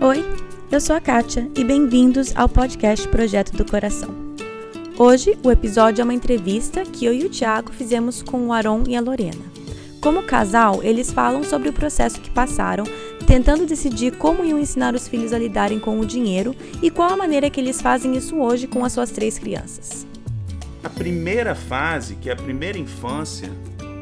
Oi, 0.00 0.24
eu 0.70 0.80
sou 0.80 0.96
a 0.96 1.00
Kátia 1.00 1.48
e 1.56 1.62
bem-vindos 1.62 2.34
ao 2.36 2.48
podcast 2.48 3.06
Projeto 3.08 3.56
do 3.56 3.64
Coração. 3.64 4.10
Hoje, 4.98 5.38
o 5.44 5.50
episódio 5.50 6.02
é 6.02 6.04
uma 6.04 6.14
entrevista 6.14 6.84
que 6.84 7.04
eu 7.04 7.12
e 7.12 7.24
o 7.24 7.30
Thiago 7.30 7.72
fizemos 7.72 8.22
com 8.22 8.46
o 8.46 8.52
Aron 8.52 8.84
e 8.88 8.96
a 8.96 9.00
Lorena. 9.00 9.44
Como 10.00 10.22
casal, 10.22 10.82
eles 10.82 11.12
falam 11.12 11.44
sobre 11.44 11.68
o 11.68 11.72
processo 11.72 12.20
que 12.20 12.30
passaram, 12.30 12.84
tentando 13.26 13.66
decidir 13.66 14.16
como 14.16 14.44
iam 14.44 14.58
ensinar 14.58 14.94
os 14.94 15.06
filhos 15.06 15.32
a 15.32 15.38
lidarem 15.38 15.78
com 15.78 16.00
o 16.00 16.06
dinheiro 16.06 16.54
e 16.82 16.90
qual 16.90 17.10
a 17.10 17.16
maneira 17.16 17.48
que 17.48 17.60
eles 17.60 17.80
fazem 17.80 18.16
isso 18.16 18.36
hoje 18.36 18.66
com 18.66 18.84
as 18.84 18.92
suas 18.92 19.10
três 19.10 19.38
crianças. 19.38 20.06
A 20.82 20.90
primeira 20.90 21.54
fase, 21.54 22.16
que 22.16 22.28
é 22.28 22.32
a 22.32 22.36
primeira 22.36 22.78
infância, 22.78 23.50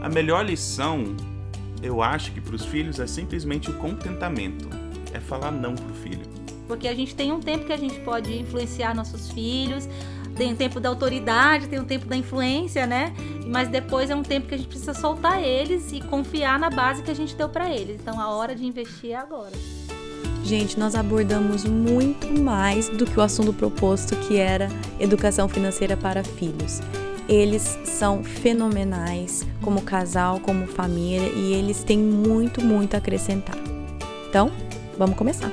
a 0.00 0.08
melhor 0.08 0.44
lição, 0.46 1.14
eu 1.82 2.02
acho 2.02 2.32
que 2.32 2.40
para 2.40 2.54
os 2.54 2.64
filhos 2.64 2.98
é 2.98 3.06
simplesmente 3.06 3.70
o 3.70 3.74
contentamento 3.74 4.79
é 5.12 5.20
falar 5.20 5.50
não 5.50 5.74
pro 5.74 5.94
filho. 5.94 6.26
Porque 6.66 6.86
a 6.86 6.94
gente 6.94 7.14
tem 7.14 7.32
um 7.32 7.40
tempo 7.40 7.64
que 7.64 7.72
a 7.72 7.76
gente 7.76 7.98
pode 8.00 8.38
influenciar 8.38 8.94
nossos 8.94 9.30
filhos, 9.30 9.88
tem 10.36 10.50
o 10.50 10.52
um 10.52 10.56
tempo 10.56 10.78
da 10.80 10.88
autoridade, 10.88 11.68
tem 11.68 11.78
o 11.78 11.82
um 11.82 11.84
tempo 11.84 12.06
da 12.06 12.16
influência, 12.16 12.86
né? 12.86 13.12
Mas 13.46 13.68
depois 13.68 14.08
é 14.08 14.14
um 14.14 14.22
tempo 14.22 14.46
que 14.46 14.54
a 14.54 14.56
gente 14.56 14.68
precisa 14.68 14.94
soltar 14.94 15.42
eles 15.42 15.92
e 15.92 16.00
confiar 16.00 16.58
na 16.58 16.70
base 16.70 17.02
que 17.02 17.10
a 17.10 17.14
gente 17.14 17.34
deu 17.34 17.48
para 17.48 17.68
eles. 17.68 18.00
Então 18.00 18.20
a 18.20 18.28
hora 18.28 18.54
de 18.54 18.64
investir 18.64 19.10
é 19.10 19.16
agora. 19.16 19.52
Gente, 20.44 20.78
nós 20.78 20.94
abordamos 20.94 21.64
muito 21.64 22.26
mais 22.40 22.88
do 22.88 23.04
que 23.04 23.18
o 23.18 23.22
assunto 23.22 23.52
proposto, 23.52 24.16
que 24.16 24.36
era 24.36 24.68
educação 24.98 25.48
financeira 25.48 25.96
para 25.96 26.24
filhos. 26.24 26.80
Eles 27.28 27.78
são 27.84 28.24
fenomenais 28.24 29.46
como 29.60 29.82
casal, 29.82 30.40
como 30.40 30.66
família 30.66 31.28
e 31.28 31.52
eles 31.52 31.84
têm 31.84 31.98
muito, 31.98 32.64
muito 32.64 32.94
a 32.94 32.98
acrescentar. 32.98 33.56
Então, 34.28 34.50
Vamos 35.00 35.16
começar. 35.16 35.50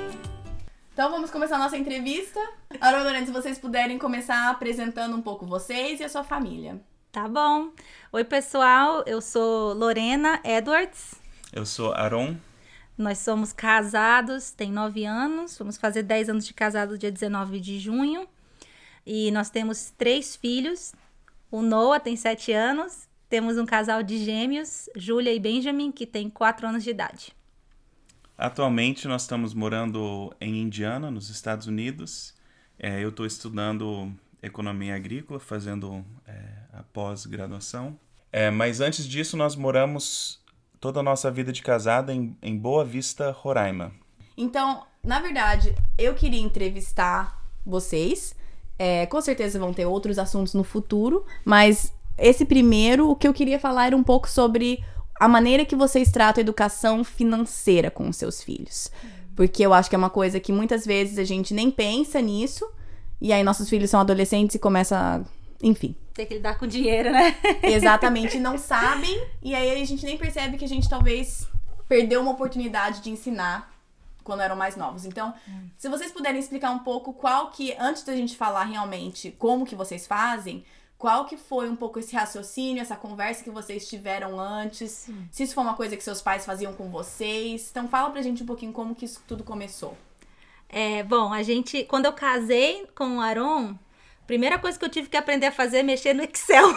Então 0.92 1.10
vamos 1.10 1.32
começar 1.32 1.56
a 1.56 1.60
nossa 1.60 1.78
entrevista. 1.78 2.38
Agora, 2.82 3.02
Lorena, 3.02 3.26
se 3.26 3.32
vocês 3.32 3.58
puderem 3.58 3.98
começar 3.98 4.50
apresentando 4.50 5.16
um 5.16 5.22
pouco 5.22 5.46
vocês 5.46 6.02
e 6.02 6.04
a 6.04 6.10
sua 6.10 6.22
família. 6.22 6.82
Tá 7.14 7.30
bom. 7.30 7.72
Oi, 8.12 8.26
pessoal. 8.26 9.04
Eu 9.06 9.22
sou 9.22 9.74
Lorena 9.74 10.42
Edwards. 10.44 11.16
Eu 11.54 11.66
sou 11.66 11.94
Aaron. 11.94 12.36
Nós 12.98 13.20
somos 13.20 13.54
casados, 13.54 14.52
tem 14.52 14.70
nove 14.70 15.06
anos. 15.06 15.58
Vamos 15.58 15.78
fazer 15.78 16.04
dez 16.04 16.28
anos 16.28 16.46
de 16.46 16.54
casado 16.54 16.98
dia 16.98 17.10
19 17.10 17.62
de 17.62 17.80
junho. 17.80 18.28
E 19.06 19.32
nós 19.32 19.50
temos 19.50 19.94
três 19.98 20.36
filhos. 20.36 20.92
O 21.50 21.62
Noah 21.62 22.02
tem 22.02 22.18
sete 22.18 22.52
anos. 22.52 23.08
Temos 23.30 23.58
um 23.58 23.66
casal 23.66 24.04
de 24.04 24.18
gêmeos, 24.18 24.90
Júlia 24.94 25.34
e 25.34 25.40
Benjamin, 25.40 25.90
que 25.94 26.06
tem 26.06 26.30
quatro 26.30 26.68
anos 26.68 26.84
de 26.84 26.90
idade. 26.90 27.37
Atualmente 28.38 29.08
nós 29.08 29.24
estamos 29.24 29.54
morando 29.54 30.32
em 30.40 30.62
Indiana, 30.62 31.10
nos 31.10 31.30
Estados 31.30 31.66
Unidos. 31.66 32.36
É, 32.78 33.04
eu 33.04 33.10
estou 33.10 33.26
estudando 33.26 34.14
economia 34.44 34.96
agrícola, 34.96 35.40
fazendo 35.40 36.06
é, 36.28 36.34
a 36.72 36.84
pós-graduação. 36.84 37.98
É, 38.32 38.52
mas 38.52 38.80
antes 38.80 39.08
disso 39.08 39.36
nós 39.36 39.56
moramos 39.56 40.40
toda 40.80 41.00
a 41.00 41.04
nossa 41.04 41.32
vida 41.32 41.52
de 41.52 41.64
casada 41.64 42.14
em, 42.14 42.38
em 42.40 42.56
Boa 42.56 42.86
Vista, 42.86 43.32
Roraima. 43.32 43.92
Então, 44.38 44.86
na 45.04 45.20
verdade, 45.20 45.74
eu 45.98 46.14
queria 46.14 46.40
entrevistar 46.40 47.44
vocês. 47.66 48.36
É, 48.78 49.08
com 49.08 49.20
certeza 49.20 49.58
vão 49.58 49.74
ter 49.74 49.88
outros 49.88 50.20
assuntos 50.20 50.54
no 50.54 50.64
futuro, 50.64 51.26
mas 51.44 51.92
esse 52.16 52.46
primeiro, 52.46 53.10
o 53.10 53.16
que 53.16 53.28
eu 53.28 53.34
queria 53.34 53.60
falar 53.60 53.88
era 53.88 53.98
um 53.98 54.04
pouco 54.04 54.30
sobre 54.30 54.84
a 55.20 55.28
maneira 55.28 55.66
que 55.66 55.76
vocês 55.76 56.12
tratam 56.12 56.42
a 56.42 56.44
educação 56.44 57.04
financeira 57.04 57.90
com 57.90 58.08
os 58.10 58.16
seus 58.16 58.44
filhos. 58.44 58.92
Porque 59.36 59.64
eu 59.64 59.74
acho 59.74 59.90
que 59.90 59.96
é 59.96 59.98
uma 59.98 60.10
coisa 60.10 60.40
que 60.40 60.52
muitas 60.52 60.86
vezes 60.86 61.20
a 61.20 61.24
gente 61.24 61.54
nem 61.54 61.70
pensa 61.70 62.20
nisso, 62.22 62.68
e 63.22 63.32
aí 63.32 63.44
nossos 63.44 63.70
filhos 63.70 63.90
são 63.90 64.00
adolescentes 64.00 64.56
e 64.56 64.60
começam 64.60 64.98
a. 64.98 65.22
Enfim. 65.62 65.96
Tem 66.14 66.26
que 66.26 66.36
lidar 66.36 66.58
com 66.58 66.68
dinheiro, 66.68 67.12
né? 67.12 67.36
Exatamente, 67.64 68.40
não 68.40 68.58
sabem, 68.58 69.28
e 69.42 69.54
aí 69.54 69.82
a 69.82 69.86
gente 69.86 70.06
nem 70.06 70.18
percebe 70.18 70.58
que 70.58 70.66
a 70.66 70.68
gente 70.68 70.90
talvez 70.90 71.48
perdeu 71.88 72.22
uma 72.22 72.32
oportunidade 72.32 73.02
de 73.02 73.10
ensinar 73.10 73.72
quando 74.24 74.42
eram 74.42 74.56
mais 74.56 74.76
novos. 74.76 75.06
Então, 75.06 75.34
hum. 75.48 75.70
se 75.78 75.88
vocês 75.88 76.12
puderem 76.12 76.40
explicar 76.40 76.72
um 76.72 76.80
pouco 76.80 77.14
qual 77.14 77.50
que, 77.50 77.76
antes 77.80 78.04
da 78.04 78.16
gente 78.16 78.36
falar 78.36 78.66
realmente 78.66 79.32
como 79.32 79.66
que 79.66 79.76
vocês 79.76 80.06
fazem, 80.06 80.66
qual 80.98 81.26
que 81.26 81.38
foi 81.38 81.70
um 81.70 81.76
pouco 81.76 82.00
esse 82.00 82.16
raciocínio, 82.16 82.82
essa 82.82 82.96
conversa 82.96 83.44
que 83.44 83.50
vocês 83.50 83.88
tiveram 83.88 84.40
antes? 84.40 84.92
Sim. 84.92 85.28
Se 85.32 85.44
isso 85.44 85.54
foi 85.54 85.64
uma 85.64 85.76
coisa 85.76 85.96
que 85.96 86.04
seus 86.04 86.22
pais 86.22 86.46
faziam 86.46 86.74
com 86.74 86.90
vocês. 86.90 87.70
Então 87.70 87.88
fala 87.88 88.10
pra 88.10 88.22
gente 88.22 88.44
um 88.44 88.46
pouquinho 88.46 88.74
como 88.74 88.96
que 88.96 89.06
isso 89.06 89.22
tudo 89.28 89.44
começou. 89.44 89.96
É, 90.70 91.04
bom, 91.04 91.32
a 91.32 91.44
gente, 91.44 91.84
quando 91.84 92.06
eu 92.06 92.14
casei 92.14 92.88
com 92.96 93.18
o 93.18 93.22
Aron, 93.22 93.76
Primeira 94.28 94.60
coisa 94.60 94.78
que 94.78 94.84
eu 94.84 94.90
tive 94.90 95.08
que 95.08 95.16
aprender 95.16 95.46
a 95.46 95.52
fazer 95.54 95.78
é 95.78 95.84
mexer 95.84 96.14
no 96.14 96.22
Excel. 96.22 96.68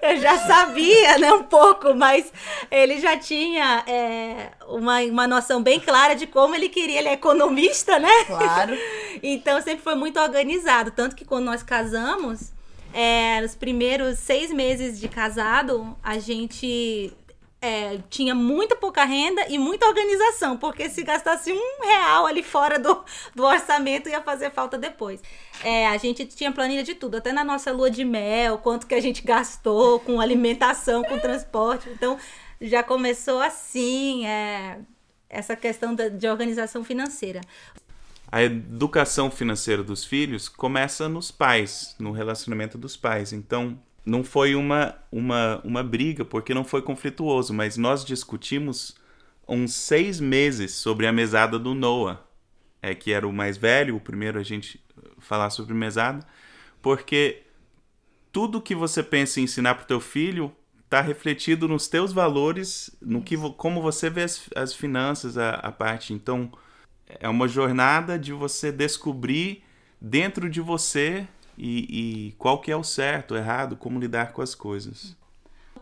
eu 0.00 0.16
já 0.18 0.38
sabia, 0.38 1.18
né, 1.18 1.32
um 1.32 1.42
pouco, 1.42 1.92
mas 1.94 2.32
ele 2.70 3.00
já 3.00 3.18
tinha 3.18 3.82
é, 3.88 4.52
uma, 4.68 5.00
uma 5.00 5.26
noção 5.26 5.60
bem 5.60 5.80
clara 5.80 6.14
de 6.14 6.28
como 6.28 6.54
ele 6.54 6.68
queria. 6.68 7.00
Ele 7.00 7.08
é 7.08 7.14
economista, 7.14 7.98
né? 7.98 8.24
Claro. 8.24 8.78
então 9.20 9.60
sempre 9.60 9.82
foi 9.82 9.96
muito 9.96 10.20
organizado. 10.20 10.92
Tanto 10.92 11.16
que 11.16 11.24
quando 11.24 11.46
nós 11.46 11.64
casamos, 11.64 12.52
é, 12.92 13.40
nos 13.40 13.56
primeiros 13.56 14.20
seis 14.20 14.52
meses 14.52 15.00
de 15.00 15.08
casado, 15.08 15.98
a 16.04 16.20
gente 16.20 17.12
é, 17.64 17.98
tinha 18.10 18.34
muita 18.34 18.76
pouca 18.76 19.04
renda 19.04 19.46
e 19.48 19.56
muita 19.56 19.86
organização, 19.86 20.58
porque 20.58 20.90
se 20.90 21.02
gastasse 21.02 21.50
um 21.50 21.82
real 21.82 22.26
ali 22.26 22.42
fora 22.42 22.78
do, 22.78 23.02
do 23.34 23.42
orçamento 23.42 24.06
ia 24.08 24.20
fazer 24.20 24.50
falta 24.50 24.76
depois. 24.76 25.22
É, 25.62 25.86
a 25.86 25.96
gente 25.96 26.26
tinha 26.26 26.52
planilha 26.52 26.82
de 26.82 26.94
tudo, 26.94 27.16
até 27.16 27.32
na 27.32 27.42
nossa 27.42 27.72
lua 27.72 27.90
de 27.90 28.04
mel, 28.04 28.58
quanto 28.58 28.86
que 28.86 28.94
a 28.94 29.00
gente 29.00 29.22
gastou 29.22 29.98
com 30.00 30.20
alimentação, 30.20 31.02
com 31.02 31.18
transporte. 31.18 31.88
Então 31.88 32.18
já 32.60 32.82
começou 32.82 33.40
assim 33.40 34.26
é, 34.26 34.78
essa 35.30 35.56
questão 35.56 35.94
de, 35.94 36.10
de 36.10 36.28
organização 36.28 36.84
financeira. 36.84 37.40
A 38.30 38.42
educação 38.42 39.30
financeira 39.30 39.82
dos 39.82 40.04
filhos 40.04 40.50
começa 40.50 41.08
nos 41.08 41.30
pais, 41.30 41.94
no 41.98 42.12
relacionamento 42.12 42.76
dos 42.76 42.96
pais. 42.96 43.32
Então, 43.32 43.78
não 44.04 44.22
foi 44.22 44.54
uma, 44.54 44.94
uma, 45.10 45.60
uma 45.64 45.82
briga, 45.82 46.24
porque 46.24 46.52
não 46.52 46.64
foi 46.64 46.82
conflituoso, 46.82 47.54
mas 47.54 47.76
nós 47.76 48.04
discutimos 48.04 48.96
uns 49.48 49.74
seis 49.74 50.20
meses 50.20 50.72
sobre 50.72 51.06
a 51.06 51.12
mesada 51.12 51.58
do 51.58 51.74
Noah, 51.74 52.20
é, 52.82 52.94
que 52.94 53.12
era 53.12 53.26
o 53.26 53.32
mais 53.32 53.56
velho, 53.56 53.96
o 53.96 54.00
primeiro 54.00 54.38
a 54.38 54.42
gente 54.42 54.82
falar 55.18 55.50
sobre 55.50 55.74
mesada, 55.74 56.26
porque 56.82 57.42
tudo 58.30 58.60
que 58.60 58.74
você 58.74 59.02
pensa 59.02 59.40
em 59.40 59.44
ensinar 59.44 59.74
para 59.74 59.84
o 59.84 59.86
teu 59.86 60.00
filho 60.00 60.54
está 60.84 61.00
refletido 61.00 61.66
nos 61.66 61.88
teus 61.88 62.12
valores, 62.12 62.94
no 63.00 63.22
que 63.22 63.36
como 63.56 63.80
você 63.80 64.10
vê 64.10 64.22
as, 64.22 64.48
as 64.54 64.74
finanças, 64.74 65.38
a, 65.38 65.54
a 65.54 65.72
parte. 65.72 66.12
Então, 66.12 66.52
é 67.06 67.28
uma 67.28 67.48
jornada 67.48 68.18
de 68.18 68.32
você 68.32 68.70
descobrir 68.70 69.62
dentro 70.00 70.48
de 70.50 70.60
você 70.60 71.26
e, 71.56 72.28
e 72.28 72.32
qual 72.32 72.60
que 72.60 72.70
é 72.70 72.76
o 72.76 72.84
certo, 72.84 73.34
o 73.34 73.36
errado, 73.36 73.76
como 73.76 73.98
lidar 73.98 74.32
com 74.32 74.42
as 74.42 74.54
coisas. 74.54 75.16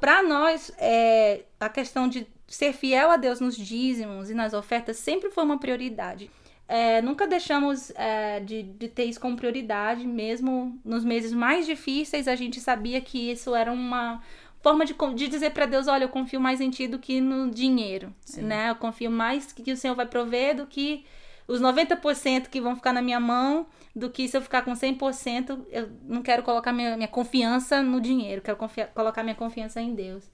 Para 0.00 0.22
nós, 0.22 0.72
é, 0.78 1.42
a 1.60 1.68
questão 1.68 2.08
de 2.08 2.26
ser 2.46 2.72
fiel 2.72 3.10
a 3.10 3.16
Deus 3.16 3.40
nos 3.40 3.56
dízimos 3.56 4.30
e 4.30 4.34
nas 4.34 4.52
ofertas 4.52 4.96
sempre 4.96 5.30
foi 5.30 5.44
uma 5.44 5.58
prioridade. 5.58 6.30
É, 6.68 7.02
nunca 7.02 7.26
deixamos 7.26 7.90
é, 7.94 8.40
de, 8.40 8.62
de 8.62 8.88
ter 8.88 9.04
isso 9.04 9.20
como 9.20 9.36
prioridade, 9.36 10.06
mesmo 10.06 10.78
nos 10.84 11.04
meses 11.04 11.32
mais 11.32 11.66
difíceis, 11.66 12.26
a 12.26 12.34
gente 12.34 12.60
sabia 12.60 13.00
que 13.00 13.30
isso 13.30 13.54
era 13.54 13.70
uma 13.70 14.22
forma 14.62 14.84
de, 14.86 14.94
de 15.14 15.28
dizer 15.28 15.50
para 15.50 15.66
Deus: 15.66 15.86
olha, 15.86 16.04
eu 16.04 16.08
confio 16.08 16.40
mais 16.40 16.60
em 16.60 16.70
ti 16.70 16.86
do 16.86 16.98
que 16.98 17.20
no 17.20 17.50
dinheiro, 17.50 18.14
né? 18.38 18.70
Eu 18.70 18.76
confio 18.76 19.10
mais 19.10 19.52
que 19.52 19.72
o 19.72 19.76
Senhor 19.76 19.94
vai 19.94 20.06
prover 20.06 20.56
do 20.56 20.66
que 20.66 21.04
os 21.46 21.60
90% 21.60 22.48
que 22.48 22.60
vão 22.60 22.76
ficar 22.76 22.92
na 22.92 23.02
minha 23.02 23.20
mão 23.20 23.66
do 23.94 24.08
que 24.08 24.26
se 24.28 24.36
eu 24.36 24.42
ficar 24.42 24.62
com 24.62 24.72
100%, 24.72 25.66
eu 25.70 25.90
não 26.04 26.22
quero 26.22 26.42
colocar 26.42 26.72
minha, 26.72 26.96
minha 26.96 27.08
confiança 27.08 27.82
no 27.82 28.00
dinheiro, 28.00 28.40
quero 28.40 28.58
colocar 28.94 29.22
minha 29.22 29.34
confiança 29.34 29.80
em 29.80 29.94
Deus. 29.94 30.24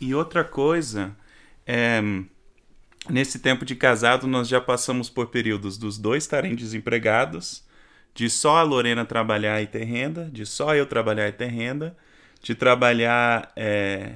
E 0.00 0.14
outra 0.14 0.44
coisa, 0.44 1.16
é, 1.66 2.00
nesse 3.08 3.38
tempo 3.38 3.64
de 3.64 3.74
casado, 3.74 4.26
nós 4.26 4.48
já 4.48 4.60
passamos 4.60 5.10
por 5.10 5.28
períodos 5.28 5.76
dos 5.76 5.98
dois 5.98 6.24
estarem 6.24 6.54
desempregados, 6.54 7.64
de 8.14 8.30
só 8.30 8.56
a 8.56 8.62
Lorena 8.62 9.04
trabalhar 9.04 9.60
e 9.60 9.66
ter 9.66 9.84
renda, 9.84 10.30
de 10.32 10.46
só 10.46 10.74
eu 10.74 10.86
trabalhar 10.86 11.28
e 11.28 11.32
ter 11.32 11.48
renda, 11.48 11.96
de 12.42 12.54
trabalhar 12.54 13.52
é, 13.54 14.14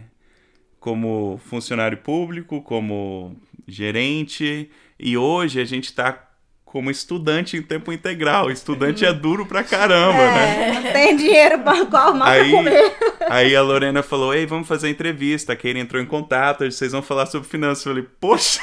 como 0.79 1.38
funcionário 1.44 1.99
público, 1.99 2.62
como 2.62 3.37
gerente, 3.69 4.71
e 5.02 5.17
hoje 5.17 5.61
a 5.61 5.64
gente 5.64 5.85
está 5.85 6.31
como 6.64 6.88
estudante 6.91 7.56
em 7.56 7.62
tempo 7.62 7.93
integral. 7.93 8.49
Estudante 8.50 9.05
é 9.05 9.12
duro 9.12 9.44
pra 9.44 9.64
caramba, 9.64 10.23
é, 10.23 10.35
né? 10.35 10.81
Não 10.85 10.93
tem 10.93 11.17
dinheiro 11.17 11.58
pra 11.58 11.85
qual 11.87 12.14
mal 12.14 12.29
Aí, 12.29 12.50
comer. 12.50 12.97
Aí 13.29 13.56
a 13.56 13.62
Lorena 13.62 14.02
falou: 14.02 14.32
Ei, 14.32 14.47
vamos 14.47 14.69
fazer 14.69 14.88
entrevista. 14.88 15.52
A 15.52 15.56
Keira 15.56 15.81
entrou 15.81 16.00
em 16.00 16.06
contato, 16.06 16.70
vocês 16.70 16.93
vão 16.93 17.02
falar 17.02 17.26
sobre 17.26 17.49
finanças. 17.49 17.85
Eu 17.87 17.93
falei: 17.93 18.08
Poxa! 18.20 18.61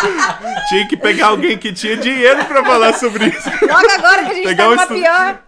tinha 0.68 0.88
que 0.88 0.96
pegar 0.96 1.28
alguém 1.28 1.56
que 1.58 1.72
tinha 1.72 1.96
dinheiro 1.96 2.44
pra 2.44 2.64
falar 2.64 2.94
sobre 2.94 3.26
isso. 3.26 3.48
Logo 3.62 3.90
agora 3.90 4.24
que 4.24 4.30
a 4.30 4.34
gente 4.34 4.46
Pegar 4.46 4.64
tá 4.64 4.68
um 4.68 4.70
numa 4.72 4.82
estu- 4.82 4.94
pior. 4.94 5.42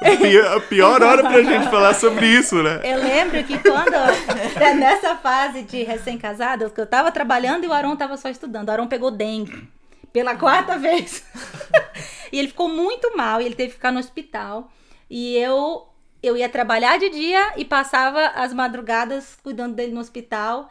A 0.57 0.61
pior 0.61 1.03
hora 1.03 1.23
pra 1.23 1.43
gente 1.43 1.71
falar 1.71 1.95
sobre 1.95 2.27
isso, 2.27 2.63
né? 2.63 2.81
Eu 2.85 2.99
lembro 3.03 3.43
que 3.45 3.59
quando, 3.59 3.95
é 4.61 4.75
nessa 4.75 5.17
fase 5.17 5.63
de 5.63 5.83
recém-casado, 5.83 6.71
que 6.71 6.81
eu 6.81 6.87
tava 6.87 7.11
trabalhando 7.11 7.65
e 7.65 7.69
o 7.69 7.73
Aron 7.73 7.97
tava 7.97 8.17
só 8.17 8.29
estudando. 8.29 8.69
O 8.69 8.73
Aron 8.73 8.87
pegou 8.87 9.11
dengue 9.11 9.69
pela 10.13 10.35
quarta 10.37 10.77
vez. 10.79 11.25
e 12.33 12.39
ele 12.39 12.49
ficou 12.49 12.69
muito 12.69 13.17
mal 13.17 13.41
e 13.41 13.47
ele 13.47 13.55
teve 13.55 13.71
que 13.71 13.75
ficar 13.77 13.93
no 13.93 13.99
hospital. 13.99 14.71
E 15.09 15.37
eu, 15.37 15.87
eu 16.23 16.37
ia 16.37 16.49
trabalhar 16.49 16.99
de 16.99 17.09
dia 17.11 17.53
e 17.57 17.65
passava 17.65 18.27
as 18.35 18.53
madrugadas 18.53 19.37
cuidando 19.43 19.75
dele 19.75 19.93
no 19.93 20.01
hospital. 20.01 20.69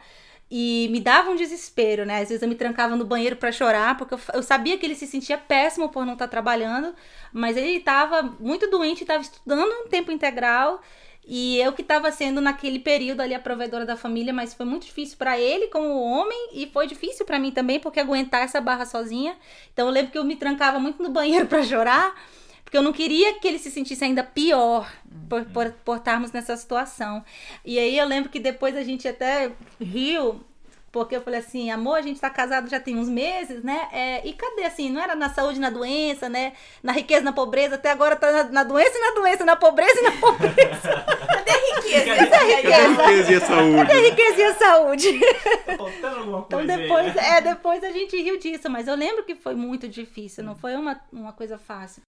E 0.54 0.86
me 0.90 1.00
dava 1.00 1.30
um 1.30 1.34
desespero, 1.34 2.04
né? 2.04 2.20
Às 2.20 2.28
vezes 2.28 2.42
eu 2.42 2.48
me 2.48 2.54
trancava 2.54 2.94
no 2.94 3.06
banheiro 3.06 3.36
pra 3.36 3.50
chorar, 3.50 3.96
porque 3.96 4.12
eu, 4.12 4.20
eu 4.34 4.42
sabia 4.42 4.76
que 4.76 4.84
ele 4.84 4.94
se 4.94 5.06
sentia 5.06 5.38
péssimo 5.38 5.88
por 5.88 6.04
não 6.04 6.12
estar 6.12 6.28
trabalhando, 6.28 6.94
mas 7.32 7.56
ele 7.56 7.78
estava 7.78 8.22
muito 8.38 8.68
doente, 8.68 9.00
estava 9.00 9.22
estudando 9.22 9.72
em 9.72 9.88
tempo 9.88 10.12
integral. 10.12 10.82
E 11.26 11.58
eu 11.58 11.72
que 11.72 11.80
estava 11.80 12.12
sendo 12.12 12.38
naquele 12.38 12.78
período 12.78 13.22
ali 13.22 13.32
a 13.32 13.40
provedora 13.40 13.86
da 13.86 13.96
família, 13.96 14.30
mas 14.30 14.52
foi 14.52 14.66
muito 14.66 14.84
difícil 14.84 15.16
para 15.16 15.38
ele 15.38 15.68
como 15.68 15.88
homem 16.02 16.50
e 16.52 16.66
foi 16.66 16.86
difícil 16.86 17.24
para 17.24 17.38
mim 17.38 17.50
também, 17.50 17.80
porque 17.80 17.98
aguentar 17.98 18.42
essa 18.42 18.60
barra 18.60 18.84
sozinha. 18.84 19.34
Então 19.72 19.86
eu 19.86 19.92
lembro 19.92 20.12
que 20.12 20.18
eu 20.18 20.24
me 20.24 20.36
trancava 20.36 20.78
muito 20.78 21.02
no 21.02 21.08
banheiro 21.08 21.46
para 21.48 21.62
chorar, 21.62 22.14
porque 22.72 22.78
eu 22.78 22.82
não 22.82 22.92
queria 22.94 23.34
que 23.34 23.46
ele 23.46 23.58
se 23.58 23.70
sentisse 23.70 24.02
ainda 24.02 24.24
pior 24.24 24.90
por, 25.28 25.44
por, 25.44 25.70
por 25.84 25.98
estarmos 25.98 26.32
nessa 26.32 26.56
situação. 26.56 27.22
E 27.62 27.78
aí 27.78 27.98
eu 27.98 28.06
lembro 28.06 28.30
que 28.30 28.40
depois 28.40 28.74
a 28.74 28.82
gente 28.82 29.06
até 29.06 29.52
riu, 29.78 30.40
porque 30.90 31.14
eu 31.14 31.20
falei 31.20 31.40
assim, 31.40 31.70
amor, 31.70 31.98
a 31.98 32.00
gente 32.00 32.18
tá 32.18 32.30
casado 32.30 32.70
já 32.70 32.80
tem 32.80 32.96
uns 32.96 33.10
meses, 33.10 33.62
né? 33.62 33.88
É, 33.92 34.26
e 34.26 34.32
cadê 34.32 34.64
assim? 34.64 34.88
Não 34.88 35.02
era 35.02 35.14
na 35.14 35.28
saúde 35.28 35.58
e 35.58 35.60
na 35.60 35.68
doença, 35.68 36.30
né? 36.30 36.54
Na 36.82 36.92
riqueza 36.92 37.20
e 37.20 37.24
na 37.24 37.32
pobreza, 37.34 37.74
até 37.74 37.90
agora 37.90 38.16
tá 38.16 38.32
na, 38.32 38.44
na 38.44 38.64
doença 38.64 38.96
e 38.96 39.00
na 39.02 39.20
doença, 39.20 39.44
na 39.44 39.56
pobreza 39.56 39.98
e 39.98 40.02
na 40.04 40.12
pobreza. 40.12 41.04
Riqueza. 41.76 42.10
É 42.10 42.20
a 42.20 42.26
Cadê 42.26 42.44
a 42.44 42.56
riqueza. 42.56 43.02
riqueza 43.02 43.32
e 43.32 43.34
a 43.34 43.40
saúde? 43.40 43.76
Cadê 43.76 43.92
a 43.92 44.00
riqueza 44.10 44.40
e 44.40 44.44
a 44.44 44.54
saúde? 44.54 45.20
Tá 45.66 45.76
faltando 45.76 46.16
alguma 46.16 46.38
Então 46.38 46.58
coisa 46.58 46.72
aí, 46.74 46.82
depois, 46.82 47.14
né? 47.14 47.28
é, 47.36 47.40
depois 47.42 47.84
a 47.84 47.90
gente 47.90 48.16
riu 48.16 48.38
disso, 48.38 48.70
mas 48.70 48.88
eu 48.88 48.94
lembro 48.94 49.24
que 49.24 49.34
foi 49.34 49.54
muito 49.54 49.86
difícil, 49.88 50.42
não 50.42 50.56
foi 50.56 50.74
uma, 50.74 50.98
uma 51.12 51.32
coisa 51.34 51.58
fácil. 51.58 52.00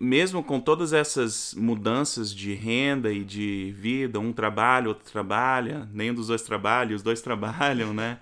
Mesmo 0.00 0.44
com 0.44 0.60
todas 0.60 0.92
essas 0.92 1.54
mudanças 1.54 2.32
de 2.32 2.54
renda 2.54 3.12
e 3.12 3.24
de 3.24 3.74
vida, 3.76 4.20
um 4.20 4.32
trabalha, 4.32 4.88
outro 4.88 5.10
trabalha, 5.10 5.88
nenhum 5.92 6.14
dos 6.14 6.28
dois 6.28 6.42
trabalha, 6.42 6.94
os 6.94 7.02
dois 7.02 7.20
trabalham, 7.22 7.92
né? 7.92 8.18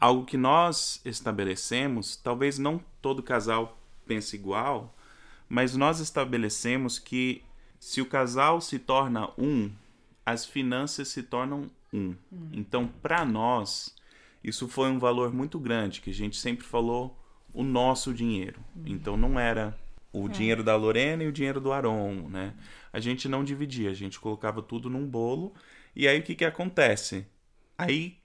Algo 0.00 0.24
que 0.24 0.36
nós 0.36 1.00
estabelecemos, 1.04 2.16
talvez 2.16 2.58
não 2.58 2.80
todo 3.00 3.22
casal 3.22 3.78
pense 4.06 4.34
igual, 4.34 4.96
mas 5.48 5.76
nós 5.76 6.00
estabelecemos 6.00 6.98
que 6.98 7.42
se 7.78 8.00
o 8.00 8.06
casal 8.06 8.60
se 8.60 8.78
torna 8.78 9.30
um, 9.38 9.70
as 10.24 10.44
finanças 10.44 11.08
se 11.08 11.22
tornam 11.22 11.70
um. 11.92 12.14
Então, 12.52 12.88
para 13.02 13.24
nós, 13.24 13.94
isso 14.42 14.68
foi 14.68 14.90
um 14.90 14.98
valor 14.98 15.32
muito 15.32 15.58
grande, 15.58 16.00
que 16.00 16.10
a 16.10 16.14
gente 16.14 16.36
sempre 16.36 16.64
falou 16.64 17.16
o 17.52 17.62
nosso 17.62 18.14
dinheiro. 18.14 18.60
Então, 18.86 19.16
não 19.16 19.38
era 19.38 19.76
o 20.12 20.28
dinheiro 20.28 20.64
da 20.64 20.74
Lorena 20.76 21.22
e 21.22 21.28
o 21.28 21.32
dinheiro 21.32 21.60
do 21.60 21.72
Aron, 21.72 22.28
né? 22.28 22.54
A 22.92 22.98
gente 22.98 23.28
não 23.28 23.44
dividia, 23.44 23.90
a 23.90 23.94
gente 23.94 24.18
colocava 24.18 24.60
tudo 24.60 24.90
num 24.90 25.06
bolo. 25.06 25.54
E 25.94 26.08
aí 26.08 26.18
o 26.18 26.22
que 26.22 26.34
que 26.34 26.44
acontece? 26.44 27.26
Aí 27.78 28.18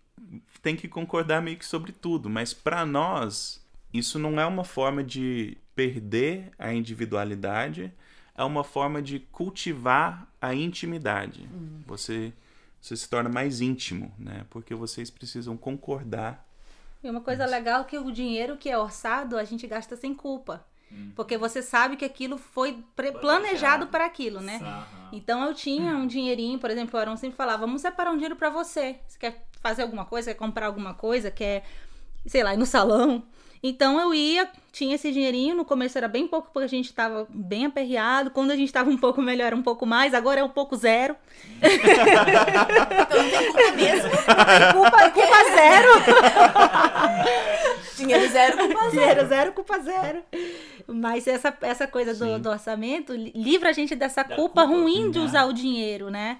tem 0.61 0.75
que 0.75 0.87
concordar 0.87 1.41
meio 1.41 1.57
que 1.57 1.65
sobre 1.65 1.91
tudo, 1.91 2.29
mas 2.29 2.53
para 2.53 2.85
nós 2.85 3.63
isso 3.93 4.17
não 4.17 4.39
é 4.39 4.45
uma 4.45 4.63
forma 4.63 5.03
de 5.03 5.57
perder 5.75 6.51
a 6.57 6.73
individualidade, 6.73 7.93
é 8.35 8.43
uma 8.43 8.63
forma 8.63 9.01
de 9.01 9.19
cultivar 9.19 10.27
a 10.41 10.53
intimidade. 10.53 11.47
Você 11.85 12.33
você 12.85 12.95
se 12.95 13.09
torna 13.09 13.29
mais 13.29 13.61
íntimo, 13.61 14.13
né? 14.15 14.45
Porque 14.51 14.75
vocês 14.75 15.09
precisam 15.09 15.57
concordar. 15.57 16.47
E 17.03 17.09
uma 17.09 17.21
coisa 17.21 17.43
legal 17.43 17.81
é 17.81 17.83
que 17.83 17.97
o 17.97 18.11
dinheiro 18.11 18.57
que 18.57 18.69
é 18.69 18.77
orçado, 18.77 19.39
a 19.39 19.43
gente 19.43 19.65
gasta 19.65 19.95
sem 19.95 20.13
culpa. 20.13 20.63
Porque 21.15 21.37
você 21.37 21.61
sabe 21.61 21.95
que 21.95 22.05
aquilo 22.05 22.37
foi 22.37 22.83
planejado 23.21 23.87
para 23.87 24.05
aquilo, 24.05 24.41
né? 24.41 24.59
Aham. 24.61 25.09
Então 25.11 25.45
eu 25.45 25.53
tinha 25.53 25.95
um 25.95 26.07
dinheirinho, 26.07 26.59
por 26.59 26.69
exemplo, 26.69 26.97
o 26.97 27.01
Arão 27.01 27.17
sempre 27.17 27.37
falava: 27.37 27.65
vamos 27.65 27.81
separar 27.81 28.11
um 28.11 28.15
dinheiro 28.15 28.35
pra 28.35 28.49
você. 28.49 28.99
Você 29.07 29.17
quer 29.17 29.47
fazer 29.61 29.83
alguma 29.83 30.05
coisa, 30.05 30.31
quer 30.31 30.37
comprar 30.37 30.67
alguma 30.67 30.93
coisa, 30.93 31.31
quer, 31.31 31.63
sei 32.25 32.43
lá, 32.43 32.53
ir 32.53 32.57
no 32.57 32.65
salão. 32.65 33.23
Então 33.67 33.99
eu 33.99 34.13
ia, 34.13 34.47
tinha 34.71 34.93
esse 34.93 35.11
dinheirinho. 35.11 35.55
No 35.55 35.65
começo 35.65 35.97
era 35.97 36.07
bem 36.07 36.27
pouco, 36.27 36.49
porque 36.53 36.65
a 36.65 36.69
gente 36.69 36.93
tava 36.93 37.25
bem 37.31 37.65
aperreado. 37.65 38.29
Quando 38.29 38.51
a 38.51 38.55
gente 38.55 38.71
tava 38.71 38.91
um 38.91 38.97
pouco 38.97 39.23
melhor, 39.23 39.47
era 39.47 39.55
um 39.55 39.63
pouco 39.63 39.87
mais. 39.87 40.13
Agora 40.13 40.39
é 40.39 40.43
um 40.43 40.49
pouco 40.49 40.75
zero. 40.75 41.15
Então 41.63 43.23
não 43.23 43.29
tem 43.31 43.45
culpa 43.51 43.71
mesmo. 43.71 44.09
Culpa, 44.73 45.09
culpa 45.09 45.43
zero. 45.55 45.89
Dinheiro 47.97 48.29
zero, 48.29 48.57
culpa 48.57 48.79
zero. 48.81 48.91
Dinheiro 48.91 49.27
zero, 49.27 49.51
culpa 49.53 49.79
zero. 49.79 50.21
Mas 50.87 51.25
essa, 51.27 51.57
essa 51.61 51.87
coisa 51.87 52.13
do, 52.13 52.37
do 52.39 52.49
orçamento 52.49 53.13
li- 53.13 53.31
livra 53.35 53.69
a 53.69 53.73
gente 53.73 53.95
dessa 53.95 54.23
culpa, 54.23 54.35
culpa, 54.35 54.63
ruim 54.65 55.09
de 55.09 55.17
né? 55.17 55.25
usar 55.25 55.45
o 55.45 55.53
dinheiro, 55.53 56.11
né? 56.11 56.37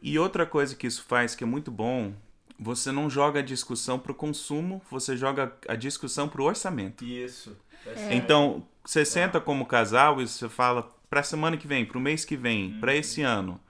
E 0.00 0.18
outra 0.18 0.46
coisa 0.46 0.74
que 0.74 0.86
isso 0.86 1.04
faz 1.06 1.34
que 1.34 1.44
é 1.44 1.46
muito 1.46 1.70
bom, 1.70 2.12
você 2.58 2.90
não 2.90 3.08
joga 3.08 3.40
a 3.40 3.42
discussão 3.42 3.98
pro 3.98 4.14
consumo, 4.14 4.82
você 4.90 5.16
joga 5.16 5.52
a 5.68 5.74
discussão 5.74 6.28
pro 6.28 6.44
orçamento. 6.44 7.04
Isso. 7.04 7.56
Tá 7.84 7.90
É. 7.92 8.14
Então, 8.14 8.66
você 8.84 9.04
senta 9.04 9.40
como 9.40 9.66
casal 9.66 10.20
e 10.20 10.28
você 10.28 10.48
fala 10.48 10.90
pra 11.08 11.22
semana 11.22 11.56
que 11.56 11.66
vem, 11.66 11.84
pro 11.84 12.00
mês 12.00 12.24
que 12.24 12.36
vem, 12.36 12.78
pra 12.80 12.94
esse 12.94 13.22
ano, 13.22 13.60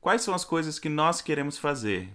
quais 0.00 0.22
são 0.22 0.34
as 0.34 0.44
coisas 0.44 0.78
que 0.78 0.88
nós 0.88 1.20
queremos 1.20 1.58
fazer? 1.58 2.08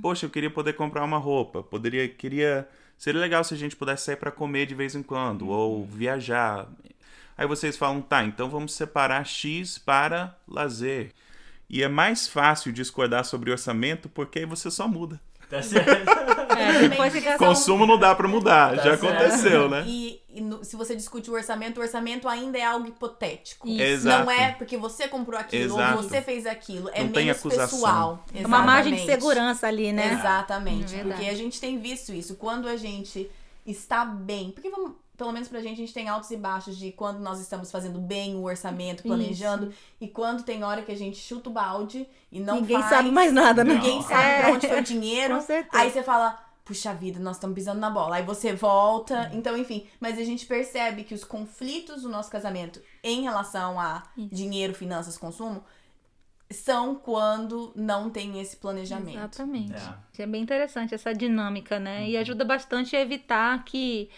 Poxa, 0.00 0.26
eu 0.26 0.30
queria 0.30 0.50
poder 0.50 0.74
comprar 0.74 1.04
uma 1.04 1.18
roupa, 1.18 1.62
poderia, 1.62 2.06
queria, 2.08 2.68
seria 2.98 3.20
legal 3.20 3.42
se 3.42 3.54
a 3.54 3.56
gente 3.56 3.76
pudesse 3.76 4.04
sair 4.04 4.16
pra 4.16 4.30
comer 4.30 4.66
de 4.66 4.74
vez 4.74 4.94
em 4.94 5.02
quando 5.02 5.48
ou 5.48 5.86
viajar. 5.86 6.68
Aí 7.36 7.46
vocês 7.46 7.76
falam, 7.76 8.00
tá, 8.00 8.24
então 8.24 8.48
vamos 8.48 8.74
separar 8.74 9.24
X 9.24 9.78
para 9.78 10.36
lazer. 10.46 11.12
E 11.68 11.82
é 11.82 11.88
mais 11.88 12.28
fácil 12.28 12.72
discordar 12.72 13.24
sobre 13.24 13.50
orçamento 13.50 14.08
porque 14.08 14.40
aí 14.40 14.44
você 14.44 14.70
só 14.70 14.86
muda. 14.86 15.20
Tá 15.54 15.62
certo. 15.62 16.54
É, 16.58 16.88
depois 16.88 17.12
que 17.12 17.20
gastar 17.20 17.44
um- 17.44 17.48
Consumo 17.48 17.86
não 17.86 17.98
dá 17.98 18.14
pra 18.14 18.26
mudar, 18.28 18.70
Tá 18.70 18.76
já 18.76 18.82
certo. 18.96 19.06
aconteceu, 19.06 19.68
né? 19.68 19.84
E, 19.86 20.20
e 20.28 20.40
no- 20.40 20.64
se 20.64 20.76
você 20.76 20.94
discute 20.96 21.30
o 21.30 21.34
orçamento, 21.34 21.78
o 21.78 21.80
orçamento 21.82 22.28
ainda 22.28 22.58
é 22.58 22.64
algo 22.64 22.86
hipotético. 22.86 23.68
Isso. 23.68 23.82
Exato. 23.82 24.24
Não 24.24 24.30
é 24.30 24.52
porque 24.52 24.76
você 24.76 25.06
comprou 25.08 25.38
aquilo 25.38 25.74
Exato. 25.76 25.96
ou 25.98 26.02
você 26.02 26.20
fez 26.22 26.46
aquilo. 26.46 26.88
É 26.92 27.02
Não 27.02 27.10
tem 27.10 27.26
menos 27.26 27.38
acusação. 27.40 27.78
pessoal. 27.78 28.24
É 28.34 28.46
uma 28.46 28.62
margem 28.62 28.94
de 28.94 29.04
segurança 29.04 29.66
ali, 29.66 29.92
né? 29.92 30.14
Exatamente. 30.14 30.94
É 30.94 31.02
porque 31.04 31.26
a 31.26 31.34
gente 31.34 31.60
tem 31.60 31.78
visto 31.78 32.12
isso. 32.12 32.36
Quando 32.36 32.68
a 32.68 32.76
gente 32.76 33.30
está 33.66 34.04
bem. 34.04 34.50
Porque 34.50 34.70
vamos. 34.70 34.92
Pelo 35.16 35.30
menos 35.32 35.48
pra 35.48 35.60
gente, 35.60 35.74
a 35.74 35.76
gente 35.76 35.94
tem 35.94 36.08
altos 36.08 36.30
e 36.32 36.36
baixos 36.36 36.76
de 36.76 36.90
quando 36.90 37.20
nós 37.20 37.40
estamos 37.40 37.70
fazendo 37.70 38.00
bem 38.00 38.34
o 38.34 38.42
orçamento, 38.42 39.04
planejando, 39.04 39.72
e 40.00 40.08
quando 40.08 40.42
tem 40.42 40.64
hora 40.64 40.82
que 40.82 40.90
a 40.90 40.96
gente 40.96 41.18
chuta 41.18 41.48
o 41.48 41.52
balde 41.52 42.08
e 42.32 42.40
não 42.40 42.56
Ninguém 42.56 42.78
faz. 42.80 42.90
sabe 42.90 43.10
mais 43.12 43.32
nada, 43.32 43.62
né? 43.62 43.74
Ninguém 43.74 43.96
Não. 43.96 44.02
sabe 44.02 44.24
É. 44.28 44.40
pra 44.42 44.52
onde 44.52 44.66
foi 44.68 44.80
o 44.80 44.82
dinheiro. 44.84 45.34
Com 45.36 45.40
certeza. 45.40 45.82
Aí 45.84 45.90
você 45.90 46.02
fala, 46.02 46.36
puxa 46.64 46.92
vida, 46.92 47.20
nós 47.20 47.36
estamos 47.36 47.54
pisando 47.54 47.78
na 47.78 47.90
bola. 47.90 48.16
Aí 48.16 48.24
você 48.24 48.52
volta. 48.54 49.28
Uhum. 49.30 49.38
Então, 49.38 49.56
enfim. 49.56 49.86
Mas 50.00 50.18
a 50.18 50.24
gente 50.24 50.46
percebe 50.46 51.04
que 51.04 51.14
os 51.14 51.22
conflitos 51.22 52.02
do 52.02 52.08
nosso 52.08 52.28
casamento 52.30 52.82
em 53.02 53.22
relação 53.22 53.78
a 53.78 54.02
Isso. 54.16 54.34
dinheiro, 54.34 54.74
finanças, 54.74 55.16
consumo, 55.16 55.62
são 56.50 56.94
quando 56.96 57.72
não 57.74 58.10
tem 58.10 58.40
esse 58.40 58.56
planejamento. 58.56 59.16
Exatamente. 59.16 59.74
É. 60.18 60.22
É 60.22 60.26
bem 60.26 60.42
interessante 60.42 60.94
essa 60.94 61.12
dinâmica, 61.14 61.78
né? 61.78 62.08
E 62.08 62.16
ajuda 62.16 62.44
bastante 62.44 62.94
a 62.94 63.00
evitar 63.00 63.64
que 63.64 64.08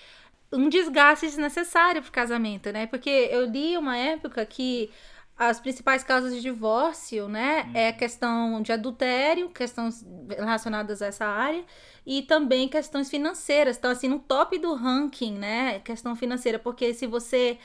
um 0.52 0.68
desgaste 0.68 1.26
desnecessário 1.26 2.02
pro 2.02 2.12
casamento, 2.12 2.72
né? 2.72 2.86
Porque 2.86 3.10
eu 3.30 3.46
li 3.46 3.76
uma 3.76 3.96
época 3.96 4.44
que 4.46 4.90
as 5.36 5.60
principais 5.60 6.02
causas 6.02 6.34
de 6.34 6.40
divórcio, 6.40 7.28
né, 7.28 7.70
é 7.74 7.92
questão 7.92 8.62
de 8.62 8.72
adultério, 8.72 9.50
questões 9.50 10.02
relacionadas 10.30 11.02
a 11.02 11.06
essa 11.08 11.26
área 11.26 11.62
e 12.06 12.22
também 12.22 12.68
questões 12.68 13.10
financeiras. 13.10 13.76
Então, 13.76 13.90
assim, 13.90 14.08
no 14.08 14.18
top 14.18 14.58
do 14.58 14.74
ranking, 14.74 15.34
né, 15.34 15.80
questão 15.80 16.16
financeira, 16.16 16.58
porque 16.58 16.94
se 16.94 17.06
você 17.06 17.58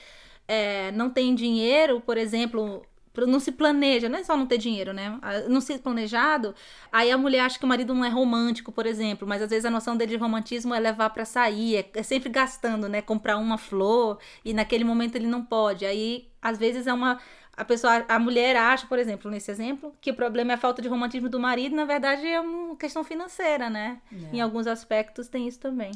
é, 0.48 0.92
não 0.92 1.10
tem 1.10 1.34
dinheiro, 1.34 2.02
por 2.02 2.18
exemplo, 2.18 2.86
não 3.18 3.40
se 3.40 3.52
planeja, 3.52 4.08
não 4.08 4.20
é 4.20 4.24
só 4.24 4.38
não 4.38 4.46
ter 4.46 4.58
dinheiro, 4.58 4.94
né? 4.94 5.20
Não 5.50 5.60
ser 5.60 5.80
planejado, 5.80 6.56
aí 6.92 7.12
a 7.12 7.18
mulher 7.18 7.42
acha 7.42 7.60
que 7.60 7.66
o 7.66 7.68
marido 7.68 7.94
não 7.94 8.06
é 8.06 8.10
romântico, 8.10 8.72
por 8.72 8.86
exemplo, 8.86 9.28
mas 9.28 9.42
às 9.42 9.50
vezes 9.50 9.66
a 9.66 9.70
noção 9.72 9.98
dele 9.98 10.12
de 10.12 10.18
romantismo 10.18 10.74
é 10.74 10.80
levar 10.80 11.10
pra 11.10 11.26
sair, 11.26 11.78
é, 11.78 11.90
é 11.96 12.04
sempre 12.04 12.30
gastando, 12.30 12.88
né? 12.88 13.02
Comprar 13.02 13.38
uma 13.38 13.58
flor 13.58 14.18
e 14.46 14.54
naquele 14.54 14.84
momento 14.84 15.16
ele 15.16 15.28
não 15.28 15.44
pode. 15.44 15.86
Aí, 15.86 16.30
às 16.42 16.58
vezes, 16.58 16.88
é 16.88 16.94
uma. 16.94 17.20
a 17.56 17.66
pessoa, 17.66 18.06
a 18.08 18.18
mulher 18.18 18.56
acha, 18.56 18.88
por 18.88 18.98
exemplo, 18.98 19.30
nesse 19.30 19.52
exemplo, 19.52 19.94
que 20.00 20.12
o 20.12 20.16
problema 20.16 20.52
é 20.52 20.56
a 20.56 20.58
falta 20.58 20.82
de 20.82 20.88
romantismo 20.88 21.28
do 21.28 21.40
marido, 21.40 21.76
na 21.76 21.86
verdade 21.86 22.26
é 22.26 22.40
uma 22.40 22.76
questão 22.78 23.04
financeira, 23.04 23.70
né? 23.70 24.00
É. 24.12 24.38
Em 24.38 24.42
alguns 24.42 24.68
aspectos 24.68 25.28
tem 25.28 25.48
isso 25.48 25.60
também. 25.60 25.92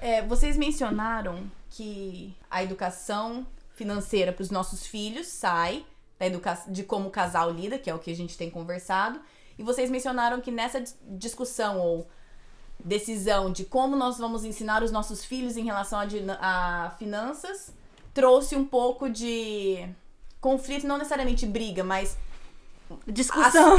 É, 0.00 0.22
vocês 0.22 0.56
mencionaram 0.56 1.50
que 1.70 2.36
a 2.50 2.62
educação 2.62 3.46
financeira 3.74 4.32
para 4.32 4.42
os 4.42 4.50
nossos 4.50 4.86
filhos 4.86 5.26
sai 5.26 5.84
da 6.18 6.26
educa 6.26 6.58
de 6.68 6.82
como 6.82 7.08
o 7.08 7.10
casal 7.10 7.50
lida, 7.50 7.78
que 7.78 7.90
é 7.90 7.94
o 7.94 7.98
que 7.98 8.10
a 8.10 8.16
gente 8.16 8.36
tem 8.36 8.50
conversado. 8.50 9.20
E 9.58 9.62
vocês 9.62 9.90
mencionaram 9.90 10.40
que 10.40 10.50
nessa 10.50 10.80
dis- 10.80 10.98
discussão 11.02 11.80
ou 11.80 12.08
decisão 12.82 13.50
de 13.50 13.64
como 13.64 13.96
nós 13.96 14.18
vamos 14.18 14.44
ensinar 14.44 14.82
os 14.82 14.90
nossos 14.90 15.24
filhos 15.24 15.56
em 15.56 15.64
relação 15.64 15.98
a, 15.98 16.86
a 16.86 16.90
finanças 16.90 17.72
trouxe 18.12 18.54
um 18.54 18.64
pouco 18.64 19.08
de 19.08 19.86
conflito, 20.40 20.86
não 20.86 20.98
necessariamente 20.98 21.46
briga, 21.46 21.82
mas 21.82 22.16
Discussão. 23.06 23.76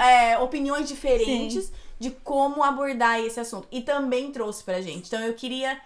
É, 0.00 0.32
é, 0.32 0.38
opiniões 0.38 0.88
diferentes 0.88 1.72
de 1.98 2.10
como 2.10 2.62
abordar 2.62 3.18
esse 3.20 3.40
assunto. 3.40 3.66
E 3.70 3.80
também 3.80 4.30
trouxe 4.30 4.62
pra 4.62 4.80
gente. 4.80 5.06
Então 5.06 5.20
eu 5.20 5.34
queria 5.34 5.80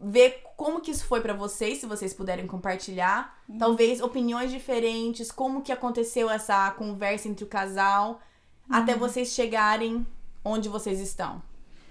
ver 0.00 0.42
como 0.58 0.80
que 0.80 0.90
isso 0.90 1.04
foi 1.04 1.20
pra 1.20 1.32
vocês, 1.32 1.78
se 1.78 1.86
vocês 1.86 2.12
puderem 2.12 2.44
compartilhar. 2.44 3.40
Talvez 3.60 4.00
opiniões 4.00 4.50
diferentes, 4.50 5.30
como 5.30 5.62
que 5.62 5.70
aconteceu 5.70 6.28
essa 6.28 6.68
conversa 6.72 7.28
entre 7.28 7.44
o 7.44 7.46
casal, 7.46 8.20
até 8.68 8.96
vocês 8.96 9.28
chegarem 9.28 10.04
onde 10.44 10.68
vocês 10.68 10.98
estão. 10.98 11.40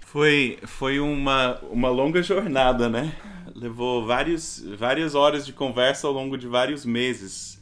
Foi, 0.00 0.58
foi 0.66 1.00
uma, 1.00 1.58
uma 1.70 1.88
longa 1.88 2.22
jornada, 2.22 2.90
né? 2.90 3.16
Levou 3.54 4.06
vários, 4.06 4.62
várias 4.78 5.14
horas 5.14 5.46
de 5.46 5.54
conversa 5.54 6.06
ao 6.06 6.12
longo 6.12 6.36
de 6.36 6.46
vários 6.46 6.84
meses. 6.84 7.58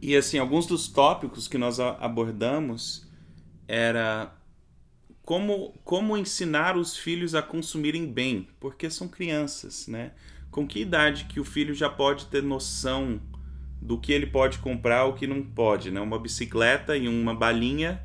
E 0.00 0.16
assim, 0.16 0.38
alguns 0.38 0.64
dos 0.64 0.88
tópicos 0.88 1.46
que 1.48 1.58
nós 1.58 1.78
abordamos 1.78 3.06
era 3.68 4.34
como, 5.30 5.72
como 5.84 6.16
ensinar 6.16 6.76
os 6.76 6.96
filhos 6.96 7.36
a 7.36 7.40
consumirem 7.40 8.04
bem, 8.04 8.48
porque 8.58 8.90
são 8.90 9.06
crianças, 9.06 9.86
né? 9.86 10.10
Com 10.50 10.66
que 10.66 10.80
idade 10.80 11.26
que 11.26 11.38
o 11.38 11.44
filho 11.44 11.72
já 11.72 11.88
pode 11.88 12.26
ter 12.26 12.42
noção 12.42 13.22
do 13.80 13.96
que 13.96 14.12
ele 14.12 14.26
pode 14.26 14.58
comprar 14.58 15.04
o 15.04 15.14
que 15.14 15.28
não 15.28 15.40
pode, 15.40 15.88
né? 15.92 16.00
Uma 16.00 16.18
bicicleta 16.18 16.96
e 16.96 17.06
uma 17.06 17.32
balinha 17.32 18.04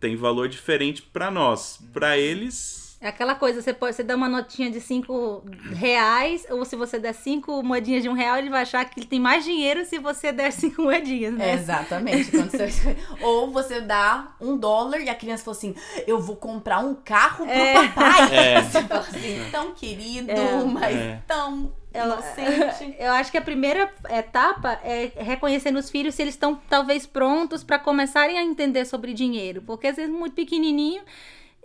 tem 0.00 0.16
valor 0.16 0.48
diferente 0.48 1.00
para 1.00 1.30
nós. 1.30 1.78
Para 1.92 2.18
eles, 2.18 2.79
É 3.02 3.08
aquela 3.08 3.34
coisa, 3.34 3.62
você 3.62 3.72
pode 3.72 3.96
você 3.96 4.02
dá 4.02 4.14
uma 4.14 4.28
notinha 4.28 4.70
de 4.70 4.78
5 4.78 5.42
reais, 5.72 6.46
ou 6.50 6.66
se 6.66 6.76
você 6.76 6.98
der 6.98 7.14
cinco 7.14 7.62
moedinhas 7.62 8.02
de 8.02 8.10
um 8.10 8.12
real, 8.12 8.36
ele 8.36 8.50
vai 8.50 8.60
achar 8.60 8.84
que 8.84 9.00
ele 9.00 9.06
tem 9.06 9.18
mais 9.18 9.42
dinheiro 9.42 9.86
se 9.86 9.98
você 9.98 10.30
der 10.32 10.52
cinco 10.52 10.82
moedinhas, 10.82 11.32
né? 11.32 11.54
Exatamente. 11.54 12.30
Quando 12.30 12.50
você- 12.50 12.96
Ou 13.22 13.50
você 13.50 13.80
dá 13.80 14.34
um 14.38 14.54
dólar 14.54 15.00
e 15.00 15.08
a 15.08 15.14
criança 15.14 15.42
fala 15.44 15.56
assim: 15.56 15.74
Eu 16.06 16.20
vou 16.20 16.36
comprar 16.36 16.80
um 16.80 16.94
carro 16.94 17.46
pro 17.46 17.54
É. 17.54 17.88
papai. 17.88 18.20
É. 18.36 18.62
Você 18.62 18.82
fala 18.82 19.00
assim, 19.00 19.48
tão 19.50 19.72
querido, 19.72 20.30
É. 20.30 20.64
mas 20.66 20.94
É. 20.96 21.22
tão 21.26 21.72
Ela- 21.94 22.16
inocente. 22.16 22.96
Eu 22.98 23.12
acho 23.12 23.30
que 23.32 23.38
a 23.38 23.42
primeira 23.42 23.90
etapa 24.10 24.78
é 24.84 25.10
reconhecer 25.16 25.70
nos 25.70 25.88
filhos 25.88 26.14
se 26.14 26.20
eles 26.20 26.34
estão 26.34 26.54
talvez 26.68 27.06
prontos 27.06 27.64
para 27.64 27.78
começarem 27.78 28.38
a 28.38 28.42
entender 28.42 28.84
sobre 28.84 29.14
dinheiro, 29.14 29.62
porque 29.62 29.86
às 29.86 29.96
vezes 29.96 30.12
muito 30.12 30.34
pequenininho 30.34 31.00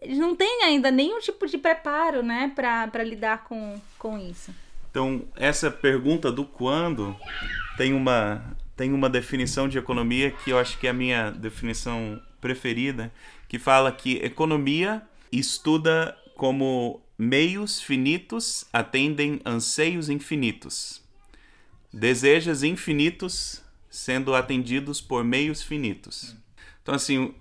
eles 0.05 0.19
não 0.19 0.35
têm 0.35 0.63
ainda 0.63 0.91
nenhum 0.91 1.19
tipo 1.19 1.47
de 1.47 1.57
preparo, 1.57 2.21
né, 2.21 2.51
para 2.55 3.03
lidar 3.03 3.43
com, 3.43 3.81
com 3.97 4.17
isso. 4.19 4.53
Então, 4.91 5.23
essa 5.35 5.69
pergunta 5.71 6.31
do 6.31 6.45
quando 6.45 7.15
tem 7.75 7.93
uma, 7.93 8.55
tem 8.77 8.93
uma 8.93 9.09
definição 9.09 9.67
de 9.67 9.77
economia 9.77 10.31
que 10.31 10.51
eu 10.51 10.59
acho 10.59 10.77
que 10.77 10.87
é 10.87 10.91
a 10.91 10.93
minha 10.93 11.31
definição 11.31 12.21
preferida, 12.39 13.11
que 13.49 13.57
fala 13.57 13.91
que 13.91 14.17
economia 14.17 15.01
estuda 15.31 16.15
como 16.35 17.01
meios 17.17 17.81
finitos 17.81 18.65
atendem 18.71 19.41
anseios 19.43 20.07
infinitos. 20.07 21.01
Desejos 21.91 22.61
infinitos 22.61 23.63
sendo 23.89 24.35
atendidos 24.35 25.01
por 25.01 25.23
meios 25.23 25.63
finitos. 25.63 26.35
Então, 26.83 26.93
assim, 26.93 27.33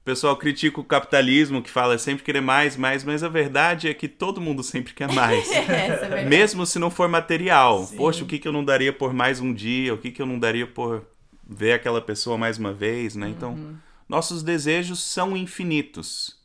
o 0.00 0.02
pessoal 0.02 0.34
critica 0.36 0.80
o 0.80 0.84
capitalismo, 0.84 1.62
que 1.62 1.70
fala 1.70 1.98
sempre 1.98 2.24
querer 2.24 2.40
mais, 2.40 2.74
mais, 2.74 3.04
mas 3.04 3.22
a 3.22 3.28
verdade 3.28 3.86
é 3.86 3.92
que 3.92 4.08
todo 4.08 4.40
mundo 4.40 4.62
sempre 4.62 4.94
quer 4.94 5.12
mais. 5.12 5.48
É 5.52 5.62
verdade. 5.62 6.28
Mesmo 6.28 6.64
se 6.64 6.78
não 6.78 6.90
for 6.90 7.08
material. 7.08 7.86
Poxa, 7.96 8.24
o 8.24 8.26
que, 8.26 8.38
que 8.38 8.48
eu 8.48 8.52
não 8.52 8.64
daria 8.64 8.92
por 8.92 9.12
mais 9.12 9.40
um 9.40 9.52
dia? 9.52 9.92
O 9.92 9.98
que, 9.98 10.10
que 10.10 10.22
eu 10.22 10.26
não 10.26 10.38
daria 10.38 10.66
por 10.66 11.04
ver 11.46 11.72
aquela 11.72 12.00
pessoa 12.00 12.38
mais 12.38 12.56
uma 12.58 12.72
vez, 12.72 13.14
né? 13.14 13.28
Então, 13.28 13.76
nossos 14.08 14.42
desejos 14.42 15.02
são 15.02 15.36
infinitos, 15.36 16.38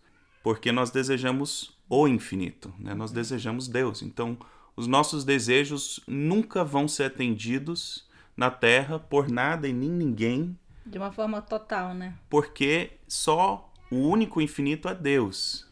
porque 0.43 0.71
nós 0.71 0.91
desejamos 0.91 1.75
o 1.89 2.07
infinito, 2.07 2.73
né? 2.77 2.93
Nós 2.93 3.11
desejamos 3.11 3.67
Deus. 3.67 4.01
Então, 4.01 4.37
os 4.75 4.85
nossos 4.85 5.23
desejos 5.23 6.01
nunca 6.05 6.63
vão 6.63 6.87
ser 6.87 7.05
atendidos 7.05 8.05
na 8.35 8.51
Terra 8.51 8.99
por 8.99 9.29
nada 9.29 9.67
e 9.67 9.73
nem 9.73 9.89
ninguém, 9.89 10.57
De 10.85 10.97
uma 10.97 11.11
forma 11.11 11.41
total, 11.41 11.93
né? 11.93 12.13
porque 12.29 12.91
só 13.07 13.71
o 13.89 13.95
único 13.95 14.41
infinito 14.41 14.87
é 14.87 14.95
Deus. 14.95 15.65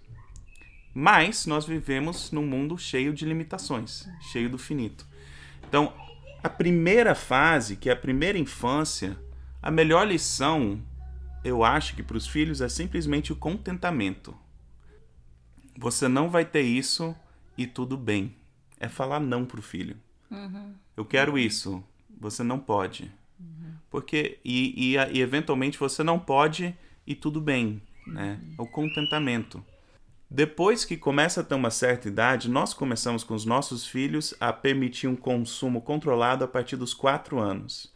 Mas 0.93 1.45
nós 1.45 1.65
vivemos 1.65 2.31
num 2.31 2.45
mundo 2.45 2.77
cheio 2.77 3.13
de 3.13 3.25
limitações, 3.25 4.07
cheio 4.21 4.49
do 4.49 4.57
finito. 4.57 5.07
Então, 5.67 5.93
a 6.43 6.49
primeira 6.49 7.15
fase, 7.15 7.75
que 7.75 7.89
é 7.89 7.93
a 7.93 7.95
primeira 7.97 8.37
infância, 8.37 9.17
a 9.61 9.71
melhor 9.71 10.07
lição, 10.07 10.81
eu 11.43 11.63
acho 11.63 11.95
que 11.95 12.03
para 12.03 12.17
os 12.17 12.27
filhos 12.27 12.61
é 12.61 12.69
simplesmente 12.69 13.33
o 13.33 13.35
contentamento. 13.35 14.35
Você 15.77 16.07
não 16.07 16.29
vai 16.29 16.45
ter 16.45 16.61
isso 16.61 17.15
e 17.57 17.65
tudo 17.65 17.97
bem. 17.97 18.35
É 18.79 18.87
falar 18.87 19.19
não 19.19 19.45
pro 19.45 19.61
filho. 19.61 19.97
Eu 20.95 21.05
quero 21.05 21.37
isso. 21.37 21.83
Você 22.19 22.43
não 22.43 22.59
pode. 22.59 23.11
Porque, 23.93 24.39
e, 24.43 24.95
e, 24.95 25.17
e 25.17 25.21
eventualmente 25.21 25.77
você 25.77 26.01
não 26.01 26.17
pode 26.17 26.75
e 27.05 27.13
tudo 27.13 27.39
bem, 27.39 27.79
né? 28.07 28.39
O 28.57 28.65
contentamento. 28.65 29.63
Depois 30.27 30.83
que 30.83 30.97
começa 30.97 31.41
a 31.41 31.43
ter 31.43 31.53
uma 31.53 31.69
certa 31.69 32.07
idade, 32.07 32.49
nós 32.49 32.73
começamos 32.73 33.23
com 33.23 33.35
os 33.35 33.45
nossos 33.45 33.85
filhos 33.85 34.33
a 34.39 34.51
permitir 34.51 35.05
um 35.05 35.15
consumo 35.15 35.79
controlado 35.79 36.43
a 36.43 36.47
partir 36.47 36.75
dos 36.75 36.91
quatro 36.91 37.37
anos. 37.37 37.93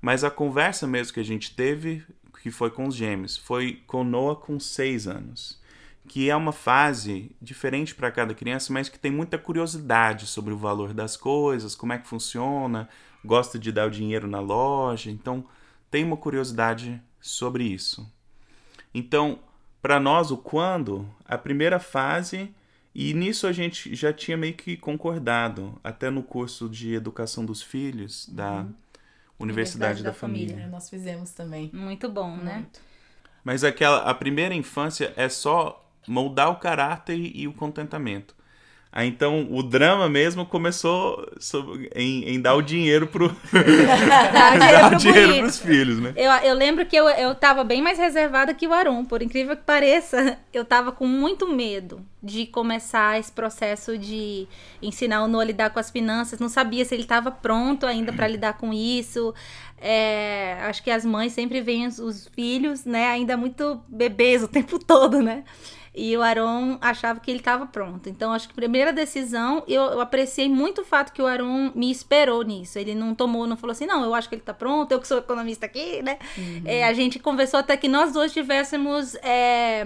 Mas 0.00 0.22
a 0.22 0.30
conversa 0.30 0.86
mesmo 0.86 1.14
que 1.14 1.18
a 1.18 1.24
gente 1.24 1.52
teve, 1.52 2.06
que 2.44 2.52
foi 2.52 2.70
com 2.70 2.86
os 2.86 2.94
gêmeos, 2.94 3.36
foi 3.36 3.82
com 3.88 4.04
Noah 4.04 4.36
com 4.36 4.60
seis 4.60 5.08
anos. 5.08 5.60
Que 6.06 6.30
é 6.30 6.36
uma 6.36 6.52
fase 6.52 7.34
diferente 7.42 7.92
para 7.92 8.12
cada 8.12 8.34
criança, 8.34 8.72
mas 8.72 8.88
que 8.88 9.00
tem 9.00 9.10
muita 9.10 9.36
curiosidade 9.36 10.28
sobre 10.28 10.54
o 10.54 10.56
valor 10.56 10.94
das 10.94 11.16
coisas, 11.16 11.74
como 11.74 11.92
é 11.92 11.98
que 11.98 12.06
funciona, 12.06 12.88
gosta 13.24 13.58
de 13.58 13.70
dar 13.70 13.88
o 13.88 13.90
dinheiro 13.90 14.26
na 14.26 14.40
loja, 14.40 15.10
então 15.10 15.44
tem 15.90 16.04
uma 16.04 16.16
curiosidade 16.16 17.00
sobre 17.20 17.64
isso. 17.64 18.10
Então, 18.94 19.38
para 19.80 20.00
nós, 20.00 20.30
o 20.30 20.36
quando, 20.36 21.08
a 21.24 21.38
primeira 21.38 21.78
fase, 21.78 22.54
e 22.94 23.14
nisso 23.14 23.46
a 23.46 23.52
gente 23.52 23.94
já 23.94 24.12
tinha 24.12 24.36
meio 24.36 24.54
que 24.54 24.76
concordado, 24.76 25.78
até 25.82 26.10
no 26.10 26.22
curso 26.22 26.68
de 26.68 26.94
educação 26.94 27.44
dos 27.44 27.62
filhos 27.62 28.28
da 28.28 28.66
Universidade, 29.38 29.40
Universidade 29.40 30.02
da, 30.02 30.10
da 30.10 30.14
Família. 30.14 30.48
Família. 30.48 30.68
Nós 30.70 30.90
fizemos 30.90 31.30
também. 31.30 31.70
Muito 31.72 32.08
bom, 32.08 32.36
né? 32.36 32.56
Muito. 32.56 32.80
Mas 33.42 33.64
aquela, 33.64 34.02
a 34.02 34.12
primeira 34.12 34.54
infância 34.54 35.12
é 35.16 35.28
só 35.28 35.88
moldar 36.06 36.50
o 36.50 36.56
caráter 36.56 37.16
e, 37.16 37.42
e 37.42 37.48
o 37.48 37.52
contentamento. 37.52 38.34
Aí 38.92 39.06
então 39.08 39.46
o 39.50 39.62
drama 39.62 40.08
mesmo 40.08 40.44
começou 40.44 41.24
sobre- 41.38 41.88
em, 41.94 42.24
em 42.28 42.40
dar 42.40 42.54
o 42.54 42.62
dinheiro 42.62 43.06
pro 43.06 43.28
dar 44.32 44.86
o 44.86 44.88
pro 44.90 44.98
dinheiro 44.98 45.28
bonito. 45.28 45.42
pros 45.44 45.58
filhos, 45.60 46.00
né? 46.00 46.12
Eu, 46.16 46.30
eu 46.48 46.54
lembro 46.54 46.84
que 46.86 46.96
eu, 46.96 47.08
eu 47.08 47.34
tava 47.34 47.62
bem 47.64 47.80
mais 47.82 47.98
reservada 47.98 48.52
que 48.54 48.66
o 48.66 48.72
Arum, 48.72 49.04
por 49.04 49.22
incrível 49.22 49.56
que 49.56 49.62
pareça, 49.62 50.38
eu 50.52 50.64
tava 50.64 50.90
com 50.92 51.06
muito 51.06 51.48
medo 51.48 52.04
de 52.22 52.46
começar 52.46 53.18
esse 53.18 53.32
processo 53.32 53.96
de 53.96 54.46
ensinar 54.82 55.24
o 55.24 55.28
Noah 55.28 55.44
a 55.44 55.46
lidar 55.46 55.70
com 55.70 55.78
as 55.78 55.90
finanças. 55.90 56.38
Não 56.38 56.48
sabia 56.48 56.84
se 56.84 56.94
ele 56.94 57.04
tava 57.04 57.30
pronto 57.30 57.86
ainda 57.86 58.12
para 58.12 58.28
lidar 58.28 58.54
com 58.54 58.72
isso. 58.72 59.34
É, 59.78 60.58
acho 60.62 60.82
que 60.82 60.90
as 60.90 61.04
mães 61.04 61.32
sempre 61.32 61.60
veem 61.62 61.86
os, 61.86 61.98
os 61.98 62.28
filhos, 62.28 62.84
né, 62.84 63.06
ainda 63.06 63.36
muito 63.36 63.80
bebês 63.88 64.42
o 64.42 64.48
tempo 64.48 64.78
todo, 64.84 65.22
né? 65.22 65.44
E 65.92 66.16
o 66.16 66.22
Aron 66.22 66.78
achava 66.80 67.18
que 67.18 67.30
ele 67.30 67.40
estava 67.40 67.66
pronto. 67.66 68.08
Então, 68.08 68.32
acho 68.32 68.46
que 68.46 68.52
a 68.52 68.54
primeira 68.54 68.92
decisão, 68.92 69.64
eu, 69.66 69.82
eu 69.82 70.00
apreciei 70.00 70.48
muito 70.48 70.82
o 70.82 70.84
fato 70.84 71.12
que 71.12 71.20
o 71.20 71.26
Aron 71.26 71.72
me 71.74 71.90
esperou 71.90 72.42
nisso. 72.42 72.78
Ele 72.78 72.94
não 72.94 73.12
tomou, 73.12 73.44
não 73.44 73.56
falou 73.56 73.72
assim, 73.72 73.86
não, 73.86 74.04
eu 74.04 74.14
acho 74.14 74.28
que 74.28 74.36
ele 74.36 74.42
tá 74.42 74.54
pronto, 74.54 74.92
eu 74.92 75.00
que 75.00 75.08
sou 75.08 75.18
economista 75.18 75.66
aqui, 75.66 76.00
né? 76.00 76.18
É, 76.64 76.84
a 76.84 76.92
gente 76.92 77.18
conversou 77.18 77.58
até 77.58 77.76
que 77.76 77.88
nós 77.88 78.12
dois 78.12 78.32
tivéssemos 78.32 79.16
é, 79.16 79.84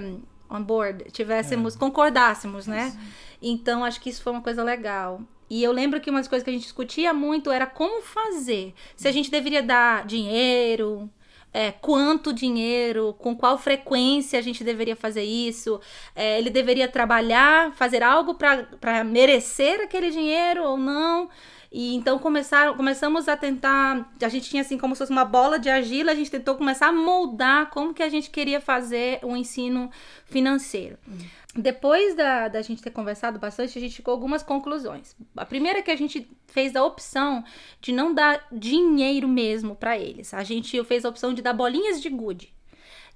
on 0.54 0.62
board, 0.62 1.10
tivéssemos, 1.10 1.76
concordássemos, 1.76 2.66
né? 2.66 2.96
Então, 3.42 3.84
acho 3.84 4.00
que 4.00 4.08
isso 4.08 4.22
foi 4.22 4.32
uma 4.32 4.42
coisa 4.42 4.62
legal. 4.62 5.20
E 5.50 5.62
eu 5.62 5.72
lembro 5.72 6.00
que 6.00 6.10
umas 6.10 6.26
coisas 6.26 6.42
que 6.42 6.50
a 6.50 6.52
gente 6.52 6.62
discutia 6.62 7.12
muito 7.12 7.50
era 7.50 7.66
como 7.66 8.02
fazer. 8.02 8.74
Se 8.96 9.06
a 9.06 9.12
gente 9.12 9.30
deveria 9.30 9.62
dar 9.62 10.06
dinheiro, 10.06 11.10
é, 11.52 11.70
quanto 11.70 12.32
dinheiro, 12.32 13.14
com 13.18 13.36
qual 13.36 13.56
frequência 13.56 14.38
a 14.38 14.42
gente 14.42 14.64
deveria 14.64 14.96
fazer 14.96 15.22
isso, 15.22 15.80
é, 16.14 16.38
ele 16.38 16.50
deveria 16.50 16.88
trabalhar, 16.88 17.72
fazer 17.74 18.02
algo 18.02 18.34
para 18.34 19.04
merecer 19.04 19.80
aquele 19.80 20.10
dinheiro 20.10 20.64
ou 20.64 20.76
não. 20.76 21.28
E 21.76 21.92
então 21.96 22.20
começaram, 22.20 22.76
começamos 22.76 23.26
a 23.26 23.36
tentar, 23.36 24.08
a 24.22 24.28
gente 24.28 24.48
tinha 24.48 24.62
assim 24.62 24.78
como 24.78 24.94
se 24.94 25.00
fosse 25.00 25.10
uma 25.10 25.24
bola 25.24 25.58
de 25.58 25.68
argila, 25.68 26.12
a 26.12 26.14
gente 26.14 26.30
tentou 26.30 26.54
começar 26.54 26.86
a 26.86 26.92
moldar 26.92 27.68
como 27.70 27.92
que 27.92 28.00
a 28.00 28.08
gente 28.08 28.30
queria 28.30 28.60
fazer 28.60 29.18
o 29.24 29.34
ensino 29.34 29.90
financeiro. 30.26 30.96
Uhum. 31.04 31.18
Depois 31.56 32.14
da, 32.14 32.46
da 32.46 32.62
gente 32.62 32.80
ter 32.80 32.90
conversado 32.90 33.40
bastante, 33.40 33.76
a 33.76 33.80
gente 33.80 34.00
a 34.00 34.12
algumas 34.12 34.40
conclusões. 34.40 35.16
A 35.36 35.44
primeira 35.44 35.80
é 35.80 35.82
que 35.82 35.90
a 35.90 35.96
gente 35.96 36.30
fez 36.46 36.76
a 36.76 36.84
opção 36.84 37.42
de 37.80 37.90
não 37.90 38.14
dar 38.14 38.46
dinheiro 38.52 39.26
mesmo 39.26 39.74
para 39.74 39.98
eles. 39.98 40.32
A 40.32 40.44
gente 40.44 40.80
fez 40.84 41.04
a 41.04 41.08
opção 41.08 41.34
de 41.34 41.42
dar 41.42 41.54
bolinhas 41.54 42.00
de 42.00 42.08
gude. 42.08 42.54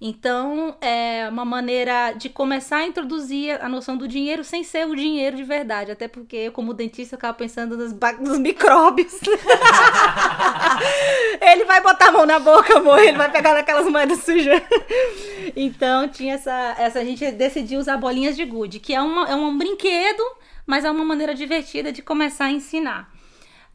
Então, 0.00 0.76
é 0.80 1.28
uma 1.28 1.44
maneira 1.44 2.12
de 2.12 2.28
começar 2.28 2.78
a 2.78 2.86
introduzir 2.86 3.60
a 3.60 3.68
noção 3.68 3.96
do 3.96 4.06
dinheiro 4.06 4.44
sem 4.44 4.62
ser 4.62 4.86
o 4.86 4.94
dinheiro 4.94 5.36
de 5.36 5.42
verdade. 5.42 5.90
Até 5.90 6.06
porque 6.06 6.36
eu, 6.36 6.52
como 6.52 6.72
dentista, 6.72 7.16
eu 7.16 7.18
ficava 7.18 7.34
pensando 7.34 7.76
nos, 7.76 7.92
nos 8.20 8.38
micróbios. 8.38 9.12
ele 11.42 11.64
vai 11.64 11.80
botar 11.80 12.08
a 12.08 12.12
mão 12.12 12.24
na 12.24 12.38
boca, 12.38 12.78
amor, 12.78 13.00
ele 13.00 13.18
vai 13.18 13.28
pegar 13.28 13.56
aquelas 13.56 13.90
moedas 13.90 14.20
sujas. 14.20 14.62
então, 15.56 16.06
tinha 16.06 16.34
essa, 16.34 16.76
essa. 16.78 17.00
A 17.00 17.04
gente 17.04 17.28
decidiu 17.32 17.80
usar 17.80 17.96
bolinhas 17.96 18.36
de 18.36 18.44
gude, 18.44 18.78
que 18.78 18.94
é, 18.94 19.02
uma, 19.02 19.28
é 19.28 19.34
um 19.34 19.58
brinquedo, 19.58 20.22
mas 20.64 20.84
é 20.84 20.90
uma 20.92 21.04
maneira 21.04 21.34
divertida 21.34 21.90
de 21.90 22.02
começar 22.02 22.44
a 22.44 22.52
ensinar. 22.52 23.17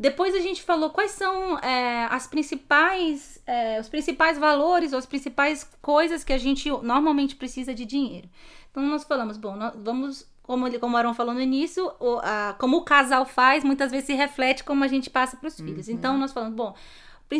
Depois 0.03 0.35
a 0.35 0.41
gente 0.41 0.61
falou 0.61 0.89
quais 0.89 1.11
são 1.11 1.57
é, 1.59 2.03
as 2.11 2.27
principais, 2.27 3.41
é, 3.47 3.79
os 3.79 3.87
principais 3.87 4.37
valores 4.37 4.91
ou 4.91 4.99
as 4.99 5.05
principais 5.05 5.63
coisas 5.81 6.25
que 6.25 6.33
a 6.33 6.37
gente 6.37 6.69
normalmente 6.69 7.37
precisa 7.37 7.73
de 7.73 7.85
dinheiro. 7.85 8.27
Então 8.69 8.83
nós 8.83 9.05
falamos, 9.05 9.37
bom, 9.37 9.55
nós 9.55 9.73
vamos, 9.77 10.29
como, 10.41 10.67
ele, 10.67 10.77
como 10.77 10.93
o 10.93 10.97
Aaron 10.97 11.13
falou 11.13 11.33
no 11.33 11.39
início, 11.39 11.89
o, 12.01 12.19
a, 12.21 12.53
como 12.59 12.75
o 12.79 12.83
casal 12.83 13.25
faz, 13.25 13.63
muitas 13.63 13.91
vezes 13.91 14.07
se 14.07 14.13
reflete 14.13 14.65
como 14.65 14.83
a 14.83 14.89
gente 14.89 15.09
passa 15.09 15.37
para 15.37 15.47
os 15.47 15.57
uhum. 15.57 15.67
filhos. 15.67 15.87
Então 15.87 16.17
nós 16.17 16.33
falamos, 16.33 16.53
bom, 16.53 16.75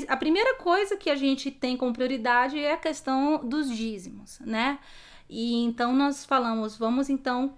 a 0.08 0.15
primeira 0.15 0.55
coisa 0.55 0.96
que 0.96 1.10
a 1.10 1.17
gente 1.17 1.51
tem 1.51 1.75
como 1.75 1.91
prioridade 1.91 2.58
é 2.58 2.72
a 2.72 2.77
questão 2.77 3.46
dos 3.46 3.70
dízimos, 3.75 4.39
né? 4.39 4.79
E 5.29 5.65
então 5.65 5.93
nós 5.93 6.24
falamos, 6.24 6.77
vamos 6.77 7.10
então 7.10 7.58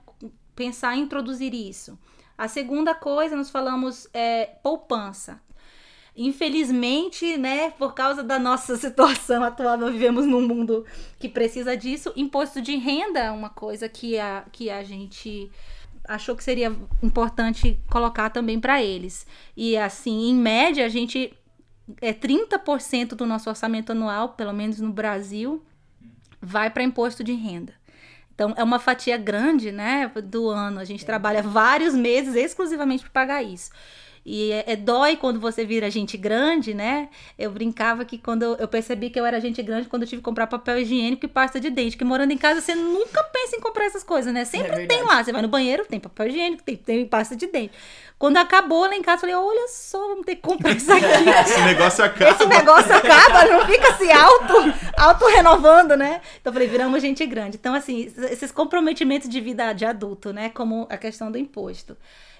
pensar 0.56 0.98
em 0.98 1.02
introduzir 1.02 1.54
isso. 1.54 1.96
A 2.38 2.48
segunda 2.48 2.94
coisa, 2.94 3.36
nós 3.36 3.50
falamos 3.50 4.08
é, 4.13 4.46
poupança. 4.62 5.39
Infelizmente, 6.18 7.38
né, 7.38 7.72
por 7.72 7.94
causa 7.94 8.24
da 8.24 8.39
nossa 8.39 8.75
situação 8.77 9.44
atual, 9.44 9.77
nós 9.77 9.92
vivemos 9.92 10.25
num 10.25 10.48
mundo 10.48 10.86
que 11.20 11.27
precisa 11.27 11.75
disso. 11.75 12.13
Imposto 12.15 12.62
de 12.62 12.75
renda 12.77 13.20
é 13.20 13.32
uma 13.32 13.50
coisa 13.50 13.89
que 13.89 14.18
a, 14.18 14.46
que 14.51 14.70
a 14.70 14.84
gente 14.84 15.51
achou 16.08 16.36
que 16.36 16.44
seria 16.44 16.74
importante 17.01 17.80
colocar 17.89 18.30
também 18.30 18.60
para 18.60 18.82
eles. 18.82 19.25
E 19.58 19.75
assim, 19.75 20.30
em 20.30 20.36
média, 20.36 20.86
a 20.86 20.89
gente 20.89 21.34
é 22.01 22.13
30% 22.13 23.10
do 23.10 23.25
nosso 23.25 23.50
orçamento 23.50 23.92
anual, 23.92 24.30
pelo 24.30 24.54
menos 24.54 24.80
no 24.80 24.92
Brasil, 24.92 25.63
vai 26.42 26.70
para 26.70 26.84
imposto 26.84 27.24
de 27.24 27.34
renda. 27.34 27.74
Então, 28.36 28.54
é 28.58 28.63
uma 28.63 28.80
fatia 28.80 29.18
grande, 29.18 29.72
né, 29.72 30.12
do 30.24 30.50
ano. 30.50 30.80
A 30.80 30.86
gente 30.86 31.04
é. 31.04 31.06
trabalha 31.06 31.42
vários 31.42 31.96
meses 31.96 32.36
exclusivamente 32.36 33.04
para 33.04 33.12
pagar 33.12 33.42
isso. 33.42 33.72
E 34.25 34.51
é, 34.51 34.63
é, 34.67 34.75
dói 34.75 35.15
quando 35.15 35.39
você 35.39 35.63
vira 35.63 35.88
gente 35.91 36.17
grande, 36.17 36.74
né? 36.74 37.10
Eu 37.38 37.51
brincava 37.51 38.03
que 38.03 38.17
quando 38.17 38.41
eu, 38.41 38.55
eu, 38.55 38.67
percebi 38.67 39.12
que 39.12 39.20
eu 39.20 39.25
era 39.25 39.39
gente 39.39 39.62
grande 39.62 39.88
quando 39.88 40.01
eu 40.01 40.08
tive 40.08 40.20
que 40.20 40.25
comprar 40.25 40.48
papel 40.48 40.79
higiênico 40.79 41.25
e 41.25 41.29
pasta 41.29 41.60
de 41.60 41.70
dente. 41.70 41.96
Que 41.96 42.03
morando 42.03 42.32
em 42.32 42.38
casa 42.38 42.60
você 42.60 42.74
nunca 42.74 43.24
pensa 43.24 43.55
em 43.55 43.60
comprar 43.60 43.86
essas 43.86 44.03
coisas, 44.03 44.34
né? 44.34 44.44
Sempre 44.44 44.82
é 44.82 44.88
tem 44.88 45.03
lá. 45.03 45.24
Você 45.24 45.32
vai 45.32 45.44
no 45.44 45.48
banheiro, 45.48 45.86
tem 45.86 46.00
papel 46.00 46.29
higiênico, 46.29 46.63
tem, 46.63 46.75
tem 46.75 47.05
pasta 47.05 47.36
de 47.36 47.46
dente. 47.46 47.74
Quando 48.17 48.38
acabou 48.38 48.88
lá 48.88 48.96
em 48.96 49.01
casa, 49.03 49.17
eu 49.17 49.32
falei: 49.32 49.36
olha 49.36 49.67
só, 49.67 50.00
vamos 50.08 50.25
ter 50.25 50.38
que 50.38 50.41
comprar 50.41 50.72
isso 50.72 50.89
aqui. 50.91 51.05
Esse 51.05 51.61
negócio 51.61 52.03
acaba. 52.03 52.31
Esse 52.31 52.46
negócio 52.48 52.96
acaba, 52.96 53.46
não 53.46 53.68
fica 53.68 53.90
assim 53.90 54.11
auto, 54.11 54.53
auto 54.98 55.27
renovando, 55.27 55.96
né? 55.96 56.20
Então 56.42 56.50
eu 56.50 56.53
falei: 56.53 56.68
viramos 56.68 57.00
gente 57.00 57.24
grande. 57.27 57.57
Então, 57.57 57.75
assim, 57.75 58.11
esses 58.31 58.51
comprometimentos 58.51 59.29
de 59.29 59.40
vida 59.40 59.72
de 59.74 59.85
adulto, 59.85 60.33
né? 60.33 60.50
Como 60.50 60.88
a 60.90 60.98
questão 60.98 61.31
do 61.31 61.38
imposto. 61.38 61.96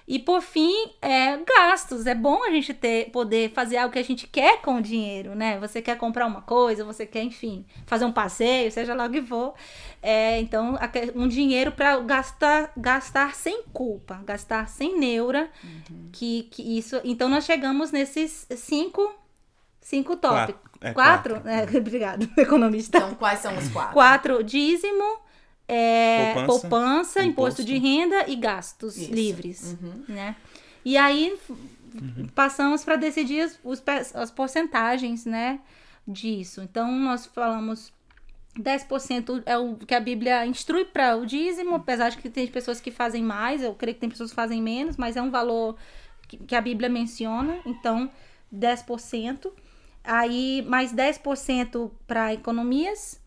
E 0.08 0.20
por 0.20 0.40
fim, 0.40 0.92
é 1.02 1.36
gastos. 1.38 2.06
É 2.06 2.14
bom 2.14 2.44
a 2.44 2.50
gente 2.50 2.72
ter 2.72 3.10
poder 3.10 3.50
fazer 3.50 3.78
algo 3.78 3.92
que 3.92 3.98
a 3.98 4.04
gente 4.04 4.28
quer 4.28 4.60
com 4.62 4.76
o 4.76 4.82
dinheiro, 4.82 5.34
né? 5.34 5.58
Você 5.58 5.82
quer 5.82 5.96
comprar 5.98 6.26
uma 6.26 6.42
coisa, 6.42 6.84
você 6.84 7.04
quer, 7.04 7.24
enfim, 7.24 7.66
fazer 7.86 8.04
um 8.04 8.12
passeio, 8.12 8.70
seja 8.70 8.94
lá 8.94 9.06
o 9.06 9.10
que 9.10 9.20
for. 9.20 9.54
É, 10.00 10.38
então, 10.38 10.78
um 11.16 11.26
dinheiro 11.26 11.72
para 11.72 11.98
gastar, 11.98 12.70
gastar 12.76 13.34
sem 13.34 13.64
culpa, 13.72 14.22
gastar 14.24 14.68
sem 14.68 14.96
neura. 14.96 15.50
Uhum. 15.64 16.08
Que, 16.12 16.44
que 16.52 16.78
isso. 16.78 17.00
Então, 17.02 17.28
nós 17.28 17.44
chegamos 17.44 17.90
nesses 17.90 18.46
cinco, 18.50 19.12
cinco 19.80 20.16
tópicos. 20.16 20.62
Quatro? 20.62 20.76
É, 20.80 20.92
quatro? 20.92 21.34
quatro. 21.40 21.48
É, 21.48 21.62
obrigado, 21.78 22.30
economista. 22.36 22.98
Então, 22.98 23.14
quais 23.16 23.40
são 23.40 23.56
os 23.56 23.68
quatro? 23.70 23.92
Quatro, 23.92 24.44
dízimo, 24.44 25.18
é, 25.68 26.34
poupança, 26.34 26.46
poupança 26.46 27.22
imposto. 27.22 27.62
imposto. 27.62 27.64
de 27.64 27.78
renda 27.78 28.28
e 28.28 28.36
gastos 28.36 28.96
Isso. 28.96 29.12
livres, 29.12 29.76
uhum. 29.80 30.04
né? 30.08 30.36
E 30.84 30.96
aí 30.96 31.36
uhum. 31.94 32.28
passamos 32.34 32.84
para 32.84 32.96
decidir 32.96 33.50
os, 33.64 33.82
as 34.14 34.30
porcentagens, 34.30 35.24
né, 35.24 35.60
disso. 36.06 36.62
Então 36.62 36.90
nós 36.92 37.26
falamos 37.26 37.92
10% 38.58 39.42
é 39.44 39.58
o 39.58 39.76
que 39.76 39.94
a 39.94 40.00
Bíblia 40.00 40.46
instrui 40.46 40.84
para 40.84 41.16
o 41.16 41.26
dízimo, 41.26 41.74
apesar 41.74 42.10
de 42.10 42.18
que 42.18 42.30
tem 42.30 42.46
pessoas 42.46 42.80
que 42.80 42.90
fazem 42.90 43.22
mais, 43.22 43.62
eu 43.62 43.74
creio 43.74 43.94
que 43.94 44.00
tem 44.00 44.08
pessoas 44.08 44.30
que 44.30 44.36
fazem 44.36 44.62
menos, 44.62 44.96
mas 44.96 45.16
é 45.16 45.22
um 45.22 45.30
valor 45.30 45.76
que, 46.28 46.36
que 46.38 46.54
a 46.54 46.60
Bíblia 46.60 46.88
menciona, 46.88 47.58
então 47.66 48.10
10%. 48.54 49.50
Aí 50.04 50.62
mais 50.68 50.92
10% 50.92 51.90
para 52.06 52.32
economias, 52.32 53.20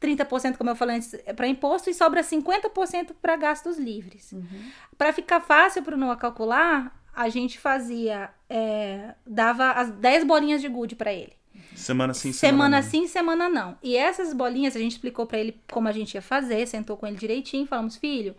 30%, 0.00 0.56
como 0.56 0.70
eu 0.70 0.76
falei 0.76 0.96
antes, 0.96 1.14
é 1.24 1.32
para 1.32 1.48
imposto 1.48 1.88
e 1.90 1.94
sobra 1.94 2.22
50% 2.22 3.12
para 3.20 3.36
gastos 3.36 3.78
livres. 3.78 4.32
Uhum. 4.32 4.70
Para 4.96 5.12
ficar 5.12 5.40
fácil 5.40 5.82
para 5.82 5.94
o 5.94 5.98
Noah 5.98 6.16
calcular, 6.16 6.94
a 7.14 7.28
gente 7.28 7.58
fazia, 7.58 8.30
é, 8.48 9.14
dava 9.26 9.72
as 9.72 9.90
10 9.90 10.24
bolinhas 10.24 10.60
de 10.60 10.68
gude 10.68 10.94
para 10.94 11.12
ele. 11.12 11.32
Semana 11.74 12.14
sim, 12.14 12.32
semana, 12.32 12.80
semana 12.80 12.82
sim, 12.82 13.06
semana 13.06 13.48
não. 13.48 13.78
E 13.82 13.96
essas 13.96 14.32
bolinhas, 14.32 14.76
a 14.76 14.78
gente 14.78 14.92
explicou 14.92 15.26
para 15.26 15.38
ele 15.38 15.60
como 15.70 15.88
a 15.88 15.92
gente 15.92 16.14
ia 16.14 16.22
fazer, 16.22 16.66
sentou 16.66 16.96
com 16.96 17.06
ele 17.06 17.16
direitinho, 17.16 17.66
falamos, 17.66 17.96
filho, 17.96 18.34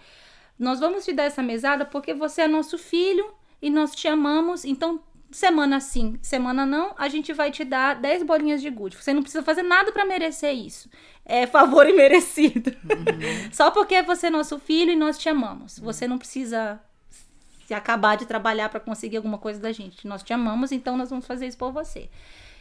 nós 0.57 0.79
vamos 0.79 1.05
te 1.05 1.13
dar 1.13 1.23
essa 1.23 1.43
mesada 1.43 1.85
porque 1.85 2.13
você 2.13 2.41
é 2.41 2.47
nosso 2.47 2.77
filho 2.77 3.31
e 3.61 3.69
nós 3.69 3.93
te 3.95 4.07
amamos, 4.07 4.65
então 4.65 5.01
semana 5.38 5.80
sim, 5.80 6.17
semana 6.19 6.65
não, 6.65 6.95
a 6.97 7.08
gente 7.08 7.32
vai 7.32 7.52
te 7.52 7.63
dar 7.63 7.93
10 7.95 8.23
bolinhas 8.23 8.60
de 8.60 8.71
gude. 8.71 8.97
Você 8.97 9.13
não 9.13 9.21
precisa 9.21 9.43
fazer 9.43 9.62
nada 9.62 9.91
para 9.91 10.04
merecer 10.04 10.52
isso. 10.52 10.89
É 11.23 11.45
favor 11.45 11.88
imerecido. 11.88 12.71
Uhum. 12.71 13.50
Só 13.54 13.69
porque 13.69 14.02
você 14.02 14.28
é 14.28 14.30
nosso 14.32 14.58
filho 14.58 14.91
e 14.91 14.95
nós 14.95 15.15
te 15.15 15.30
amamos. 15.30 15.78
Você 15.78 16.08
não 16.08 16.17
precisa 16.17 16.82
se 17.67 17.73
acabar 17.73 18.17
de 18.17 18.26
trabalhar 18.26 18.69
para 18.69 18.80
conseguir 18.80 19.17
alguma 19.17 19.38
coisa 19.38 19.60
da 19.60 19.71
gente. 19.71 20.08
Nós 20.08 20.23
te 20.23 20.34
amamos, 20.34 20.71
então 20.71 20.97
nós 20.97 21.12
vamos 21.12 21.28
fazer 21.28 21.45
isso 21.45 21.58
por 21.58 21.71
você. 21.71 22.10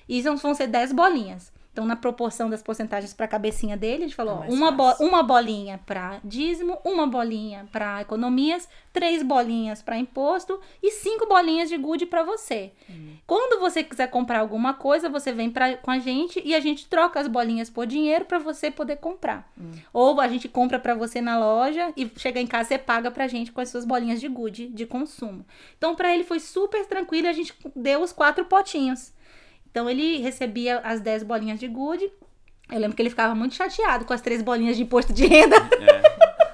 E 0.06 0.18
isso 0.18 0.36
vão 0.36 0.54
ser 0.54 0.66
10 0.66 0.92
bolinhas. 0.92 1.50
Então, 1.76 1.84
na 1.84 1.94
proporção 1.94 2.48
das 2.48 2.62
porcentagens 2.62 3.12
para 3.12 3.26
a 3.26 3.28
cabecinha 3.28 3.76
dele, 3.76 4.04
a 4.04 4.06
gente 4.06 4.16
falou: 4.16 4.42
é 4.42 4.48
uma, 4.48 4.70
bo 4.70 4.94
uma 4.98 5.22
bolinha 5.22 5.78
para 5.84 6.18
dízimo, 6.24 6.78
uma 6.82 7.06
bolinha 7.06 7.68
para 7.70 8.00
economias, 8.00 8.66
três 8.94 9.22
bolinhas 9.22 9.82
para 9.82 9.98
imposto 9.98 10.58
e 10.82 10.90
cinco 10.90 11.28
bolinhas 11.28 11.68
de 11.68 11.76
good 11.76 12.06
para 12.06 12.22
você. 12.22 12.72
Hum. 12.88 13.16
Quando 13.26 13.60
você 13.60 13.84
quiser 13.84 14.06
comprar 14.06 14.38
alguma 14.38 14.72
coisa, 14.72 15.10
você 15.10 15.32
vem 15.32 15.50
pra, 15.50 15.76
com 15.76 15.90
a 15.90 15.98
gente 15.98 16.40
e 16.42 16.54
a 16.54 16.60
gente 16.60 16.86
troca 16.86 17.20
as 17.20 17.28
bolinhas 17.28 17.68
por 17.68 17.86
dinheiro 17.86 18.24
para 18.24 18.38
você 18.38 18.70
poder 18.70 18.96
comprar. 18.96 19.46
Hum. 19.60 19.72
Ou 19.92 20.18
a 20.18 20.28
gente 20.28 20.48
compra 20.48 20.78
para 20.78 20.94
você 20.94 21.20
na 21.20 21.38
loja 21.38 21.92
e 21.94 22.10
chega 22.16 22.40
em 22.40 22.46
casa 22.46 22.70
você 22.70 22.78
paga 22.78 23.10
para 23.10 23.24
a 23.24 23.28
gente 23.28 23.52
com 23.52 23.60
as 23.60 23.68
suas 23.68 23.84
bolinhas 23.84 24.18
de 24.18 24.28
good 24.28 24.68
de 24.68 24.86
consumo. 24.86 25.44
Então, 25.76 25.94
para 25.94 26.14
ele 26.14 26.24
foi 26.24 26.40
super 26.40 26.86
tranquilo, 26.86 27.28
a 27.28 27.34
gente 27.34 27.54
deu 27.74 28.00
os 28.00 28.12
quatro 28.12 28.46
potinhos. 28.46 29.14
Então 29.76 29.90
ele 29.90 30.16
recebia 30.22 30.78
as 30.78 31.02
10 31.02 31.22
bolinhas 31.22 31.60
de 31.60 31.68
gude. 31.68 32.10
Eu 32.72 32.78
lembro 32.78 32.96
que 32.96 33.02
ele 33.02 33.10
ficava 33.10 33.34
muito 33.34 33.54
chateado 33.54 34.06
com 34.06 34.14
as 34.14 34.22
três 34.22 34.40
bolinhas 34.40 34.74
de 34.74 34.84
imposto 34.84 35.12
de 35.12 35.26
renda. 35.26 35.56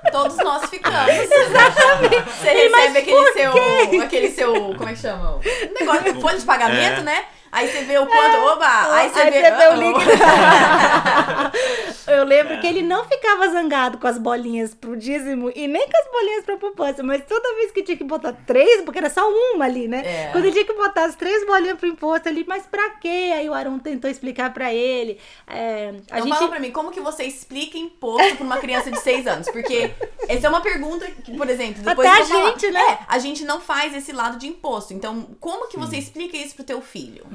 É. 0.02 0.10
Todos 0.10 0.36
nós 0.38 0.68
ficamos. 0.68 1.08
Exatamente. 1.08 2.30
Você 2.32 2.50
recebe 2.50 2.98
aquele 2.98 3.32
seu, 3.32 4.02
aquele 4.02 4.30
seu. 4.30 4.52
Como 4.74 4.88
é 4.88 4.92
que 4.92 4.98
chama? 4.98 5.36
Um 5.36 5.74
negócio 5.78 6.12
de 6.12 6.20
folha 6.20 6.36
de 6.36 6.44
pagamento, 6.44 6.98
é. 6.98 7.02
né? 7.04 7.24
Aí 7.52 7.68
você 7.68 7.82
vê 7.84 7.98
o 7.98 8.06
quanto. 8.06 8.34
É. 8.34 8.40
Oba! 8.40 8.94
Aí 8.94 9.10
você 9.10 9.20
aí 9.20 9.30
vê. 9.30 9.42
Você 9.42 9.50
vê 9.50 9.68
o 9.68 9.74
líquido. 9.74 10.10
eu 12.08 12.24
lembro 12.24 12.58
que 12.60 12.66
ele 12.66 12.80
não 12.82 13.04
ficava 13.04 13.46
zangado 13.48 13.98
com 13.98 14.06
as 14.06 14.16
bolinhas 14.16 14.74
pro 14.74 14.96
dízimo 14.96 15.52
e 15.54 15.68
nem 15.68 15.86
com 15.86 15.96
as 15.98 16.10
bolinhas 16.10 16.44
pra 16.44 16.56
poupança, 16.56 17.02
mas 17.02 17.22
toda 17.28 17.54
vez 17.56 17.70
que 17.70 17.82
tinha 17.82 17.96
que 17.96 18.04
botar 18.04 18.32
três, 18.46 18.80
porque 18.82 18.98
era 18.98 19.10
só 19.10 19.28
uma 19.28 19.66
ali, 19.66 19.86
né? 19.86 20.02
É. 20.04 20.28
Quando 20.32 20.44
ele 20.44 20.52
tinha 20.52 20.64
que 20.64 20.72
botar 20.72 21.04
as 21.04 21.14
três 21.14 21.46
bolinhas 21.46 21.78
pro 21.78 21.86
imposto 21.86 22.26
ali, 22.28 22.42
mas 22.48 22.64
pra 22.66 22.88
quê? 22.90 23.32
Aí 23.34 23.48
o 23.48 23.54
Aaron 23.54 23.78
tentou 23.78 24.10
explicar 24.10 24.52
pra 24.54 24.72
ele. 24.72 25.18
É, 25.46 25.88
a 26.10 26.18
Então 26.18 26.26
gente... 26.26 26.34
fala 26.38 26.48
pra 26.48 26.58
mim, 26.58 26.70
como 26.70 26.90
que 26.90 27.00
você 27.00 27.24
explica 27.24 27.76
imposto 27.76 28.36
pra 28.36 28.44
uma 28.46 28.56
criança 28.56 28.90
de 28.90 28.98
6 28.98 29.26
anos? 29.26 29.48
Porque 29.50 29.90
essa 30.26 30.46
é 30.46 30.50
uma 30.50 30.62
pergunta 30.62 31.06
que, 31.06 31.36
por 31.36 31.48
exemplo, 31.50 31.82
depois 31.82 32.08
Até 32.08 32.22
a 32.22 32.26
falar. 32.26 32.50
gente, 32.50 32.70
né? 32.70 32.80
É, 32.80 32.98
a 33.06 33.18
gente 33.18 33.44
não 33.44 33.60
faz 33.60 33.94
esse 33.94 34.12
lado 34.12 34.38
de 34.38 34.46
imposto. 34.48 34.94
Então, 34.94 35.26
como 35.38 35.68
que 35.68 35.76
você 35.76 35.96
explica 35.98 36.36
isso 36.36 36.54
pro 36.54 36.64
teu 36.64 36.80
filho? 36.80 37.26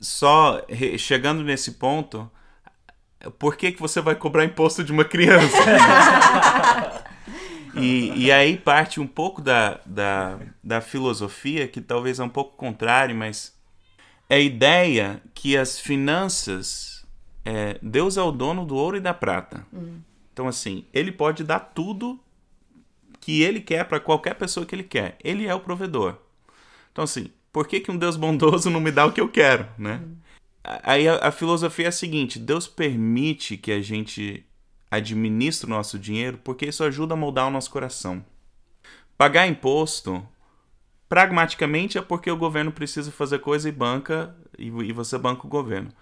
Só 0.00 0.62
re- 0.68 0.98
chegando 0.98 1.42
nesse 1.42 1.72
ponto, 1.72 2.30
por 3.38 3.56
que, 3.56 3.72
que 3.72 3.80
você 3.80 4.00
vai 4.00 4.14
cobrar 4.14 4.44
imposto 4.44 4.84
de 4.84 4.92
uma 4.92 5.04
criança? 5.04 5.56
e, 7.74 8.26
e 8.26 8.32
aí 8.32 8.56
parte 8.56 9.00
um 9.00 9.06
pouco 9.06 9.40
da, 9.40 9.80
da, 9.86 10.38
da 10.62 10.80
filosofia, 10.80 11.68
que 11.68 11.80
talvez 11.80 12.18
é 12.18 12.24
um 12.24 12.28
pouco 12.28 12.56
contrário, 12.56 13.14
mas 13.14 13.54
é 14.28 14.36
a 14.36 14.40
ideia 14.40 15.22
que 15.34 15.56
as 15.56 15.78
finanças. 15.78 17.04
é, 17.44 17.78
Deus 17.82 18.16
é 18.16 18.22
o 18.22 18.32
dono 18.32 18.64
do 18.64 18.76
ouro 18.76 18.96
e 18.96 19.00
da 19.00 19.14
prata. 19.14 19.66
Então, 20.32 20.48
assim, 20.48 20.84
ele 20.92 21.12
pode 21.12 21.44
dar 21.44 21.60
tudo 21.60 22.18
que 23.20 23.42
ele 23.42 23.60
quer 23.60 23.84
para 23.84 24.00
qualquer 24.00 24.34
pessoa 24.34 24.64
que 24.64 24.74
ele 24.74 24.82
quer. 24.84 25.18
Ele 25.22 25.46
é 25.46 25.54
o 25.54 25.60
provedor. 25.60 26.16
Então, 26.92 27.04
assim, 27.04 27.30
por 27.52 27.66
que, 27.66 27.80
que 27.80 27.90
um 27.90 27.96
Deus 27.96 28.16
bondoso 28.16 28.70
não 28.70 28.80
me 28.80 28.90
dá 28.90 29.06
o 29.06 29.12
que 29.12 29.20
eu 29.20 29.28
quero, 29.28 29.68
né? 29.78 30.02
Aí 30.62 31.08
a, 31.08 31.28
a 31.28 31.32
filosofia 31.32 31.86
é 31.86 31.88
a 31.88 31.92
seguinte: 31.92 32.38
Deus 32.38 32.68
permite 32.68 33.56
que 33.56 33.72
a 33.72 33.80
gente 33.80 34.44
administre 34.90 35.66
o 35.66 35.70
nosso 35.70 35.98
dinheiro 35.98 36.38
porque 36.42 36.66
isso 36.66 36.82
ajuda 36.82 37.14
a 37.14 37.16
moldar 37.16 37.46
o 37.46 37.50
nosso 37.50 37.70
coração. 37.70 38.24
Pagar 39.16 39.46
imposto, 39.46 40.26
pragmaticamente, 41.08 41.98
é 41.98 42.02
porque 42.02 42.30
o 42.30 42.36
governo 42.36 42.72
precisa 42.72 43.10
fazer 43.10 43.40
coisa 43.40 43.68
e 43.68 43.72
banca, 43.72 44.34
e, 44.58 44.66
e 44.66 44.92
você 44.92 45.18
banca 45.18 45.46
o 45.46 45.50
governo. 45.50 45.92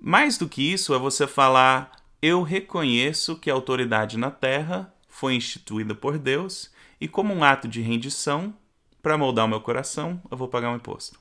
Mais 0.00 0.38
do 0.38 0.48
que 0.48 0.62
isso, 0.72 0.94
é 0.94 0.98
você 0.98 1.26
falar: 1.26 1.92
eu 2.22 2.42
reconheço 2.42 3.36
que 3.36 3.50
a 3.50 3.54
autoridade 3.54 4.16
na 4.16 4.30
terra 4.30 4.92
foi 5.08 5.34
instituída 5.34 5.94
por 5.94 6.18
Deus 6.18 6.70
e, 7.00 7.08
como 7.08 7.34
um 7.34 7.42
ato 7.42 7.66
de 7.66 7.80
rendição, 7.80 8.54
para 9.06 9.16
moldar 9.16 9.44
o 9.44 9.48
meu 9.48 9.60
coração, 9.60 10.20
eu 10.28 10.36
vou 10.36 10.48
pagar 10.48 10.72
um 10.72 10.74
imposto. 10.74 11.16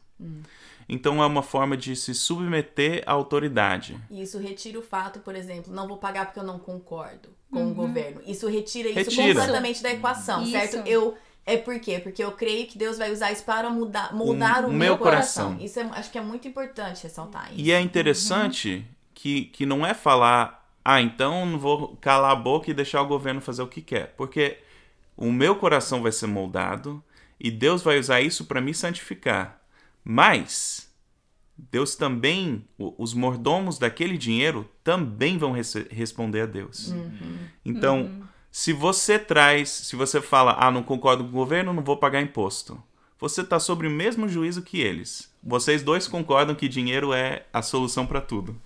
Então 0.89 1.21
é 1.21 1.25
uma 1.27 1.43
forma 1.43 1.77
de 1.77 1.95
se 1.95 2.15
submeter 2.15 3.03
à 3.05 3.11
autoridade. 3.11 3.95
E 4.09 4.23
isso 4.23 4.39
retira 4.39 4.79
o 4.79 4.81
fato, 4.81 5.19
por 5.19 5.35
exemplo, 5.35 5.71
não 5.71 5.87
vou 5.87 5.97
pagar 5.97 6.25
porque 6.25 6.39
eu 6.39 6.43
não 6.43 6.57
concordo 6.57 7.29
com 7.51 7.67
o 7.69 7.75
governo. 7.75 8.21
Isso 8.25 8.47
retira 8.47 8.89
isso 8.89 9.11
Retira. 9.11 9.35
completamente 9.35 9.83
da 9.83 9.91
equação, 9.91 10.41
Isso. 10.41 10.51
certo? 10.51 10.77
Eu 10.87 11.15
é 11.45 11.57
por 11.57 11.79
quê? 11.79 11.99
Porque 11.99 12.23
eu 12.23 12.31
creio 12.31 12.65
que 12.65 12.75
Deus 12.75 12.97
vai 12.97 13.11
usar 13.11 13.31
isso 13.31 13.43
para 13.43 13.69
mudar, 13.69 14.15
moldar 14.15 14.65
O 14.65 14.69
o, 14.69 14.73
meu 14.73 14.97
coração. 14.97 15.49
coração. 15.49 15.63
Isso 15.63 15.79
é, 15.79 15.83
acho 15.83 16.11
que 16.11 16.17
é 16.17 16.21
muito 16.21 16.47
importante 16.47 17.03
ressaltar 17.03 17.51
isso. 17.51 17.61
E 17.61 17.71
é 17.71 17.79
interessante 17.79 18.83
que, 19.13 19.45
que 19.45 19.63
não 19.63 19.85
é 19.85 19.93
falar, 19.93 20.67
ah, 20.83 20.99
então 20.99 21.45
não 21.45 21.59
vou 21.59 21.95
calar 22.01 22.31
a 22.31 22.35
boca 22.35 22.71
e 22.71 22.73
deixar 22.73 23.03
o 23.03 23.07
governo 23.07 23.41
fazer 23.41 23.61
o 23.61 23.67
que 23.67 23.79
quer. 23.79 24.15
Porque 24.17 24.57
o 25.15 25.31
meu 25.31 25.55
coração 25.55 26.01
vai 26.01 26.11
ser 26.11 26.25
moldado 26.25 27.03
e 27.39 27.51
Deus 27.51 27.81
vai 27.81 27.99
usar 27.99 28.21
isso 28.21 28.45
para 28.45 28.61
me 28.61 28.73
santificar. 28.73 29.61
Mas 30.03 30.89
Deus 31.57 31.95
também, 31.95 32.65
os 32.77 33.13
mordomos 33.13 33.79
daquele 33.79 34.17
dinheiro 34.17 34.69
também 34.83 35.37
vão 35.37 35.53
responder 35.89 36.41
a 36.41 36.45
Deus. 36.45 36.93
Então, 37.63 38.23
se 38.51 38.71
você 38.73 39.17
traz, 39.17 39.69
se 39.69 39.95
você 39.95 40.21
fala, 40.21 40.55
ah, 40.59 40.71
não 40.71 40.83
concordo 40.83 41.23
com 41.23 41.29
o 41.29 41.33
governo, 41.33 41.73
não 41.73 41.83
vou 41.83 41.97
pagar 41.97 42.21
imposto. 42.21 42.81
Você 43.17 43.41
está 43.41 43.59
sobre 43.59 43.87
o 43.87 43.91
mesmo 43.91 44.27
juízo 44.27 44.61
que 44.61 44.81
eles. 44.81 45.33
Vocês 45.41 45.81
dois 45.81 46.07
concordam 46.07 46.53
que 46.53 46.67
dinheiro 46.67 47.13
é 47.13 47.45
a 47.53 47.61
solução 47.61 48.05
para 48.05 48.19
tudo. 48.19 48.59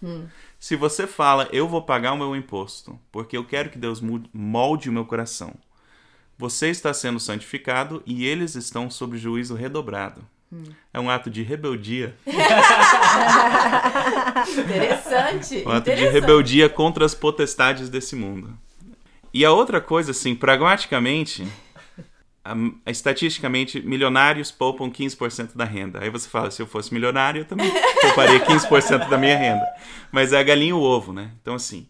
Se 0.60 0.76
você 0.76 1.06
fala, 1.06 1.48
eu 1.52 1.68
vou 1.68 1.84
pagar 1.84 2.14
o 2.14 2.18
meu 2.18 2.36
imposto, 2.36 3.00
porque 3.12 3.38
eu 3.38 3.46
quero 3.46 3.70
que 3.70 3.78
Deus 3.78 4.02
molde 4.34 4.90
o 4.90 4.94
meu 4.94 5.06
coração, 5.06 5.54
você 6.40 6.70
está 6.70 6.92
sendo 6.94 7.20
santificado 7.20 8.02
e 8.06 8.26
eles 8.26 8.56
estão 8.56 8.90
sob 8.90 9.18
juízo 9.18 9.54
redobrado. 9.54 10.26
É 10.92 11.00
um 11.00 11.12
ato 11.12 11.30
de 11.30 11.44
rebeldia, 11.44 12.16
Interessante. 14.58 15.64
um 15.66 15.72
ato 15.72 15.86
de 15.86 15.92
interessante. 15.92 16.12
rebeldia 16.14 16.70
contra 16.70 17.06
as 17.06 17.14
potestades 17.14 17.90
desse 17.90 18.16
mundo. 18.16 18.58
E 19.34 19.46
a 19.46 19.52
outra 19.52 19.80
coisa, 19.80 20.10
assim, 20.12 20.34
pragmaticamente, 20.34 21.48
a- 22.44 22.56
estatisticamente, 22.88 23.80
milionários 23.82 24.52
poupam 24.52 24.90
15% 24.90 25.56
da 25.56 25.66
renda. 25.66 26.00
Aí 26.02 26.10
você 26.10 26.28
fala, 26.28 26.50
se 26.50 26.62
eu 26.62 26.68
fosse 26.68 26.92
milionário, 26.94 27.42
eu 27.42 27.46
também 27.46 27.72
pouparia 28.02 28.40
15% 28.44 29.08
da 29.08 29.18
minha 29.18 29.38
renda. 29.38 29.66
Mas 30.12 30.34
é 30.34 30.40
a 30.40 30.44
galinha 30.44 30.72
e 30.72 30.74
o 30.74 30.80
ovo, 30.82 31.14
né? 31.14 31.32
Então, 31.42 31.54
assim, 31.54 31.88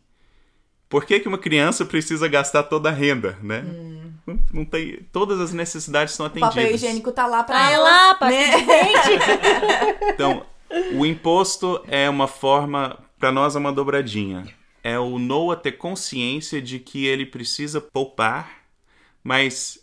por 0.90 1.06
que, 1.06 1.20
que 1.20 1.28
uma 1.30 1.38
criança 1.38 1.86
precisa 1.86 2.28
gastar 2.28 2.64
toda 2.64 2.90
a 2.90 2.92
renda, 2.92 3.38
né? 3.42 3.62
Não, 3.62 4.09
não 4.54 4.66
tem, 4.66 5.00
todas 5.12 5.40
as 5.40 5.54
necessidades 5.54 6.14
são 6.14 6.26
O 6.26 6.28
atendidas. 6.28 6.54
papel 6.56 6.74
higiênico 6.76 7.12
tá 7.12 7.26
lá 7.26 7.44
pra 7.44 7.56
Tá 7.58 7.72
ela. 7.72 7.84
lá, 7.84 8.16
pasta 8.16 8.36
né? 8.38 8.58
de 8.58 8.66
dente. 8.66 10.06
Então, 10.14 10.46
o 10.94 11.06
imposto 11.06 11.82
é 11.88 12.10
uma 12.10 12.28
forma, 12.28 12.98
para 13.18 13.32
nós, 13.32 13.56
é 13.56 13.60
uma 13.60 13.72
dobradinha. 13.72 14.46
É 14.84 14.98
o 15.00 15.18
Noah 15.20 15.60
ter 15.60 15.74
consciência 15.74 16.62
de 16.62 16.80
que 16.80 17.06
ele 17.06 17.26
precisa 17.26 17.82
poupar, 17.82 18.50
mas 19.24 19.80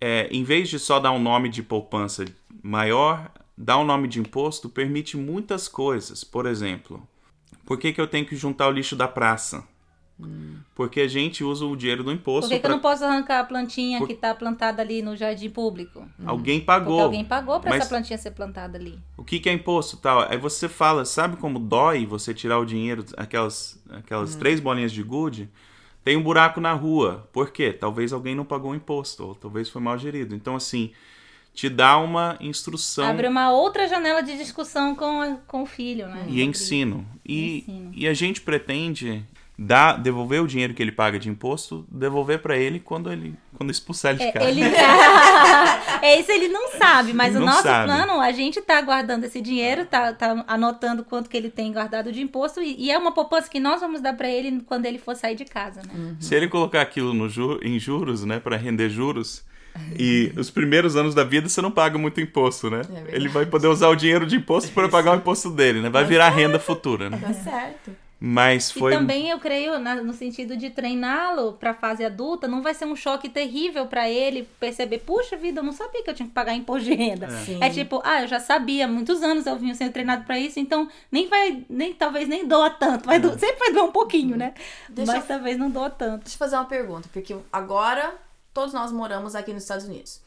é, 0.00 0.28
em 0.30 0.42
vez 0.44 0.68
de 0.68 0.78
só 0.78 0.98
dar 0.98 1.12
um 1.12 1.18
nome 1.18 1.48
de 1.48 1.62
poupança 1.62 2.24
maior, 2.62 3.30
dar 3.56 3.78
um 3.78 3.84
nome 3.84 4.08
de 4.08 4.20
imposto 4.20 4.68
permite 4.68 5.16
muitas 5.16 5.68
coisas. 5.68 6.24
Por 6.24 6.46
exemplo, 6.46 7.06
por 7.66 7.78
que, 7.78 7.92
que 7.92 8.00
eu 8.00 8.06
tenho 8.06 8.24
que 8.24 8.36
juntar 8.36 8.68
o 8.68 8.70
lixo 8.72 8.96
da 8.96 9.06
praça? 9.08 9.64
Porque 10.74 11.00
a 11.00 11.08
gente 11.08 11.44
usa 11.44 11.64
o 11.64 11.76
dinheiro 11.76 12.02
do 12.02 12.10
Por 12.10 12.14
imposto 12.16 12.48
que, 12.48 12.54
que 12.54 12.58
eu 12.58 12.60
pra- 12.62 12.70
não 12.70 12.80
posso 12.80 13.04
arrancar 13.04 13.40
a 13.40 13.44
plantinha 13.44 13.98
Por- 13.98 14.08
que 14.08 14.14
tá 14.14 14.34
plantada 14.34 14.82
ali 14.82 15.00
no 15.02 15.16
jardim 15.16 15.48
público? 15.50 16.06
Alguém 16.24 16.56
Porque 16.58 16.66
pagou. 16.66 17.00
alguém 17.00 17.24
pagou 17.24 17.60
pra 17.60 17.70
Mas- 17.70 17.80
essa 17.82 17.88
plantinha 17.88 18.18
ser 18.18 18.32
plantada 18.32 18.76
ali. 18.78 18.98
O 19.16 19.22
que, 19.24 19.38
que 19.38 19.48
é 19.48 19.52
imposto 19.52 19.96
tal? 19.96 20.20
Aí 20.28 20.36
você 20.38 20.68
fala, 20.68 21.04
sabe 21.04 21.36
como 21.36 21.58
dói 21.58 22.04
você 22.06 22.34
tirar 22.34 22.58
o 22.58 22.64
dinheiro, 22.64 23.04
aquelas, 23.16 23.80
aquelas 23.90 24.34
três 24.34 24.58
bolinhas 24.60 24.90
de 24.92 25.02
gude? 25.02 25.48
Tem 26.04 26.16
um 26.16 26.22
buraco 26.22 26.60
na 26.60 26.72
rua. 26.72 27.28
Por 27.32 27.50
quê? 27.50 27.72
Talvez 27.72 28.12
alguém 28.12 28.34
não 28.34 28.44
pagou 28.44 28.70
o 28.72 28.74
imposto, 28.74 29.24
ou 29.24 29.34
talvez 29.34 29.68
foi 29.68 29.82
mal 29.82 29.98
gerido. 29.98 30.34
Então, 30.34 30.56
assim, 30.56 30.90
te 31.52 31.68
dá 31.68 31.98
uma 31.98 32.36
instrução 32.40 33.04
Abre 33.04 33.26
uma 33.28 33.50
outra 33.50 33.86
janela 33.86 34.22
de 34.22 34.36
discussão 34.36 34.94
com, 34.94 35.20
a- 35.20 35.36
com 35.46 35.62
o 35.62 35.66
filho, 35.66 36.06
né? 36.08 36.24
e 36.28 36.40
ensino. 36.42 37.04
E, 37.26 37.58
Ensino. 37.58 37.90
e 37.94 38.08
a 38.08 38.14
gente 38.14 38.40
pretende 38.40 39.24
dar, 39.60 39.94
devolver 39.98 40.40
o 40.40 40.46
dinheiro 40.46 40.72
que 40.72 40.80
ele 40.80 40.92
paga 40.92 41.18
de 41.18 41.28
imposto, 41.28 41.84
devolver 41.90 42.38
para 42.40 42.56
ele 42.56 42.78
quando 42.78 43.10
ele 43.12 43.34
quando 43.56 43.70
expulsar 43.70 44.12
ele 44.12 44.18
de 44.20 44.24
É, 44.26 44.32
casa. 44.32 44.48
ele 44.48 44.60
é 46.02 46.20
isso 46.20 46.30
ele 46.30 46.46
não 46.48 46.70
sabe, 46.78 47.12
mas 47.12 47.34
o 47.34 47.40
Não 47.40 47.46
nosso 47.46 47.64
sabe. 47.64 47.86
plano, 47.92 48.20
a 48.20 48.30
gente 48.30 48.60
tá 48.62 48.80
guardando 48.80 49.24
esse 49.24 49.40
dinheiro, 49.40 49.84
tá, 49.84 50.12
tá 50.12 50.44
anotando 50.46 51.02
quanto 51.04 51.28
que 51.28 51.36
ele 51.36 51.50
tem 51.50 51.72
guardado 51.72 52.12
de 52.12 52.20
imposto 52.22 52.60
e, 52.62 52.76
e 52.78 52.90
é 52.90 52.96
uma 52.96 53.10
poupança 53.10 53.50
que 53.50 53.58
nós 53.58 53.80
vamos 53.80 54.00
dar 54.00 54.12
pra 54.14 54.28
ele 54.28 54.60
quando 54.64 54.86
ele 54.86 54.98
for 54.98 55.16
sair 55.16 55.34
de 55.34 55.44
casa, 55.44 55.82
né? 55.82 56.14
Se 56.20 56.34
ele 56.36 56.46
colocar 56.48 56.80
aquilo 56.80 57.12
no 57.12 57.28
ju- 57.28 57.58
em 57.62 57.78
juros, 57.80 58.24
né, 58.24 58.38
para 58.38 58.56
render 58.56 58.88
juros, 58.88 59.44
e 59.98 60.32
os 60.36 60.50
primeiros 60.50 60.96
anos 60.96 61.14
da 61.14 61.22
vida 61.24 61.48
você 61.48 61.60
não 61.62 61.70
paga 61.70 61.96
muito 61.98 62.20
imposto, 62.20 62.68
né? 62.70 62.82
verdade. 62.82 63.08
ele 63.14 63.28
vai 63.28 63.46
poder 63.46 63.68
usar 63.68 63.88
o 63.88 63.94
dinheiro 63.96 64.26
de 64.26 64.36
imposto 64.36 64.70
para 64.72 64.88
pagar 64.88 65.12
o 65.12 65.16
imposto 65.16 65.50
dele, 65.50 65.80
né? 65.80 65.88
Vai 65.90 66.04
virar 66.04 66.28
renda 66.30 66.58
futura, 66.58 67.08
né? 67.10 67.18
Tá 67.20 67.32
certo. 67.32 67.90
Mas 68.20 68.72
foi 68.72 68.92
E 68.92 68.96
também 68.98 69.28
eu 69.30 69.38
creio 69.38 69.78
na- 69.78 70.02
no 70.02 70.12
sentido 70.12 70.56
de 70.56 70.70
treiná-lo 70.70 71.52
pra 71.52 71.72
fase 71.72 72.04
adulta, 72.04 72.48
não 72.48 72.62
vai 72.62 72.74
ser 72.74 72.84
um 72.84 72.96
choque 72.96 73.28
terrível 73.28 73.86
pra 73.86 74.10
ele 74.10 74.42
perceber, 74.58 74.98
puxa 74.98 75.36
vida, 75.36 75.60
eu 75.60 75.64
não 75.64 75.72
sabia 75.72 76.02
que 76.02 76.10
eu 76.10 76.14
tinha 76.14 76.26
que 76.28 76.34
pagar 76.34 76.52
imposto 76.54 76.84
de 76.88 76.94
renda. 76.94 77.30
Sim. 77.30 77.62
É 77.62 77.70
tipo, 77.70 78.00
ah, 78.04 78.22
eu 78.22 78.26
já 78.28 78.40
sabia, 78.40 78.86
há 78.86 78.88
muitos 78.88 79.22
anos 79.22 79.46
eu 79.46 79.56
vinha 79.56 79.74
sendo 79.74 79.92
treinado 79.92 80.24
pra 80.24 80.38
isso, 80.38 80.58
então 80.58 80.88
nem 81.12 81.28
vai, 81.28 81.64
nem 81.70 81.94
talvez 81.94 82.28
nem 82.28 82.44
doa 82.46 82.68
tanto, 82.70 83.06
vai 83.06 83.20
do- 83.20 83.38
sempre 83.38 83.56
vai 83.58 83.72
doer 83.72 83.84
um 83.84 83.92
pouquinho, 83.92 84.36
né? 84.36 84.52
Deixa 84.88 85.12
Mas 85.12 85.20
eu- 85.22 85.28
talvez 85.28 85.56
não 85.56 85.70
doa 85.70 85.88
tanto. 85.88 86.22
Deixa 86.24 86.34
eu 86.34 86.38
fazer 86.38 86.56
uma 86.56 86.64
pergunta, 86.64 87.08
porque 87.12 87.36
agora 87.52 88.14
todos 88.52 88.74
nós 88.74 88.90
moramos 88.90 89.36
aqui 89.36 89.52
nos 89.52 89.62
Estados 89.62 89.86
Unidos, 89.86 90.20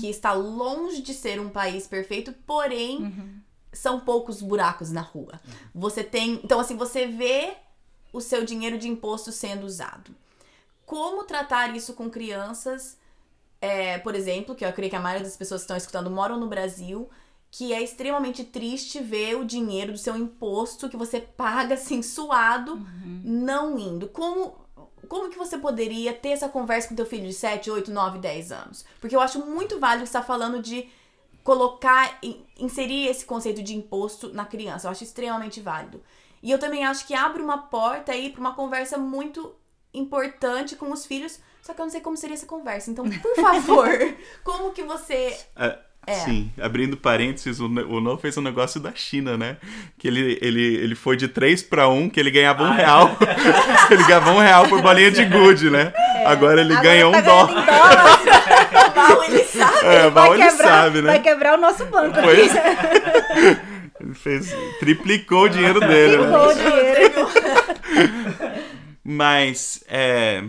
que 0.00 0.08
está 0.10 0.32
longe 0.32 1.00
de 1.00 1.14
ser 1.14 1.38
um 1.40 1.48
país 1.48 1.86
perfeito, 1.86 2.34
porém 2.44 3.42
são 3.76 4.00
poucos 4.00 4.42
buracos 4.42 4.90
na 4.90 5.00
rua. 5.00 5.40
Você 5.74 6.02
tem, 6.02 6.40
então 6.42 6.58
assim, 6.60 6.76
você 6.76 7.06
vê 7.06 7.54
o 8.12 8.20
seu 8.20 8.44
dinheiro 8.44 8.78
de 8.78 8.88
imposto 8.88 9.30
sendo 9.30 9.66
usado. 9.66 10.14
Como 10.84 11.24
tratar 11.24 11.74
isso 11.74 11.94
com 11.94 12.08
crianças, 12.08 12.96
é, 13.60 13.98
por 13.98 14.14
exemplo, 14.14 14.54
que 14.54 14.64
eu 14.64 14.72
creio 14.72 14.90
que 14.90 14.96
a 14.96 15.00
maioria 15.00 15.24
das 15.24 15.36
pessoas 15.36 15.62
que 15.62 15.64
estão 15.64 15.76
escutando 15.76 16.10
moram 16.10 16.38
no 16.38 16.46
Brasil, 16.46 17.10
que 17.50 17.72
é 17.72 17.82
extremamente 17.82 18.44
triste 18.44 19.00
ver 19.00 19.36
o 19.36 19.44
dinheiro 19.44 19.92
do 19.92 19.98
seu 19.98 20.16
imposto 20.16 20.88
que 20.88 20.96
você 20.96 21.20
paga 21.20 21.74
assim 21.74 22.02
suado 22.02 22.76
não 23.24 23.78
indo. 23.78 24.08
Como 24.08 24.66
como 25.08 25.30
que 25.30 25.38
você 25.38 25.56
poderia 25.56 26.12
ter 26.12 26.30
essa 26.30 26.48
conversa 26.48 26.88
com 26.88 26.94
teu 26.94 27.06
filho 27.06 27.28
de 27.28 27.32
7, 27.32 27.70
8, 27.70 27.90
9, 27.90 28.18
10 28.18 28.52
anos? 28.52 28.84
Porque 29.00 29.14
eu 29.14 29.20
acho 29.20 29.38
muito 29.46 29.78
válido 29.78 30.04
você 30.06 30.10
está 30.10 30.22
falando 30.22 30.60
de 30.60 30.88
colocar, 31.46 32.18
in- 32.22 32.44
inserir 32.58 33.06
esse 33.06 33.24
conceito 33.24 33.62
de 33.62 33.72
imposto 33.74 34.32
na 34.34 34.44
criança. 34.44 34.88
Eu 34.88 34.90
acho 34.90 35.04
extremamente 35.04 35.60
válido. 35.60 36.02
E 36.42 36.50
eu 36.50 36.58
também 36.58 36.84
acho 36.84 37.06
que 37.06 37.14
abre 37.14 37.40
uma 37.40 37.56
porta 37.58 38.10
aí 38.12 38.30
para 38.30 38.40
uma 38.40 38.52
conversa 38.54 38.98
muito 38.98 39.54
importante 39.94 40.74
com 40.74 40.90
os 40.92 41.06
filhos, 41.06 41.38
só 41.62 41.72
que 41.72 41.80
eu 41.80 41.84
não 41.84 41.90
sei 41.90 42.00
como 42.00 42.16
seria 42.16 42.34
essa 42.34 42.46
conversa. 42.46 42.90
Então, 42.90 43.08
por 43.08 43.34
favor, 43.40 43.88
como 44.42 44.72
que 44.72 44.82
você 44.82 45.36
Ah, 45.54 45.78
É. 46.06 46.14
Sim, 46.14 46.50
abrindo 46.60 46.96
parênteses, 46.96 47.58
o, 47.60 47.68
Ne- 47.68 47.82
o 47.82 48.00
No 48.00 48.16
fez 48.18 48.36
um 48.36 48.42
negócio 48.42 48.80
da 48.80 48.92
China, 48.94 49.36
né? 49.36 49.56
Que 49.98 50.06
ele, 50.08 50.38
ele, 50.42 50.62
ele 50.76 50.94
foi 50.94 51.16
de 51.16 51.26
3 51.28 51.62
para 51.64 51.88
1, 51.88 52.10
que 52.10 52.20
ele 52.20 52.30
ganhava 52.30 52.62
um 52.64 52.72
real. 52.72 53.10
ele 53.90 54.02
ganhava 54.04 54.30
um 54.32 54.38
real 54.38 54.68
por 54.68 54.82
bolinha 54.82 55.10
de 55.10 55.24
gude, 55.30 55.70
né? 55.70 55.92
Agora 56.26 56.60
ele 56.60 56.72
Agora 56.72 56.88
ganha 56.88 57.08
um 57.08 57.12
tá 57.12 57.20
dólar. 57.22 57.64
ganhando 57.66 58.20
em 58.20 58.24
dólar, 58.26 58.94
mal 58.94 59.15
ele 59.28 59.44
sabe? 59.44 59.86
É, 59.86 60.10
mal 60.10 60.34
ele 60.34 60.42
quebrar, 60.44 60.68
sabe, 60.68 61.02
vai 61.02 61.18
né? 61.18 61.22
quebrar 61.22 61.58
o 61.58 61.60
nosso 61.60 61.84
banco 61.86 62.18
Pois 62.22 62.56
aqui. 62.56 63.76
Ele 63.98 64.14
fez, 64.14 64.54
triplicou 64.78 65.44
o 65.44 65.48
dinheiro 65.48 65.80
dele, 65.80 66.18
né? 66.18 66.24
Triplicou 66.24 66.48
o 66.48 66.54
dinheiro. 66.54 67.28
Mas, 69.02 69.82
é, 69.88 70.44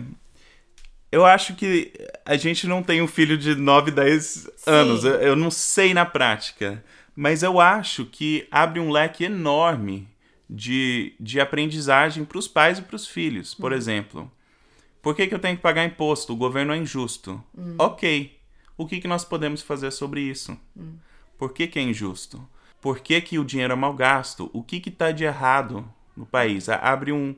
eu 1.10 1.24
acho 1.24 1.54
que 1.54 1.92
a 2.26 2.36
gente 2.36 2.66
não 2.66 2.82
tem 2.82 3.00
um 3.00 3.06
filho 3.06 3.38
de 3.38 3.54
9, 3.54 3.90
10 3.90 4.50
anos. 4.66 5.04
Eu, 5.04 5.14
eu 5.14 5.36
não 5.36 5.50
sei 5.50 5.94
na 5.94 6.04
prática. 6.04 6.84
Mas 7.16 7.42
eu 7.42 7.60
acho 7.60 8.04
que 8.04 8.46
abre 8.50 8.78
um 8.78 8.90
leque 8.90 9.24
enorme 9.24 10.06
de, 10.48 11.14
de 11.18 11.40
aprendizagem 11.40 12.24
para 12.24 12.38
os 12.38 12.46
pais 12.46 12.78
e 12.78 12.82
para 12.82 12.96
os 12.96 13.08
filhos. 13.08 13.54
Por 13.54 13.72
exemplo, 13.72 14.30
por 15.02 15.14
que, 15.14 15.26
que 15.26 15.34
eu 15.34 15.38
tenho 15.38 15.56
que 15.56 15.62
pagar 15.62 15.84
imposto? 15.84 16.32
O 16.32 16.36
governo 16.36 16.72
é 16.72 16.76
injusto. 16.76 17.42
Ok. 17.78 18.37
O 18.78 18.86
que, 18.86 19.00
que 19.00 19.08
nós 19.08 19.24
podemos 19.24 19.60
fazer 19.60 19.90
sobre 19.90 20.20
isso? 20.20 20.56
Por 21.36 21.52
que, 21.52 21.66
que 21.66 21.80
é 21.80 21.82
injusto? 21.82 22.40
Por 22.80 23.00
que, 23.00 23.20
que 23.20 23.38
o 23.38 23.44
dinheiro 23.44 23.72
é 23.72 23.76
mal 23.76 23.92
gasto? 23.92 24.48
O 24.52 24.62
que 24.62 24.80
está 24.88 25.10
de 25.10 25.24
errado 25.24 25.84
no 26.16 26.24
país? 26.24 26.68
Abre 26.68 27.12
um. 27.12 27.34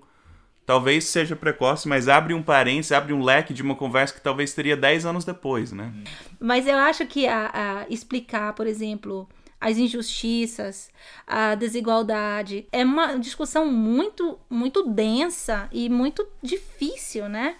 Talvez 0.66 1.07
seja 1.07 1.35
precoce, 1.35 1.88
mas 1.88 2.09
abre 2.09 2.35
um 2.35 2.42
parênteses, 2.42 2.92
abre 2.92 3.12
um 3.12 3.24
leque 3.24 3.53
de 3.53 3.62
uma 3.62 3.74
conversa 3.74 4.14
que 4.14 4.20
talvez 4.20 4.53
teria 4.53 4.76
10 4.76 5.07
anos 5.07 5.24
depois, 5.24 5.72
né? 5.72 5.92
Mas 6.38 6.66
eu 6.66 6.76
acho 6.76 7.05
que 7.07 7.26
a, 7.26 7.50
a 7.53 7.87
explicar, 7.88 8.53
por 8.53 8.68
exemplo, 8.68 9.29
as 9.61 9.76
injustiças, 9.79 10.90
a 11.26 11.55
desigualdade, 11.55 12.66
é 12.70 12.85
uma 12.85 13.18
discussão 13.18 13.66
muito, 13.66 14.38
muito 14.48 14.87
densa 14.88 15.68
e 15.72 15.88
muito 15.88 16.26
difícil, 16.42 17.29
né? 17.29 17.57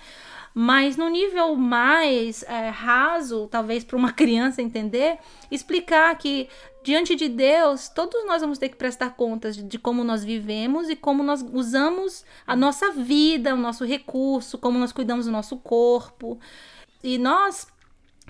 Mas 0.55 0.97
no 0.97 1.09
nível 1.09 1.55
mais 1.55 2.43
é, 2.43 2.69
raso, 2.69 3.47
talvez 3.49 3.85
para 3.85 3.97
uma 3.97 4.13
criança 4.13 4.61
entender, 4.61 5.19
explicar 5.51 6.17
que 6.19 6.49
diante 6.83 7.15
de 7.15 7.29
Deus, 7.29 7.89
todos 7.89 8.25
nós 8.27 8.41
vamos 8.41 8.59
ter 8.59 8.69
que 8.69 8.77
prestar 8.77 9.11
contas 9.11 9.57
de, 9.57 9.63
de 9.63 9.79
como 9.79 10.03
nós 10.03 10.25
vivemos 10.25 10.89
e 10.89 10.97
como 10.97 11.23
nós 11.23 11.45
usamos 11.53 12.25
a 12.47 12.57
nossa 12.57 12.91
vida, 12.93 13.55
o 13.55 13.59
nosso 13.59 13.85
recurso, 13.85 14.59
como 14.59 14.79
nós 14.79 14.93
cuidamos 14.93 15.27
do 15.27 15.33
nosso 15.33 15.57
corpo. 15.57 16.39
E 17.03 17.17
nós 17.17 17.67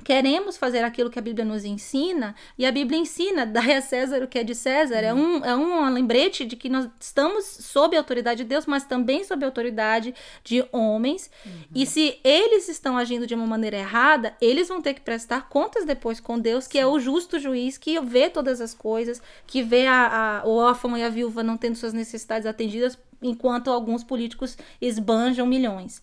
queremos 0.04 0.56
fazer 0.56 0.82
aquilo 0.84 1.10
que 1.10 1.18
a 1.18 1.22
Bíblia 1.22 1.44
nos 1.44 1.64
ensina, 1.64 2.34
e 2.58 2.64
a 2.66 2.72
Bíblia 2.72 2.98
ensina, 2.98 3.44
dai 3.46 3.74
a 3.76 3.80
César 3.82 4.22
o 4.22 4.28
que 4.28 4.38
é 4.38 4.44
de 4.44 4.54
César, 4.54 4.96
é, 4.96 5.12
um, 5.14 5.44
é 5.44 5.54
um 5.56 5.88
lembrete 5.92 6.44
de 6.44 6.56
que 6.56 6.68
nós 6.68 6.88
estamos 7.00 7.44
sob 7.44 7.96
a 7.96 8.00
autoridade 8.00 8.42
de 8.42 8.48
Deus, 8.48 8.66
mas 8.66 8.84
também 8.84 9.22
sob 9.24 9.44
a 9.44 9.48
autoridade 9.48 10.14
de 10.44 10.64
homens, 10.72 11.30
e 11.74 11.86
se 11.86 12.18
eles 12.24 12.68
estão 12.68 12.96
agindo 12.96 13.26
de 13.26 13.34
uma 13.34 13.46
maneira 13.46 13.76
errada, 13.78 14.34
eles 14.40 14.68
vão 14.68 14.80
ter 14.80 14.94
que 14.94 15.00
prestar 15.00 15.48
contas 15.48 15.84
depois 15.84 16.20
com 16.20 16.38
Deus, 16.38 16.66
que 16.66 16.78
é 16.78 16.86
o 16.86 16.98
justo 16.98 17.38
juiz, 17.38 17.76
que 17.78 18.00
vê 18.00 18.28
todas 18.30 18.60
as 18.60 18.74
coisas, 18.74 19.20
que 19.46 19.62
vê 19.62 19.86
a, 19.86 20.40
a- 20.42 20.46
o 20.48 20.56
órfão 20.56 20.96
e 20.96 21.02
a 21.02 21.08
viúva 21.08 21.42
não 21.42 21.56
tendo 21.56 21.76
suas 21.76 21.92
necessidades 21.92 22.46
atendidas, 22.46 22.98
enquanto 23.22 23.70
alguns 23.70 24.02
políticos 24.02 24.56
esbanjam 24.80 25.46
milhões. 25.46 26.02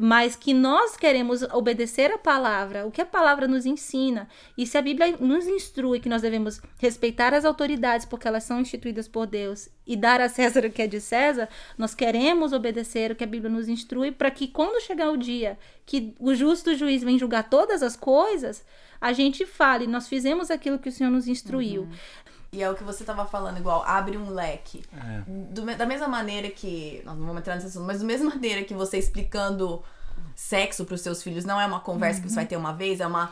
Mas 0.00 0.34
que 0.34 0.52
nós 0.52 0.96
queremos 0.96 1.42
obedecer 1.42 2.10
a 2.10 2.18
palavra, 2.18 2.86
o 2.86 2.90
que 2.90 3.00
a 3.00 3.06
palavra 3.06 3.46
nos 3.46 3.66
ensina. 3.66 4.28
E 4.56 4.66
se 4.66 4.76
a 4.76 4.82
Bíblia 4.82 5.16
nos 5.18 5.46
instrui 5.46 6.00
que 6.00 6.08
nós 6.08 6.22
devemos 6.22 6.60
respeitar 6.78 7.32
as 7.34 7.44
autoridades 7.44 8.06
porque 8.06 8.26
elas 8.26 8.44
são 8.44 8.60
instituídas 8.60 9.06
por 9.06 9.26
Deus 9.26 9.68
e 9.86 9.96
dar 9.96 10.20
a 10.20 10.28
César 10.28 10.64
o 10.64 10.70
que 10.70 10.82
é 10.82 10.86
de 10.86 11.00
César, 11.00 11.48
nós 11.78 11.94
queremos 11.94 12.52
obedecer 12.52 13.12
o 13.12 13.16
que 13.16 13.24
a 13.24 13.28
Bíblia 13.28 13.50
nos 13.50 13.68
instrui 13.68 14.10
para 14.10 14.30
que 14.30 14.48
quando 14.48 14.82
chegar 14.82 15.10
o 15.10 15.16
dia 15.16 15.58
que 15.84 16.14
o 16.18 16.34
justo 16.34 16.74
juiz 16.74 17.04
vem 17.04 17.18
julgar 17.18 17.48
todas 17.48 17.82
as 17.82 17.94
coisas, 17.94 18.64
a 19.00 19.12
gente 19.12 19.46
fale, 19.46 19.86
nós 19.86 20.08
fizemos 20.08 20.50
aquilo 20.50 20.78
que 20.78 20.88
o 20.88 20.92
Senhor 20.92 21.10
nos 21.10 21.28
instruiu. 21.28 21.88
E 22.52 22.62
é 22.62 22.70
o 22.70 22.74
que 22.74 22.84
você 22.84 23.04
tava 23.04 23.26
falando, 23.26 23.58
igual, 23.58 23.82
abre 23.84 24.16
um 24.16 24.30
leque. 24.30 24.84
É. 24.92 25.22
Do 25.26 25.64
da 25.76 25.86
mesma 25.86 26.08
maneira 26.08 26.48
que. 26.50 27.02
Nós 27.04 27.16
não 27.16 27.26
vamos 27.26 27.40
entrar 27.40 27.54
nesse 27.54 27.66
assunto, 27.66 27.86
mas 27.86 28.00
da 28.00 28.04
mesma 28.04 28.30
maneira 28.34 28.62
que 28.64 28.74
você 28.74 28.98
explicando 28.98 29.82
sexo 30.34 30.84
pros 30.84 31.00
seus 31.00 31.22
filhos 31.22 31.44
não 31.44 31.60
é 31.60 31.66
uma 31.66 31.80
conversa 31.80 32.20
que 32.20 32.28
você 32.28 32.34
vai 32.34 32.46
ter 32.46 32.56
uma 32.56 32.72
vez, 32.72 33.00
é 33.00 33.06
uma. 33.06 33.30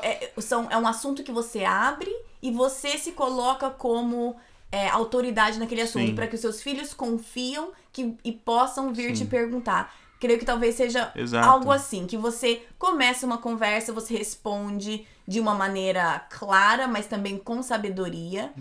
É, 0.00 0.26
é- 0.26 0.40
são, 0.40 0.70
é 0.70 0.76
um 0.76 0.86
assunto 0.86 1.22
que 1.22 1.32
você 1.32 1.64
abre 1.64 2.10
e 2.42 2.50
você 2.50 2.98
se 2.98 3.12
coloca 3.12 3.70
como 3.70 4.36
é, 4.70 4.88
autoridade 4.88 5.58
naquele 5.58 5.82
assunto, 5.82 6.06
Sim. 6.06 6.14
para 6.14 6.26
que 6.26 6.34
os 6.34 6.40
seus 6.40 6.62
filhos 6.62 6.94
confiam 6.94 7.72
que, 7.92 8.16
e 8.24 8.32
possam 8.32 8.92
vir 8.92 9.12
te 9.12 9.24
perguntar. 9.24 9.94
Creio 10.22 10.38
que 10.38 10.44
talvez 10.44 10.76
seja 10.76 11.10
Exato. 11.16 11.48
algo 11.48 11.72
assim, 11.72 12.06
que 12.06 12.16
você 12.16 12.62
começa 12.78 13.26
uma 13.26 13.38
conversa, 13.38 13.92
você 13.92 14.16
responde 14.16 15.04
de 15.26 15.40
uma 15.40 15.52
maneira 15.52 16.20
clara, 16.30 16.86
mas 16.86 17.08
também 17.08 17.36
com 17.36 17.60
sabedoria, 17.60 18.52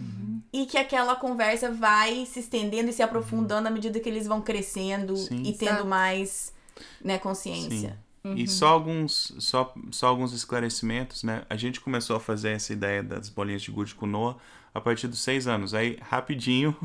e 0.52 0.66
que 0.66 0.76
aquela 0.76 1.16
conversa 1.16 1.72
vai 1.72 2.26
se 2.26 2.40
estendendo 2.40 2.90
e 2.90 2.94
se 2.94 3.04
aprofundando 3.04 3.68
à 3.68 3.72
medida 3.72 4.00
que 4.00 4.10
eles 4.10 4.26
vão 4.26 4.42
crescendo 4.42 5.16
Sim. 5.16 5.44
e 5.44 5.54
tendo 5.54 5.70
Exato. 5.70 5.86
mais 5.86 6.52
né, 7.00 7.20
consciência. 7.20 7.96
E 8.36 8.48
só 8.48 8.70
alguns, 8.70 9.32
só, 9.38 9.72
só 9.92 10.08
alguns 10.08 10.34
esclarecimentos, 10.34 11.22
né? 11.22 11.44
A 11.48 11.56
gente 11.56 11.80
começou 11.80 12.16
a 12.16 12.20
fazer 12.20 12.50
essa 12.54 12.74
ideia 12.74 13.04
das 13.04 13.30
bolinhas 13.30 13.62
de 13.62 13.70
gude 13.70 13.94
com 13.94 14.08
Noah 14.08 14.38
a 14.74 14.82
partir 14.82 15.08
dos 15.08 15.20
seis 15.20 15.46
anos. 15.46 15.76
Aí, 15.76 16.00
rapidinho, 16.02 16.76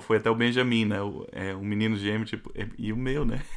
foi 0.00 0.18
até 0.18 0.30
o 0.30 0.34
Benjamin, 0.34 0.84
né? 0.84 1.00
O, 1.00 1.26
é, 1.32 1.54
um 1.54 1.64
menino 1.64 1.96
gêmeo, 1.96 2.26
tipo, 2.26 2.52
e, 2.54 2.88
e 2.88 2.92
o 2.92 2.96
meu, 2.96 3.24
né? 3.24 3.40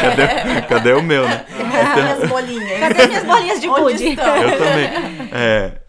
cadê, 0.00 0.62
cadê 0.66 0.92
o 0.92 1.02
meu, 1.02 1.28
né? 1.28 1.44
As 2.22 2.28
bolinhas. 2.28 2.80
Cadê 2.80 3.06
minhas 3.06 3.24
bolinhas 3.24 3.60
de 3.60 3.66
estão? 3.66 4.36
Eu 4.36 4.58
também. 4.58 4.90
É, 5.32 5.80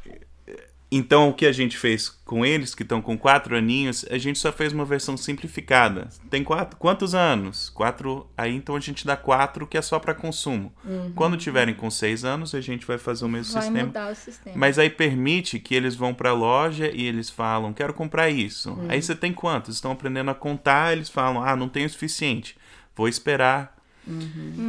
então, 0.93 1.29
o 1.29 1.33
que 1.33 1.45
a 1.45 1.53
gente 1.53 1.77
fez 1.77 2.09
com 2.09 2.45
eles, 2.45 2.75
que 2.75 2.83
estão 2.83 3.01
com 3.01 3.17
quatro 3.17 3.55
aninhos, 3.55 4.05
a 4.11 4.17
gente 4.17 4.37
só 4.37 4.51
fez 4.51 4.73
uma 4.73 4.83
versão 4.83 5.15
simplificada. 5.15 6.09
Tem 6.29 6.43
quatro, 6.43 6.77
quantos 6.77 7.15
anos? 7.15 7.69
Quatro. 7.69 8.29
Aí, 8.37 8.53
então, 8.53 8.75
a 8.75 8.79
gente 8.79 9.05
dá 9.05 9.15
quatro, 9.15 9.65
que 9.65 9.77
é 9.77 9.81
só 9.81 9.99
para 9.99 10.13
consumo. 10.13 10.73
Quando 11.15 11.37
tiverem 11.37 11.73
com 11.73 11.89
seis 11.89 12.25
anos, 12.25 12.53
a 12.53 12.59
gente 12.59 12.85
vai 12.85 12.97
fazer 12.97 13.23
o 13.23 13.29
mesmo 13.29 13.53
Vai 13.53 13.61
sistema. 13.63 13.85
mudar 13.85 14.11
o 14.11 14.15
sistema. 14.15 14.57
Mas 14.57 14.77
aí 14.77 14.89
permite 14.89 15.59
que 15.59 15.73
eles 15.73 15.95
vão 15.95 16.13
pra 16.13 16.33
loja 16.33 16.91
e 16.93 17.05
eles 17.05 17.29
falam, 17.29 17.71
quero 17.71 17.93
comprar 17.93 18.29
isso. 18.29 18.77
Aí 18.89 19.01
você 19.01 19.15
tem 19.15 19.31
quantos? 19.31 19.75
Estão 19.75 19.91
aprendendo 19.91 20.29
a 20.29 20.35
contar, 20.35 20.91
eles 20.91 21.09
falam, 21.09 21.41
ah, 21.41 21.55
não 21.55 21.69
tenho 21.69 21.87
o 21.87 21.89
suficiente. 21.89 22.57
Vou 22.93 23.07
esperar. 23.07 23.77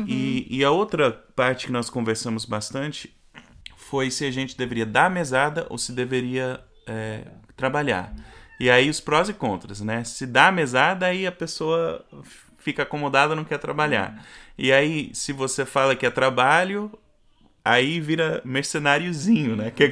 E, 0.06 0.46
e 0.48 0.62
a 0.62 0.70
outra 0.70 1.11
parte 1.11 1.66
que 1.66 1.72
nós 1.72 1.90
conversamos 1.90 2.44
bastante 2.44 3.12
foi 3.92 4.11
se 4.11 4.24
a 4.24 4.31
gente 4.31 4.57
deveria 4.57 4.87
dar 4.87 5.11
mesada 5.11 5.66
ou 5.68 5.76
se 5.76 5.92
deveria 5.92 6.59
é, 6.87 7.24
trabalhar. 7.55 8.11
E 8.59 8.70
aí 8.70 8.88
os 8.88 9.00
prós 9.00 9.28
e 9.28 9.35
contras, 9.35 9.83
né? 9.83 10.02
Se 10.02 10.26
dá 10.26 10.50
mesada, 10.50 11.05
aí 11.05 11.26
a 11.26 11.31
pessoa 11.33 12.02
fica 12.57 12.85
acomodada, 12.85 13.37
não 13.37 13.44
quer 13.44 13.59
trabalhar. 13.59 14.24
E 14.57 14.72
aí, 14.72 15.11
se 15.12 15.31
você 15.31 15.66
fala 15.66 15.94
que 15.94 16.07
é 16.07 16.11
trabalho, 16.11 16.90
aí 17.62 18.00
vira 18.00 18.40
mercenáriozinho, 18.46 19.57
né? 19.57 19.70
Quer, 19.70 19.90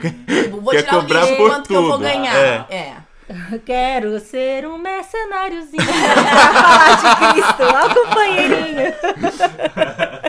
Vou 0.51 0.71
quer 0.71 0.85
tirar 0.85 0.97
o 0.97 1.01
cobrar 1.03 1.21
lixo, 1.21 1.37
por 1.37 1.51
quanto 1.51 1.69
que 1.69 1.75
eu 1.75 1.83
vou 1.83 1.93
tudo. 1.93 2.03
ganhar. 2.03 2.35
É. 2.35 2.67
É. 2.75 2.97
Quero 3.67 4.19
ser 4.19 4.67
um 4.67 4.79
mercenáriozinho 4.79 5.85
pra 5.85 6.15
falar 6.57 6.95
de 6.97 7.33
Cristo. 7.35 7.63
Ó, 7.63 7.87
o 7.87 8.07
companheirinho. 8.07 8.95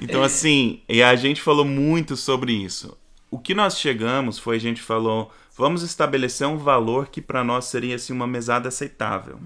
Então, 0.00 0.22
assim, 0.22 0.82
e 0.88 1.02
a 1.02 1.14
gente 1.14 1.42
falou 1.42 1.64
muito 1.64 2.16
sobre 2.16 2.52
isso. 2.52 2.96
O 3.30 3.38
que 3.38 3.54
nós 3.54 3.78
chegamos 3.78 4.38
foi, 4.38 4.56
a 4.56 4.60
gente 4.60 4.80
falou, 4.80 5.30
vamos 5.56 5.82
estabelecer 5.82 6.46
um 6.46 6.56
valor 6.56 7.08
que 7.08 7.20
para 7.20 7.44
nós 7.44 7.66
seria 7.66 7.96
assim, 7.96 8.12
uma 8.12 8.26
mesada 8.26 8.68
aceitável. 8.68 9.38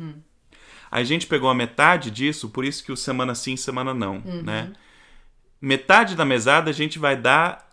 A 0.90 1.02
gente 1.02 1.26
pegou 1.26 1.50
a 1.50 1.54
metade 1.54 2.10
disso, 2.10 2.48
por 2.48 2.64
isso 2.64 2.84
que 2.84 2.92
o 2.92 2.96
semana 2.96 3.34
sim, 3.34 3.56
semana 3.56 3.92
não, 3.92 4.20
né? 4.42 4.72
Metade 5.60 6.14
da 6.14 6.24
mesada 6.24 6.70
a 6.70 6.72
gente 6.74 6.98
vai 6.98 7.16
dar 7.16 7.64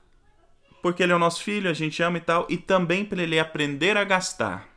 porque 0.81 1.03
ele 1.03 1.11
é 1.11 1.15
o 1.15 1.19
nosso 1.19 1.43
filho, 1.43 1.69
a 1.69 1.73
gente 1.73 2.01
ama 2.01 2.17
e 2.17 2.21
tal, 2.21 2.47
e 2.49 2.57
também 2.57 3.05
para 3.05 3.21
ele 3.21 3.37
aprender 3.37 3.95
a 3.95 4.03
gastar. 4.03 4.67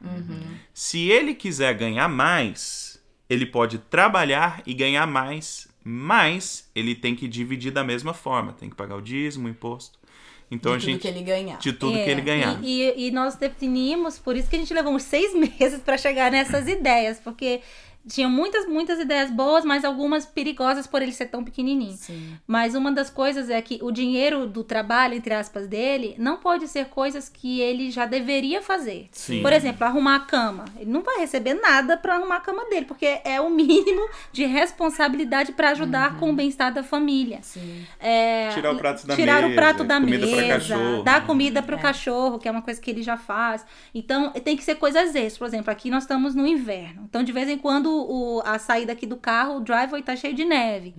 Se 0.74 1.08
ele 1.08 1.34
quiser 1.34 1.72
ganhar 1.74 2.08
mais, 2.08 3.02
ele 3.28 3.46
pode 3.46 3.78
trabalhar 3.78 4.62
e 4.66 4.74
ganhar 4.74 5.06
mais, 5.06 5.66
mas 5.84 6.68
ele 6.74 6.94
tem 6.94 7.14
que 7.14 7.28
dividir 7.28 7.70
da 7.70 7.84
mesma 7.84 8.14
forma, 8.14 8.52
tem 8.54 8.70
que 8.70 8.74
pagar 8.76 8.96
o 8.96 9.02
dízimo, 9.02 9.46
o 9.46 9.50
imposto. 9.50 9.98
Então 10.50 10.72
de 10.72 10.76
a 10.76 10.80
tudo 10.80 10.90
gente 10.92 11.00
que 11.02 11.08
ele 11.08 11.22
ganhar. 11.22 11.58
de 11.58 11.72
tudo 11.72 11.96
É, 11.96 12.04
que 12.04 12.10
ele 12.10 12.20
ganhar. 12.20 12.62
E, 12.62 12.82
e- 12.82 13.08
e 13.08 13.10
nós 13.10 13.34
definimos, 13.34 14.18
por 14.18 14.36
isso 14.36 14.48
que 14.48 14.56
a 14.56 14.58
gente 14.58 14.72
levou 14.74 14.92
uns 14.94 15.02
seis 15.02 15.32
meses 15.34 15.80
para 15.80 15.96
chegar 15.98 16.30
nessas 16.30 16.68
ideias, 16.68 17.18
porque 17.18 17.60
tinha 18.06 18.28
muitas, 18.28 18.66
muitas 18.66 18.98
ideias 19.00 19.30
boas, 19.30 19.64
mas 19.64 19.84
algumas 19.84 20.26
perigosas 20.26 20.86
por 20.86 21.00
ele 21.02 21.12
ser 21.12 21.26
tão 21.26 21.42
pequenininho. 21.42 21.96
Sim. 21.96 22.36
Mas 22.46 22.74
uma 22.74 22.92
das 22.92 23.08
coisas 23.10 23.48
é 23.50 23.60
que 23.62 23.78
o 23.82 23.90
dinheiro 23.90 24.46
do 24.46 24.62
trabalho, 24.62 25.14
entre 25.14 25.32
aspas, 25.34 25.66
dele, 25.66 26.14
não 26.18 26.36
pode 26.36 26.68
ser 26.68 26.86
coisas 26.86 27.28
que 27.28 27.60
ele 27.60 27.90
já 27.90 28.04
deveria 28.06 28.60
fazer. 28.60 29.08
Sim. 29.12 29.40
Por 29.42 29.52
exemplo, 29.52 29.86
arrumar 29.86 30.16
a 30.16 30.20
cama. 30.20 30.64
Ele 30.78 30.90
não 30.90 31.02
vai 31.02 31.18
receber 31.18 31.54
nada 31.54 31.96
para 31.96 32.16
arrumar 32.16 32.36
a 32.36 32.40
cama 32.40 32.64
dele, 32.66 32.84
porque 32.86 33.20
é 33.24 33.40
o 33.40 33.48
mínimo 33.50 34.08
de 34.32 34.44
responsabilidade 34.44 35.52
para 35.52 35.70
ajudar 35.70 36.18
com 36.18 36.30
o 36.30 36.32
bem-estar 36.34 36.72
da 36.72 36.82
família. 36.82 37.38
Sim. 37.42 37.86
É, 37.98 38.50
Tirar 38.50 38.72
o 38.74 38.76
prato 38.78 39.06
da 39.06 39.16
tirar 39.16 39.40
o 39.44 39.48
mesa, 39.48 39.54
prato 39.60 39.84
da 39.84 40.00
comida 40.00 40.26
pra 40.26 40.36
mesa, 40.36 40.48
cachorro. 40.54 41.02
dar 41.02 41.26
comida 41.26 41.62
para 41.62 41.76
o 41.76 41.78
É. 41.78 41.82
cachorro, 41.82 42.38
que 42.38 42.48
é 42.48 42.50
uma 42.50 42.62
coisa 42.62 42.80
que 42.80 42.90
ele 42.90 43.02
já 43.02 43.16
faz. 43.16 43.64
Então, 43.94 44.30
tem 44.32 44.56
que 44.56 44.64
ser 44.64 44.74
coisas 44.76 45.14
extras. 45.14 45.38
Por 45.38 45.46
exemplo, 45.46 45.70
aqui 45.70 45.90
nós 45.90 46.02
estamos 46.04 46.34
no 46.34 46.46
inverno. 46.46 47.04
Então, 47.08 47.22
de 47.22 47.32
vez 47.32 47.48
em 47.48 47.56
quando, 47.58 47.93
o, 47.94 48.42
a 48.44 48.58
saída 48.58 48.92
aqui 48.92 49.06
do 49.06 49.16
carro, 49.16 49.56
o 49.56 49.60
driveway 49.60 50.02
tá 50.02 50.14
cheio 50.16 50.34
de 50.34 50.44
neve. 50.44 50.94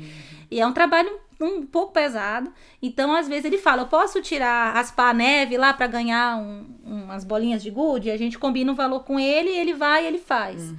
E 0.52 0.60
é 0.62 0.66
um 0.68 0.72
trabalho 0.74 1.10
um 1.42 1.66
pouco 1.66 1.92
pesado. 1.92 2.52
Então, 2.82 3.14
às 3.14 3.28
vezes, 3.28 3.46
ele 3.46 3.58
fala: 3.58 3.82
Eu 3.82 3.88
posso 3.88 4.22
tirar, 4.22 4.74
raspar 4.74 5.10
a 5.10 5.14
neve 5.14 5.58
lá 5.58 5.74
para 5.74 5.88
ganhar 5.88 6.38
um- 6.38 6.66
umas 6.86 7.24
bolinhas 7.24 7.62
de 7.64 7.70
gude? 7.72 8.10
A 8.12 8.18
gente 8.18 8.38
combina 8.40 8.72
o 8.72 8.76
valor 8.76 9.04
com 9.04 9.20
ele, 9.20 9.50
ele 9.50 9.74
vai 9.74 10.04
e 10.04 10.08
ele 10.08 10.20
faz. 10.20 10.74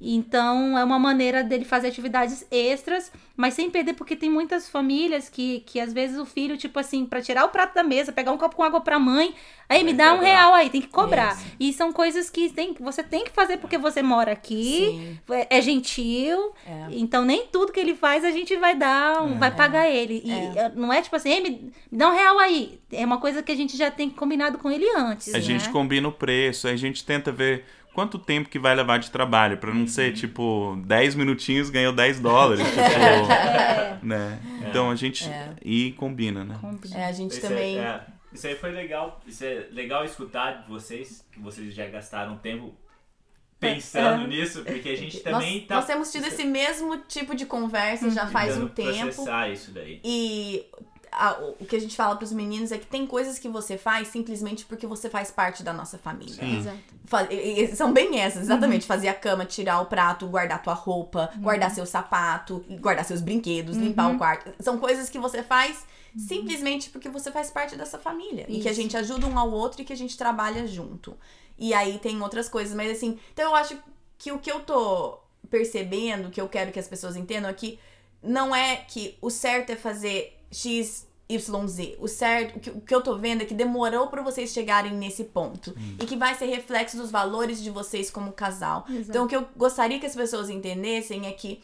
Então, 0.00 0.76
é 0.76 0.84
uma 0.84 0.98
maneira 0.98 1.42
dele 1.44 1.64
fazer 1.64 1.88
atividades 1.88 2.44
extras, 2.50 3.12
mas 3.36 3.54
sem 3.54 3.70
perder, 3.70 3.94
porque 3.94 4.14
tem 4.16 4.30
muitas 4.30 4.68
famílias 4.68 5.28
que, 5.28 5.60
que 5.60 5.80
às 5.80 5.92
vezes 5.92 6.18
o 6.18 6.26
filho, 6.26 6.56
tipo 6.56 6.78
assim, 6.78 7.06
para 7.06 7.22
tirar 7.22 7.44
o 7.44 7.48
prato 7.48 7.74
da 7.74 7.82
mesa, 7.82 8.12
pegar 8.12 8.32
um 8.32 8.38
copo 8.38 8.56
com 8.56 8.62
água 8.62 8.80
pra 8.80 8.98
mãe, 8.98 9.34
aí 9.68 9.82
me 9.84 9.92
Vai 9.94 10.06
dá 10.06 10.12
um 10.12 10.16
cobrar. 10.16 10.28
real 10.28 10.54
aí, 10.54 10.70
tem 10.70 10.80
que 10.80 10.88
cobrar. 10.88 11.32
Isso. 11.36 11.46
E 11.58 11.72
são 11.72 11.92
coisas 11.92 12.28
que 12.30 12.50
tem, 12.50 12.74
você 12.80 13.02
tem 13.02 13.24
que 13.24 13.30
fazer 13.30 13.56
porque 13.58 13.78
você 13.78 14.02
mora 14.02 14.32
aqui, 14.32 15.16
é, 15.30 15.58
é 15.58 15.60
gentil, 15.62 16.52
É. 16.66 16.86
então 16.90 17.24
nem 17.24 17.46
tudo 17.46 17.72
que 17.72 17.80
ele 17.80 17.94
faz 17.94 18.24
a 18.24 18.30
gente 18.30 18.56
vai 18.56 18.76
dar, 18.76 19.22
um- 19.22 19.38
vai 19.38 19.50
pagar 19.54 19.88
ele. 19.88 20.22
E 20.24 20.30
É. 20.30 20.52
eh, 20.56 20.72
não 20.74 20.92
é 20.92 21.00
tipo 21.02 21.16
assim, 21.16 21.30
"Ei, 21.30 21.40
me, 21.42 21.50
me 21.90 21.98
dá 21.98 22.08
um 22.08 22.14
real 22.14 22.38
aí. 22.38 22.80
É 22.92 23.04
uma 23.04 23.18
coisa 23.18 23.42
que 23.42 23.50
a 23.52 23.56
gente 23.56 23.76
já 23.76 23.90
tem 23.90 24.10
combinado 24.10 24.58
com 24.58 24.70
ele 24.70 24.86
antes. 24.96 25.34
A 25.34 25.40
gente 25.40 25.66
né? 25.66 25.72
combina 25.72 26.06
o 26.08 26.12
preço, 26.12 26.68
a 26.68 26.76
gente 26.76 27.04
tenta 27.04 27.32
ver 27.32 27.64
quanto 27.94 28.18
tempo 28.18 28.48
que 28.48 28.58
vai 28.58 28.74
levar 28.74 28.98
de 28.98 29.10
trabalho, 29.10 29.58
pra 29.58 29.72
não 29.72 29.86
ser 29.86 30.12
tipo 30.12 30.76
10 30.86 31.14
minutinhos 31.14 31.70
ganhou 31.70 31.92
10 31.92 32.20
dólares, 32.20 32.64
tipo, 32.66 32.80
É. 32.80 33.98
né? 34.02 34.40
Então 34.68 34.90
a 34.90 34.94
gente 34.96 35.28
É. 35.28 35.54
e 35.64 35.92
combina, 35.92 36.44
né? 36.44 36.56
Combina. 36.60 36.96
É, 36.98 37.04
a 37.06 37.12
gente 37.12 37.32
Isso, 37.32 37.40
também. 37.42 37.78
é, 37.78 37.82
é, 37.82 38.00
isso 38.32 38.46
aí 38.46 38.54
foi 38.56 38.70
legal. 38.72 39.20
Isso 39.26 39.44
é 39.44 39.66
legal 39.70 40.04
escutar 40.04 40.62
de 40.62 40.68
vocês, 40.70 41.24
que 41.32 41.38
vocês 41.40 41.74
já 41.74 41.86
gastaram 41.86 42.36
tempo 42.38 42.74
pensando 43.60 44.24
É. 44.24 44.26
nisso, 44.26 44.64
porque 44.64 44.88
a 44.88 44.96
gente 44.96 45.14
Nós, 45.16 45.22
também 45.22 45.60
tá. 45.60 45.76
nós 45.76 45.86
temos 45.86 46.10
tido 46.10 46.26
esse 46.26 46.44
mesmo 46.44 46.96
tipo 47.06 47.34
de 47.34 47.46
conversa 47.46 48.10
já 48.10 48.26
faz 48.26 48.56
um 48.58 48.66
tempo. 48.66 49.02
processar 49.04 49.48
isso 49.50 49.70
daí. 49.70 50.00
E 50.02 50.64
a- 51.12 51.38
o 51.60 51.64
que 51.66 51.76
a 51.76 51.80
gente 51.80 51.94
fala 51.94 52.16
pros 52.16 52.32
meninos 52.32 52.72
é 52.72 52.78
que 52.78 52.86
tem 52.86 53.06
coisas 53.06 53.38
que 53.38 53.48
você 53.48 53.76
faz 53.78 54.08
simplesmente 54.08 54.64
porque 54.64 54.86
você 54.86 55.08
faz 55.10 55.30
parte 55.30 55.62
da 55.62 55.72
nossa 55.72 55.98
família. 55.98 56.34
Sim. 56.34 56.58
Exato. 56.58 56.78
Fa- 57.04 57.28
e- 57.30 57.62
e 57.64 57.76
são 57.76 57.92
bem 57.92 58.18
essas, 58.20 58.42
exatamente. 58.42 58.86
Fazer 58.86 59.08
a 59.08 59.14
cama, 59.14 59.44
tirar 59.44 59.80
o 59.80 59.86
prato, 59.86 60.26
guardar 60.26 60.62
tua 60.62 60.74
roupa, 60.74 61.30
guardar 61.38 61.70
seu 61.70 61.84
sapato, 61.86 62.64
guardar 62.80 63.04
seus 63.04 63.20
brinquedos, 63.20 63.76
limpar 63.76 64.10
o 64.14 64.18
quarto. 64.18 64.50
São 64.60 64.78
coisas 64.78 65.08
que 65.10 65.18
você 65.18 65.42
faz 65.42 65.84
simplesmente 66.16 66.90
porque 66.90 67.08
você 67.08 67.30
faz 67.30 67.50
parte 67.50 67.76
dessa 67.76 67.98
família. 67.98 68.44
E 68.48 68.60
que 68.60 68.68
a 68.68 68.70
Isso. 68.72 68.80
gente 68.80 68.96
ajuda 68.96 69.26
um 69.26 69.38
ao 69.38 69.50
outro 69.50 69.82
e 69.82 69.84
que 69.84 69.92
a 69.92 69.96
gente 69.96 70.16
trabalha 70.16 70.66
junto. 70.66 71.16
E 71.58 71.72
aí 71.74 71.98
tem 71.98 72.20
outras 72.22 72.48
coisas, 72.48 72.74
mas 72.74 72.90
assim, 72.90 73.18
então 73.32 73.50
eu 73.50 73.54
acho 73.54 73.78
que 74.18 74.30
o 74.32 74.38
que 74.38 74.50
eu 74.50 74.60
tô 74.60 75.18
percebendo, 75.50 76.30
que 76.30 76.40
eu 76.40 76.48
quero 76.48 76.72
que 76.72 76.78
as 76.78 76.88
pessoas 76.88 77.16
entendam 77.16 77.50
é 77.50 77.52
que 77.54 77.78
não 78.22 78.54
é 78.54 78.76
que 78.76 79.16
o 79.20 79.28
certo 79.30 79.70
é 79.70 79.76
fazer 79.76 80.38
X, 80.52 81.08
Y, 81.28 81.66
Z. 81.68 81.96
O 81.98 82.06
certo, 82.06 82.56
o 82.56 82.60
que, 82.60 82.70
o 82.70 82.80
que 82.80 82.94
eu 82.94 83.00
tô 83.00 83.16
vendo 83.16 83.42
é 83.42 83.44
que 83.44 83.54
demorou 83.54 84.06
pra 84.08 84.22
vocês 84.22 84.52
chegarem 84.52 84.92
nesse 84.92 85.24
ponto. 85.24 85.74
E 85.98 86.04
que 86.06 86.16
vai 86.16 86.34
ser 86.34 86.46
reflexo 86.46 86.96
dos 86.96 87.10
valores 87.10 87.62
de 87.62 87.70
vocês 87.70 88.10
como 88.10 88.32
casal. 88.32 88.84
Exato. 88.88 89.10
Então, 89.10 89.24
o 89.24 89.28
que 89.28 89.36
eu 89.36 89.46
gostaria 89.56 89.98
que 89.98 90.06
as 90.06 90.14
pessoas 90.14 90.50
entendessem 90.50 91.26
é 91.26 91.32
que 91.32 91.62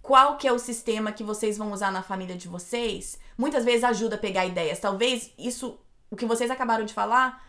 qual 0.00 0.36
que 0.36 0.48
é 0.48 0.52
o 0.52 0.58
sistema 0.58 1.12
que 1.12 1.22
vocês 1.22 1.56
vão 1.58 1.72
usar 1.72 1.92
na 1.92 2.02
família 2.02 2.34
de 2.36 2.48
vocês, 2.48 3.18
muitas 3.38 3.64
vezes 3.64 3.84
ajuda 3.84 4.16
a 4.16 4.18
pegar 4.18 4.44
ideias. 4.46 4.80
Talvez 4.80 5.30
isso, 5.38 5.78
o 6.10 6.16
que 6.16 6.26
vocês 6.26 6.50
acabaram 6.50 6.84
de 6.84 6.92
falar, 6.92 7.46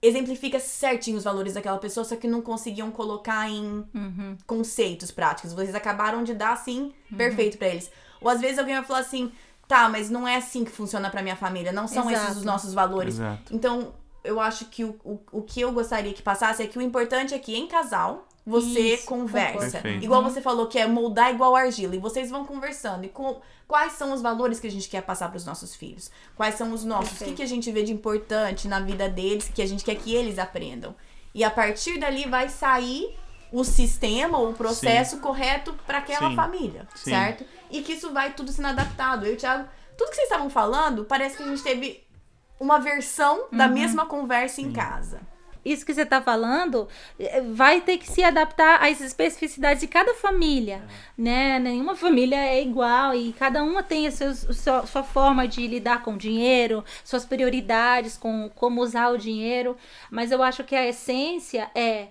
exemplifica 0.00 0.60
certinho 0.60 1.16
os 1.18 1.24
valores 1.24 1.54
daquela 1.54 1.78
pessoa, 1.78 2.04
só 2.04 2.14
que 2.14 2.28
não 2.28 2.40
conseguiam 2.40 2.90
colocar 2.90 3.50
em 3.50 3.84
Uhum. 3.92 4.36
conceitos 4.46 5.10
práticos. 5.10 5.52
Vocês 5.52 5.74
acabaram 5.74 6.22
de 6.22 6.34
dar 6.34 6.52
assim, 6.52 6.94
perfeito 7.16 7.58
pra 7.58 7.68
eles. 7.68 7.90
Ou 8.20 8.28
às 8.28 8.40
vezes 8.40 8.58
alguém 8.58 8.76
vai 8.76 8.84
falar 8.84 9.00
assim, 9.00 9.32
tá, 9.68 9.88
mas 9.88 10.08
não 10.08 10.26
é 10.26 10.36
assim 10.36 10.64
que 10.64 10.70
funciona 10.70 11.10
pra 11.10 11.22
minha 11.22 11.36
família, 11.36 11.70
não 11.70 11.86
são 11.86 12.10
esses 12.10 12.24
Exato. 12.24 12.38
os 12.38 12.44
nossos 12.44 12.74
valores. 12.74 13.14
Exato. 13.14 13.54
Então, 13.54 13.92
eu 14.24 14.40
acho 14.40 14.64
que 14.64 14.82
o, 14.82 14.98
o, 15.04 15.20
o 15.30 15.42
que 15.42 15.60
eu 15.60 15.70
gostaria 15.70 16.12
que 16.12 16.22
passasse 16.22 16.62
é 16.62 16.66
que 16.66 16.78
o 16.78 16.82
importante 16.82 17.34
é 17.34 17.38
que 17.38 17.54
em 17.54 17.68
casal 17.68 18.26
você 18.48 18.94
Isso, 18.94 19.06
conversa. 19.06 19.86
Igual 20.00 20.22
você 20.22 20.40
falou 20.40 20.66
que 20.66 20.78
é 20.78 20.86
moldar 20.86 21.32
igual 21.34 21.54
argila. 21.54 21.94
E 21.94 21.98
vocês 21.98 22.30
vão 22.30 22.46
conversando. 22.46 23.04
E 23.04 23.08
com, 23.08 23.42
quais 23.66 23.92
são 23.92 24.12
os 24.14 24.22
valores 24.22 24.58
que 24.58 24.66
a 24.66 24.70
gente 24.70 24.88
quer 24.88 25.02
passar 25.02 25.30
pros 25.30 25.44
nossos 25.44 25.74
filhos? 25.74 26.10
Quais 26.34 26.54
são 26.54 26.72
os 26.72 26.82
nossos? 26.82 27.20
O 27.20 27.24
que, 27.26 27.34
que 27.34 27.42
a 27.42 27.46
gente 27.46 27.70
vê 27.70 27.82
de 27.82 27.92
importante 27.92 28.66
na 28.66 28.80
vida 28.80 29.06
deles 29.06 29.50
que 29.54 29.60
a 29.60 29.66
gente 29.66 29.84
quer 29.84 29.96
que 29.96 30.14
eles 30.14 30.38
aprendam? 30.38 30.94
E 31.34 31.44
a 31.44 31.50
partir 31.50 31.98
dali 31.98 32.26
vai 32.26 32.48
sair 32.48 33.14
o 33.52 33.64
sistema, 33.64 34.38
o 34.38 34.52
processo 34.52 35.18
correto 35.20 35.72
para 35.86 35.98
aquela 35.98 36.30
Sim. 36.30 36.36
família, 36.36 36.86
Sim. 36.94 37.10
certo? 37.10 37.44
E 37.70 37.82
que 37.82 37.92
isso 37.94 38.12
vai 38.12 38.32
tudo 38.32 38.52
sendo 38.52 38.68
adaptado. 38.68 39.24
Eu 39.26 39.32
e 39.32 39.34
o 39.34 39.38
Thiago, 39.38 39.68
tudo 39.96 40.10
que 40.10 40.16
vocês 40.16 40.28
estavam 40.28 40.50
falando, 40.50 41.04
parece 41.04 41.36
que 41.36 41.42
a 41.42 41.46
gente 41.46 41.62
teve 41.62 42.04
uma 42.60 42.78
versão 42.78 43.46
da 43.52 43.66
Uhum. 43.66 43.72
mesma 43.74 44.06
conversa 44.06 44.60
em 44.60 44.72
casa. 44.72 45.20
Isso 45.64 45.84
que 45.84 45.92
você 45.92 46.02
está 46.02 46.22
falando 46.22 46.88
eh, 47.18 47.40
vai 47.52 47.80
ter 47.80 47.98
que 47.98 48.08
se 48.10 48.22
adaptar 48.22 48.82
às 48.82 49.00
especificidades 49.00 49.80
de 49.80 49.86
cada 49.88 50.14
família, 50.14 50.82
né? 51.16 51.58
Nenhuma 51.58 51.94
família 51.96 52.36
é 52.36 52.62
igual 52.62 53.14
e 53.14 53.32
cada 53.32 53.62
uma 53.62 53.82
tem 53.82 54.06
a 54.06 54.10
seus, 54.10 54.38
seu- 54.56 54.86
sua 54.86 55.02
forma 55.02 55.46
de 55.48 55.66
lidar 55.66 56.02
com 56.02 56.14
o 56.14 56.16
dinheiro, 56.18 56.84
suas 57.04 57.24
prioridades, 57.24 58.16
com 58.16 58.48
como 58.54 58.80
usar 58.80 59.08
o 59.10 59.18
dinheiro. 59.18 59.76
Mas 60.10 60.30
eu 60.30 60.42
acho 60.42 60.64
que 60.64 60.74
a 60.76 60.86
essência 60.86 61.70
é 61.74 62.08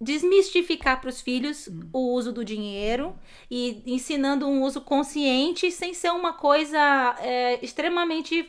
desmistificar 0.00 1.00
para 1.00 1.10
os 1.10 1.20
filhos 1.20 1.68
o 1.92 2.14
uso 2.14 2.32
do 2.32 2.44
dinheiro 2.44 3.14
e 3.50 3.82
ensinando 3.86 4.46
um 4.48 4.62
uso 4.62 4.80
consciente 4.80 5.70
sem 5.70 5.92
ser 5.92 6.10
uma 6.10 6.32
coisa 6.32 7.16
eh, 7.20 7.58
extremamente 7.62 8.48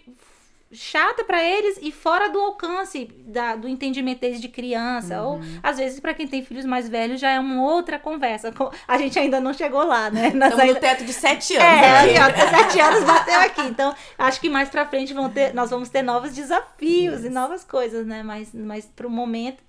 chata 0.73 1.25
pra 1.25 1.43
eles 1.43 1.77
e 1.81 1.91
fora 1.91 2.29
do 2.29 2.39
alcance 2.39 3.03
da- 3.25 3.57
do 3.57 3.67
entendimento 3.67 4.21
deles 4.21 4.39
de 4.39 4.47
criança. 4.47 5.21
Ou, 5.21 5.41
às 5.61 5.77
vezes, 5.77 5.99
pra 5.99 6.13
quem 6.13 6.25
tem 6.25 6.45
filhos 6.45 6.63
mais 6.63 6.87
velhos, 6.87 7.19
já 7.19 7.29
é 7.31 7.37
uma 7.41 7.61
outra 7.61 7.99
conversa. 7.99 8.53
Co- 8.53 8.71
A 8.87 8.97
gente 8.97 9.19
ainda 9.19 9.41
não 9.41 9.53
chegou 9.53 9.83
lá, 9.83 10.09
né? 10.09 10.29
Nós 10.33 10.51
Estamos 10.53 10.59
ainda... 10.59 10.73
no 10.75 10.79
teto 10.79 11.03
de 11.03 11.11
sete 11.11 11.57
anos. 11.57 11.67
É, 11.67 11.99
aqui, 11.99 12.19
ó, 12.19 12.23
até 12.23 12.47
sete 12.57 12.79
anos 12.79 13.03
bateu 13.03 13.39
aqui. 13.41 13.61
Então, 13.63 13.93
acho 14.17 14.39
que 14.39 14.49
mais 14.49 14.69
pra 14.69 14.85
frente 14.87 15.13
vão 15.13 15.29
ter, 15.29 15.53
nós 15.53 15.69
vamos 15.69 15.89
ter 15.89 16.01
novos 16.03 16.33
desafios 16.33 17.25
e 17.25 17.29
novas 17.29 17.65
coisas, 17.65 18.07
né? 18.07 18.23
Mas, 18.23 18.53
mas 18.53 18.85
pro 18.85 19.09
momento, 19.09 19.61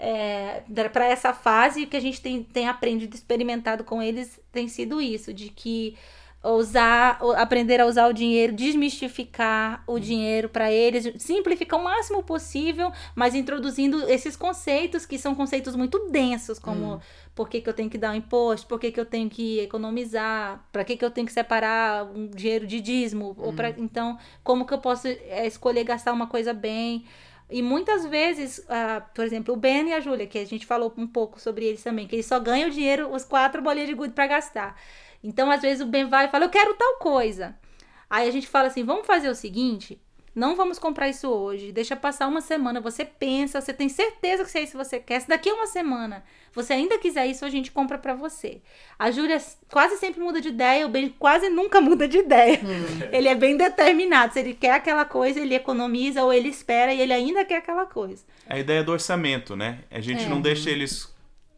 é, 0.00 0.62
para 0.88 1.04
essa 1.04 1.34
fase, 1.34 1.84
o 1.84 1.86
que 1.86 1.96
a 1.96 2.00
gente 2.00 2.20
tem, 2.20 2.42
tem 2.42 2.66
aprendido, 2.66 3.14
experimentado 3.14 3.84
com 3.84 4.02
eles, 4.02 4.40
tem 4.50 4.66
sido 4.66 5.00
isso, 5.00 5.32
de 5.32 5.50
que 5.50 5.94
usar, 6.42 7.20
aprender 7.36 7.82
a 7.82 7.86
usar 7.86 8.08
o 8.08 8.14
dinheiro, 8.14 8.54
desmistificar 8.54 9.84
o 9.86 9.98
dinheiro 9.98 10.48
para 10.48 10.72
eles, 10.72 11.12
simplificar 11.22 11.78
o 11.78 11.84
máximo 11.84 12.22
possível, 12.22 12.90
mas 13.14 13.34
introduzindo 13.34 14.08
esses 14.08 14.36
conceitos 14.36 15.04
que 15.04 15.18
são 15.18 15.34
conceitos 15.34 15.76
muito 15.76 16.08
densos, 16.10 16.58
como 16.58 16.98
por 17.34 17.46
que, 17.46 17.60
que 17.60 17.68
eu 17.68 17.74
tenho 17.74 17.90
que 17.90 17.98
dar 17.98 18.12
um 18.12 18.14
imposto, 18.14 18.66
por 18.66 18.80
que, 18.80 18.90
que 18.90 18.98
eu 18.98 19.04
tenho 19.04 19.28
que 19.28 19.60
economizar, 19.60 20.64
para 20.72 20.82
que, 20.82 20.96
que 20.96 21.04
eu 21.04 21.10
tenho 21.10 21.26
que 21.26 21.32
separar 21.32 22.06
um 22.06 22.26
dinheiro 22.28 22.66
de 22.66 22.80
dízimo, 22.80 23.36
ou 23.38 23.52
pra, 23.52 23.68
então 23.76 24.18
como 24.42 24.64
que 24.64 24.72
eu 24.72 24.78
posso 24.78 25.08
é, 25.08 25.46
escolher 25.46 25.84
gastar 25.84 26.12
uma 26.12 26.26
coisa 26.26 26.54
bem. 26.54 27.04
E 27.50 27.62
muitas 27.62 28.06
vezes, 28.06 28.64
ah, 28.68 29.02
por 29.14 29.24
exemplo, 29.24 29.54
o 29.54 29.56
Ben 29.56 29.88
e 29.88 29.92
a 29.92 30.00
Júlia, 30.00 30.26
que 30.26 30.38
a 30.38 30.46
gente 30.46 30.66
falou 30.66 30.92
um 30.96 31.06
pouco 31.06 31.40
sobre 31.40 31.64
eles 31.64 31.82
também, 31.82 32.06
que 32.06 32.14
eles 32.14 32.26
só 32.26 32.38
ganham 32.38 32.68
o 32.68 32.72
dinheiro, 32.72 33.12
os 33.12 33.24
quatro 33.24 33.60
bolinhas 33.60 33.88
de 33.88 33.94
gude 33.94 34.14
para 34.14 34.26
gastar. 34.26 34.80
Então, 35.22 35.50
às 35.50 35.60
vezes, 35.60 35.82
o 35.82 35.86
Ben 35.86 36.08
vai 36.08 36.26
e 36.26 36.28
fala, 36.28 36.44
eu 36.44 36.50
quero 36.50 36.74
tal 36.74 36.98
coisa. 36.98 37.58
Aí 38.08 38.28
a 38.28 38.32
gente 38.32 38.46
fala 38.48 38.68
assim, 38.68 38.84
vamos 38.84 39.06
fazer 39.06 39.28
o 39.28 39.34
seguinte, 39.34 40.00
Não 40.34 40.54
vamos 40.54 40.78
comprar 40.78 41.08
isso 41.08 41.28
hoje. 41.28 41.72
Deixa 41.72 41.96
passar 41.96 42.28
uma 42.28 42.40
semana. 42.40 42.80
Você 42.80 43.04
pensa, 43.04 43.60
você 43.60 43.72
tem 43.72 43.88
certeza 43.88 44.44
que 44.44 44.50
se 44.50 44.58
é 44.58 44.62
isso 44.62 44.72
que 44.72 44.84
você 44.84 45.00
quer. 45.00 45.20
Se 45.20 45.28
daqui 45.28 45.48
a 45.50 45.54
uma 45.54 45.66
semana 45.66 46.22
você 46.52 46.72
ainda 46.72 46.98
quiser 46.98 47.26
isso, 47.26 47.44
a 47.44 47.50
gente 47.50 47.70
compra 47.72 47.98
pra 47.98 48.14
você. 48.14 48.60
A 48.98 49.10
Júlia 49.10 49.40
quase 49.70 49.96
sempre 49.96 50.20
muda 50.20 50.40
de 50.40 50.48
ideia, 50.48 50.86
o 50.86 50.88
Ben 50.88 51.08
quase 51.18 51.48
nunca 51.48 51.80
muda 51.82 52.06
de 52.06 52.18
ideia. 52.18 52.60
Ele 53.10 53.28
é 53.28 53.34
bem 53.34 53.56
determinado. 53.56 54.32
Se 54.32 54.38
ele 54.38 54.54
quer 54.54 54.72
aquela 54.72 55.04
coisa, 55.04 55.40
ele 55.40 55.54
economiza 55.54 56.22
ou 56.22 56.32
ele 56.32 56.48
espera 56.48 56.94
e 56.94 57.00
ele 57.00 57.12
ainda 57.12 57.44
quer 57.44 57.56
aquela 57.56 57.86
coisa. 57.86 58.24
A 58.48 58.58
ideia 58.58 58.84
do 58.84 58.92
orçamento, 58.92 59.56
né? 59.56 59.80
A 59.90 60.00
gente 60.00 60.24
É. 60.24 60.28
não 60.28 60.40
deixa 60.40 60.70
eles 60.70 61.12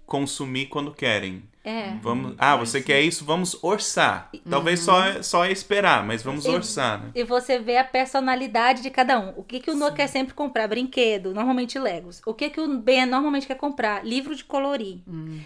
consumir 0.06 0.66
quando 0.66 0.92
querem. 0.94 1.42
É. 1.64 1.92
Vamos, 2.02 2.34
ah, 2.38 2.56
você 2.56 2.82
quer 2.82 3.00
isso? 3.02 3.24
Vamos 3.24 3.56
orçar. 3.62 4.30
Talvez 4.50 4.80
só, 4.80 5.22
só 5.22 5.44
é 5.44 5.52
esperar, 5.52 6.04
mas 6.04 6.20
vamos 6.22 6.44
E- 6.44 6.48
orçar, 6.50 6.98
né? 7.00 7.10
E 7.14 7.22
você 7.22 7.58
vê 7.58 7.76
a 7.76 7.84
personalidade 7.84 8.82
de 8.82 8.90
cada 8.90 9.20
um. 9.20 9.32
O 9.36 9.44
que, 9.44 9.60
que 9.60 9.70
o 9.70 9.74
Noah 9.76 9.94
quer 9.94 10.08
sempre 10.08 10.34
comprar? 10.34 10.66
Brinquedo, 10.66 11.32
normalmente 11.32 11.78
Legos. 11.78 12.20
O 12.26 12.34
que, 12.34 12.50
que 12.50 12.60
o 12.60 12.78
Ben 12.78 13.06
normalmente 13.06 13.46
quer 13.46 13.54
comprar? 13.56 14.04
Livro 14.04 14.34
de 14.34 14.42
colorir. 14.44 15.02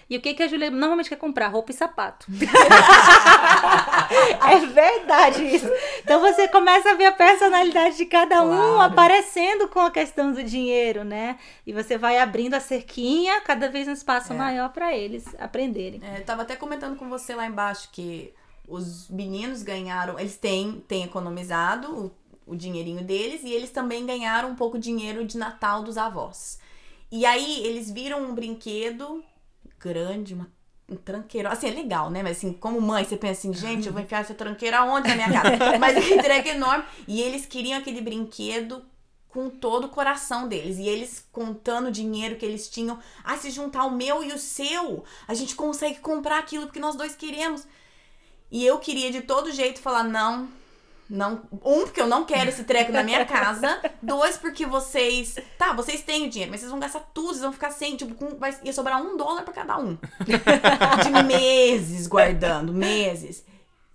E 0.08 0.16
o 0.16 0.20
que, 0.20 0.32
que 0.32 0.42
a 0.42 0.48
Julia 0.48 0.70
normalmente 0.70 1.10
quer 1.10 1.16
comprar? 1.16 1.48
Roupa 1.48 1.70
e 1.70 1.74
sapato. 1.74 2.26
é 4.50 4.58
verdade 4.66 5.42
isso. 5.44 5.68
Então 6.02 6.20
você 6.20 6.48
começa 6.48 6.90
a 6.90 6.94
ver 6.94 7.06
a 7.06 7.12
personalidade 7.12 7.96
de 7.96 8.06
cada 8.06 8.42
um 8.42 8.46
Claro. 8.56 8.80
aparecendo 8.92 9.68
com 9.68 9.80
a 9.80 9.90
questão 9.90 10.32
do 10.32 10.42
dinheiro, 10.42 11.04
né? 11.04 11.36
E 11.66 11.72
você 11.72 11.98
vai 11.98 12.18
abrindo 12.18 12.54
a 12.54 12.60
cerquinha, 12.60 13.40
cada 13.42 13.68
vez 13.68 13.86
um 13.88 13.92
espaço 13.92 14.32
É. 14.32 14.36
maior 14.36 14.70
para 14.70 14.94
eles 14.96 15.24
aprenderem. 15.38 16.00
É, 16.06 16.20
eu 16.20 16.24
tava 16.24 16.42
até 16.42 16.54
comentando 16.54 16.96
com 16.96 17.08
você 17.08 17.34
lá 17.34 17.46
embaixo 17.46 17.88
que 17.90 18.32
os 18.68 19.08
meninos 19.08 19.62
ganharam, 19.62 20.18
eles 20.18 20.36
têm, 20.36 20.84
têm 20.86 21.02
economizado 21.02 22.12
o, 22.46 22.52
o 22.52 22.56
dinheirinho 22.56 23.02
deles 23.02 23.42
e 23.42 23.52
eles 23.52 23.70
também 23.70 24.06
ganharam 24.06 24.50
um 24.50 24.54
pouco 24.54 24.78
de 24.78 24.84
dinheiro 24.84 25.24
de 25.24 25.36
Natal 25.36 25.82
dos 25.82 25.98
avós. 25.98 26.60
E 27.10 27.26
aí 27.26 27.64
eles 27.66 27.90
viram 27.90 28.22
um 28.22 28.34
brinquedo 28.34 29.24
grande, 29.80 30.34
uma, 30.34 30.48
um 30.88 30.94
tranqueiro. 30.94 31.48
Assim, 31.48 31.68
é 31.68 31.72
legal, 31.72 32.08
né? 32.08 32.22
Mas 32.22 32.38
assim, 32.38 32.52
como 32.52 32.80
mãe, 32.80 33.04
você 33.04 33.16
pensa 33.16 33.40
assim, 33.40 33.52
gente, 33.52 33.88
eu 33.88 33.92
vou 33.92 34.02
enfiar 34.02 34.20
essa 34.20 34.34
tranqueira 34.34 34.78
aonde 34.78 35.08
na 35.08 35.14
minha 35.14 35.30
casa? 35.30 35.78
Mas 35.78 35.96
aquele 35.96 36.22
treco 36.22 36.48
enorme. 36.48 36.84
E 37.08 37.20
eles 37.20 37.46
queriam 37.46 37.78
aquele 37.78 38.00
brinquedo 38.00 38.84
com 39.36 39.50
todo 39.50 39.84
o 39.84 39.90
coração 39.90 40.48
deles. 40.48 40.78
E 40.78 40.88
eles 40.88 41.28
contando 41.30 41.88
o 41.88 41.92
dinheiro 41.92 42.36
que 42.36 42.46
eles 42.46 42.70
tinham. 42.70 42.98
Ah, 43.22 43.36
se 43.36 43.50
juntar 43.50 43.84
o 43.84 43.90
meu 43.90 44.24
e 44.24 44.32
o 44.32 44.38
seu, 44.38 45.04
a 45.28 45.34
gente 45.34 45.54
consegue 45.54 45.98
comprar 45.98 46.38
aquilo 46.38 46.64
porque 46.64 46.80
nós 46.80 46.96
dois 46.96 47.14
queremos. 47.14 47.66
E 48.50 48.64
eu 48.64 48.78
queria 48.78 49.12
de 49.12 49.20
todo 49.20 49.52
jeito 49.52 49.78
falar, 49.78 50.04
não. 50.04 50.48
Não, 51.08 51.42
um, 51.62 51.82
porque 51.82 52.00
eu 52.00 52.06
não 52.06 52.24
quero 52.24 52.48
esse 52.48 52.64
treco 52.64 52.90
na 52.90 53.02
minha 53.02 53.24
casa. 53.26 53.80
Dois, 54.02 54.36
porque 54.36 54.66
vocês. 54.66 55.36
Tá, 55.56 55.72
vocês 55.72 56.02
têm 56.02 56.26
o 56.26 56.30
dinheiro, 56.30 56.50
mas 56.50 56.60
vocês 56.60 56.70
vão 56.70 56.80
gastar 56.80 56.98
tudo, 57.14 57.28
vocês 57.28 57.42
vão 57.42 57.52
ficar 57.52 57.70
sem, 57.70 57.94
tipo, 57.94 58.16
com, 58.16 58.36
vai, 58.36 58.58
ia 58.64 58.72
sobrar 58.72 59.00
um 59.00 59.16
dólar 59.16 59.42
pra 59.42 59.54
cada 59.54 59.78
um. 59.78 59.96
De 61.04 61.22
meses 61.22 62.08
guardando, 62.08 62.72
meses. 62.72 63.44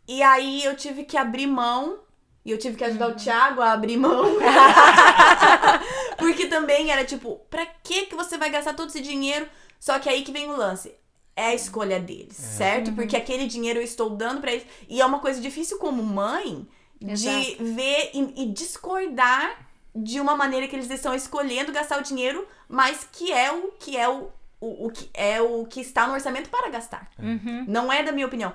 E 0.08 0.24
aí 0.24 0.64
eu 0.64 0.78
tive 0.78 1.04
que 1.04 1.18
abrir 1.18 1.48
mão. 1.48 2.00
E 2.44 2.52
eu 2.52 2.58
tive 2.58 2.76
que 2.76 2.84
ajudar 2.84 3.10
o 3.10 3.16
Thiago 3.16 3.62
a 3.62 3.72
abrir 3.72 3.98
mão. 3.98 4.26
Porque 6.18 6.48
também 6.48 6.92
era 6.92 7.06
tipo, 7.06 7.39
pra 7.50 7.66
que 7.66 8.08
que 8.08 8.16
você 8.16 8.38
vai 8.38 8.50
gastar 8.50 8.74
todo 8.74 8.89
esse 8.89 9.02
dinheiro? 9.02 9.48
Só 9.80 10.00
que 10.00 10.10
aí 10.10 10.24
que 10.24 10.32
vem 10.32 10.50
o 10.50 10.56
lance. 10.56 10.94
É 11.36 11.48
a 11.48 11.56
escolha 11.56 12.00
deles, 12.00 12.36
certo? 12.36 12.92
Porque 12.92 13.16
aquele 13.16 13.48
dinheiro 13.48 13.80
eu 13.80 13.84
estou 13.84 14.10
dando 14.10 14.42
pra 14.42 14.52
eles. 14.52 14.66
E 14.89 15.02
é 15.02 15.06
uma 15.06 15.20
coisa 15.20 15.39
difícil 15.39 15.78
como 15.78 16.04
mãe 16.04 16.68
de 17.00 17.12
Exato. 17.12 17.64
ver 17.64 18.12
e, 18.14 18.44
e 18.44 18.46
discordar 18.52 19.68
de 19.96 20.20
uma 20.20 20.36
maneira 20.36 20.68
que 20.68 20.76
eles 20.76 20.89
estão 20.89 21.14
escolhendo 21.16 21.72
gastar 21.72 22.00
o 22.00 22.04
dinheiro, 22.04 22.48
mas 22.68 23.08
que 23.12 23.32
é 23.32 23.52
o 23.52 23.72
que 23.80 23.98
é 23.98 24.08
o, 24.08 24.30
o, 24.60 24.88
o 24.88 24.92
que 24.92 25.10
é 25.14 25.42
o 25.42 25.66
que 25.66 25.82
está 25.82 26.08
no 26.08 26.14
orçamento 26.14 26.50
para 26.50 26.70
gastar. 26.70 27.10
Uhum. 27.18 27.66
Não 27.68 27.92
é 27.92 28.04
da 28.04 28.12
minha 28.12 28.28
opinião. 28.28 28.54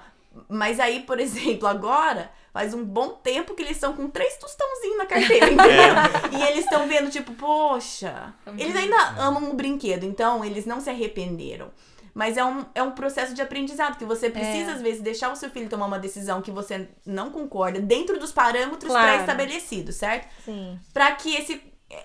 Mas 0.48 0.78
aí, 0.78 1.00
por 1.00 1.18
exemplo, 1.20 1.66
agora 1.66 2.30
faz 2.56 2.72
um 2.72 2.82
bom 2.82 3.10
tempo 3.10 3.52
que 3.54 3.62
eles 3.62 3.76
estão 3.76 3.92
com 3.92 4.08
três 4.08 4.34
tostãozinhos 4.38 4.96
na 4.96 5.04
carteira, 5.04 5.44
entendeu? 5.52 6.38
E 6.38 6.42
eles 6.42 6.64
estão 6.64 6.88
vendo, 6.88 7.10
tipo, 7.10 7.34
poxa. 7.34 8.32
Eles 8.56 8.74
ainda 8.74 8.96
amam 9.18 9.50
o 9.50 9.54
brinquedo, 9.54 10.04
então 10.04 10.42
eles 10.42 10.64
não 10.64 10.80
se 10.80 10.88
arrependeram. 10.88 11.70
Mas 12.14 12.38
é 12.38 12.44
um, 12.46 12.64
é 12.74 12.82
um 12.82 12.92
processo 12.92 13.34
de 13.34 13.42
aprendizado 13.42 13.98
que 13.98 14.06
você 14.06 14.30
precisa, 14.30 14.70
É. 14.70 14.74
às 14.74 14.80
vezes, 14.80 15.02
deixar 15.02 15.30
o 15.30 15.36
seu 15.36 15.50
filho 15.50 15.68
tomar 15.68 15.84
uma 15.84 15.98
decisão 15.98 16.40
que 16.40 16.50
você 16.50 16.88
não 17.04 17.30
concorda 17.30 17.78
dentro 17.78 18.18
dos 18.18 18.32
parâmetros 18.32 18.90
Claro. 18.90 19.06
pré-estabelecidos, 19.06 19.96
certo? 19.96 20.26
Sim. 20.42 20.80
Pra 20.94 21.12
que 21.12 21.34
esse. 21.36 21.60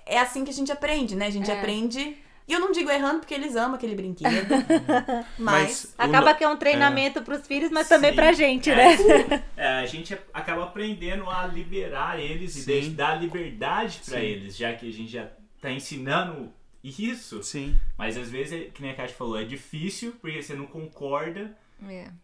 É 0.06 0.20
assim 0.20 0.44
que 0.44 0.52
a 0.52 0.54
gente 0.54 0.70
aprende, 0.70 1.16
né? 1.16 1.28
A 1.28 1.32
gente 1.32 1.50
É. 1.50 1.58
aprende. 1.58 2.18
E 2.52 2.54
eu 2.54 2.60
não 2.60 2.74
digo 2.74 2.90
errando 2.92 3.20
porque 3.20 3.34
eles 3.34 3.56
amam 3.56 3.76
aquele 3.76 3.96
brinquedo. 3.96 4.30
mas. 5.40 5.86
o 5.98 6.02
Acaba 6.02 6.32
no- 6.32 6.38
que 6.38 6.44
é 6.44 6.50
um 6.50 6.58
treinamento 6.58 7.22
pros 7.22 7.48
filhos, 7.48 7.72
mas 7.72 7.88
também 7.88 8.10
Sim. 8.10 8.16
pra 8.18 8.34
gente, 8.34 8.70
É, 8.70 8.76
né? 8.76 9.44
É, 9.56 9.68
a 9.80 9.86
gente 9.86 10.18
acaba 10.34 10.64
aprendendo 10.66 11.30
a 11.30 11.48
liberar 11.48 12.20
eles 12.20 12.56
e 12.58 12.60
Sim. 12.60 12.66
deixa- 12.66 12.90
dar 12.92 13.22
liberdade 13.22 14.02
pra 14.06 14.20
Sim. 14.20 14.26
eles, 14.26 14.58
já 14.58 14.74
que 14.74 14.90
a 14.90 14.92
gente 14.92 15.10
já 15.12 15.30
tá 15.62 15.72
ensinando 15.72 16.52
isso. 16.84 17.42
Sim. 17.42 17.80
Mas 17.98 18.18
às 18.18 18.30
vezes, 18.30 18.52
é- 18.54 18.66
que 18.66 18.82
nem 18.82 18.92
a 18.92 18.96
Kátia 18.96 19.16
falou, 19.16 19.40
é 19.40 19.46
difícil 19.46 20.14
porque 20.20 20.42
você 20.44 20.54
não 20.54 20.66
concorda, 20.68 21.56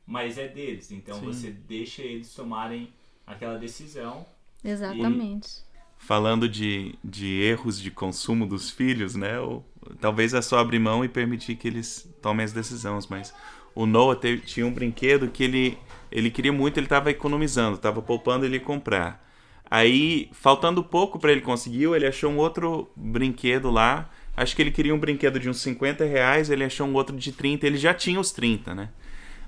mas 0.05 0.38
é 0.38 0.47
deles. 0.49 0.91
Então 0.91 1.19
Sim. 1.21 1.25
você 1.25 1.51
deixa 1.51 2.01
eles 2.01 2.34
tomarem 2.34 2.91
aquela 3.25 3.57
decisão. 3.57 4.25
Exatamente. 4.63 5.65
Falando 5.98 6.48
de, 6.48 6.95
de 7.04 7.41
erros 7.41 7.80
de 7.82 7.91
consumo 7.91 8.45
dos 8.45 8.70
filhos, 8.70 9.16
né? 9.16 9.39
Ou, 9.39 9.66
talvez 10.00 10.34
é 10.34 10.41
só 10.41 10.60
abrir 10.60 10.80
mão 10.80 11.04
e 11.04 11.10
permitir 11.10 11.56
que 11.56 11.68
eles 11.68 12.10
tomem 12.22 12.43
as 12.45 12.54
decisões, 12.54 13.08
mas 13.08 13.34
o 13.76 13.86
Noah 13.86 14.16
teve- 14.20 14.41
tinha 14.41 14.66
um 14.66 14.72
brinquedo 14.72 15.28
que 15.30 15.43
ele, 15.43 15.78
ele 16.12 16.32
queria 16.32 16.54
muito, 16.54 16.78
ele 16.78 16.86
estava 16.86 17.12
economizando, 17.12 17.76
estava 17.76 18.02
poupando 18.02 18.45
ele 18.45 18.60
comprar. 18.60 19.26
Aí, 19.70 20.30
faltando 20.32 20.82
pouco 20.84 21.20
para 21.20 21.32
ele 21.32 21.41
conseguir, 21.41 21.84
ele 21.93 22.08
achou 22.08 22.32
um 22.32 22.38
outro 22.38 22.89
brinquedo 22.95 23.70
lá. 23.70 24.10
Acho 24.36 24.56
que 24.56 24.62
ele 24.62 24.72
queria 24.72 24.95
um 24.95 25.00
brinquedo 25.00 25.39
de 25.39 25.50
uns 25.50 25.60
50 25.62 26.06
reais, 26.06 26.50
ele 26.50 26.64
achou 26.64 26.88
um 26.88 26.93
outro 26.93 27.16
de 27.18 27.32
30, 27.34 27.68
ele 27.68 27.78
já 27.78 27.93
tinha 27.93 28.20
os 28.20 28.32
30, 28.32 28.74
né? 28.74 28.89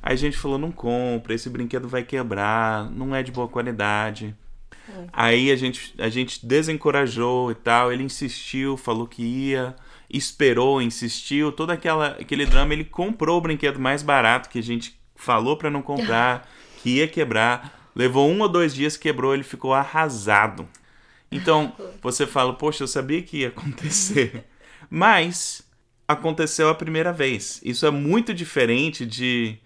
Aí 0.02 0.14
a 0.14 0.18
gente 0.18 0.38
falou, 0.38 0.58
não 0.58 0.72
compra, 0.72 1.34
esse 1.34 1.50
brinquedo 1.50 1.88
vai 1.88 2.04
quebrar, 2.04 2.90
não 2.92 3.16
é 3.16 3.22
de 3.24 3.32
boa 3.32 3.48
qualidade. 3.48 4.36
Aí 5.12 5.52
a 5.52 5.56
gente, 5.56 5.94
a 5.98 6.10
gente 6.10 6.46
desencorajou 6.46 7.52
e 7.52 7.56
tal, 7.56 7.92
ele 7.92 8.04
insistiu, 8.04 8.78
falou 8.78 9.08
que 9.08 9.22
ia, 9.22 9.76
esperou, 10.10 10.82
insistiu, 10.82 11.52
todo 11.52 11.72
aquela, 11.72 12.10
aquele 12.20 12.46
drama, 12.46 12.74
ele 12.74 12.86
comprou 12.86 13.38
o 13.38 13.42
brinquedo 13.42 13.80
mais 13.80 14.02
barato 14.02 14.50
que 14.50 14.60
a 14.60 14.64
gente 14.64 15.00
falou 15.16 15.58
pra 15.58 15.70
não 15.70 15.82
comprar, 15.82 16.50
que 16.82 16.98
ia 16.98 17.08
quebrar, 17.08 17.92
levou 17.96 18.30
um 18.30 18.42
ou 18.42 18.50
dois 18.50 18.74
dias, 18.74 18.98
quebrou, 18.98 19.34
ele 19.34 19.44
ficou 19.44 19.74
arrasado. 19.74 20.68
Então, 21.32 21.74
você 22.02 22.26
fala, 22.26 22.54
poxa, 22.54 22.84
eu 22.84 22.88
sabia 22.88 23.22
que 23.22 23.40
ia 23.40 23.50
acontecer. 23.50 24.46
Mas 24.90 25.62
aconteceu 26.08 26.70
a 26.70 26.76
primeira 26.76 27.14
vez. 27.14 27.62
Isso 27.64 27.86
é 27.86 27.92
muito 27.92 28.34
diferente 28.34 29.06
de 29.06 29.60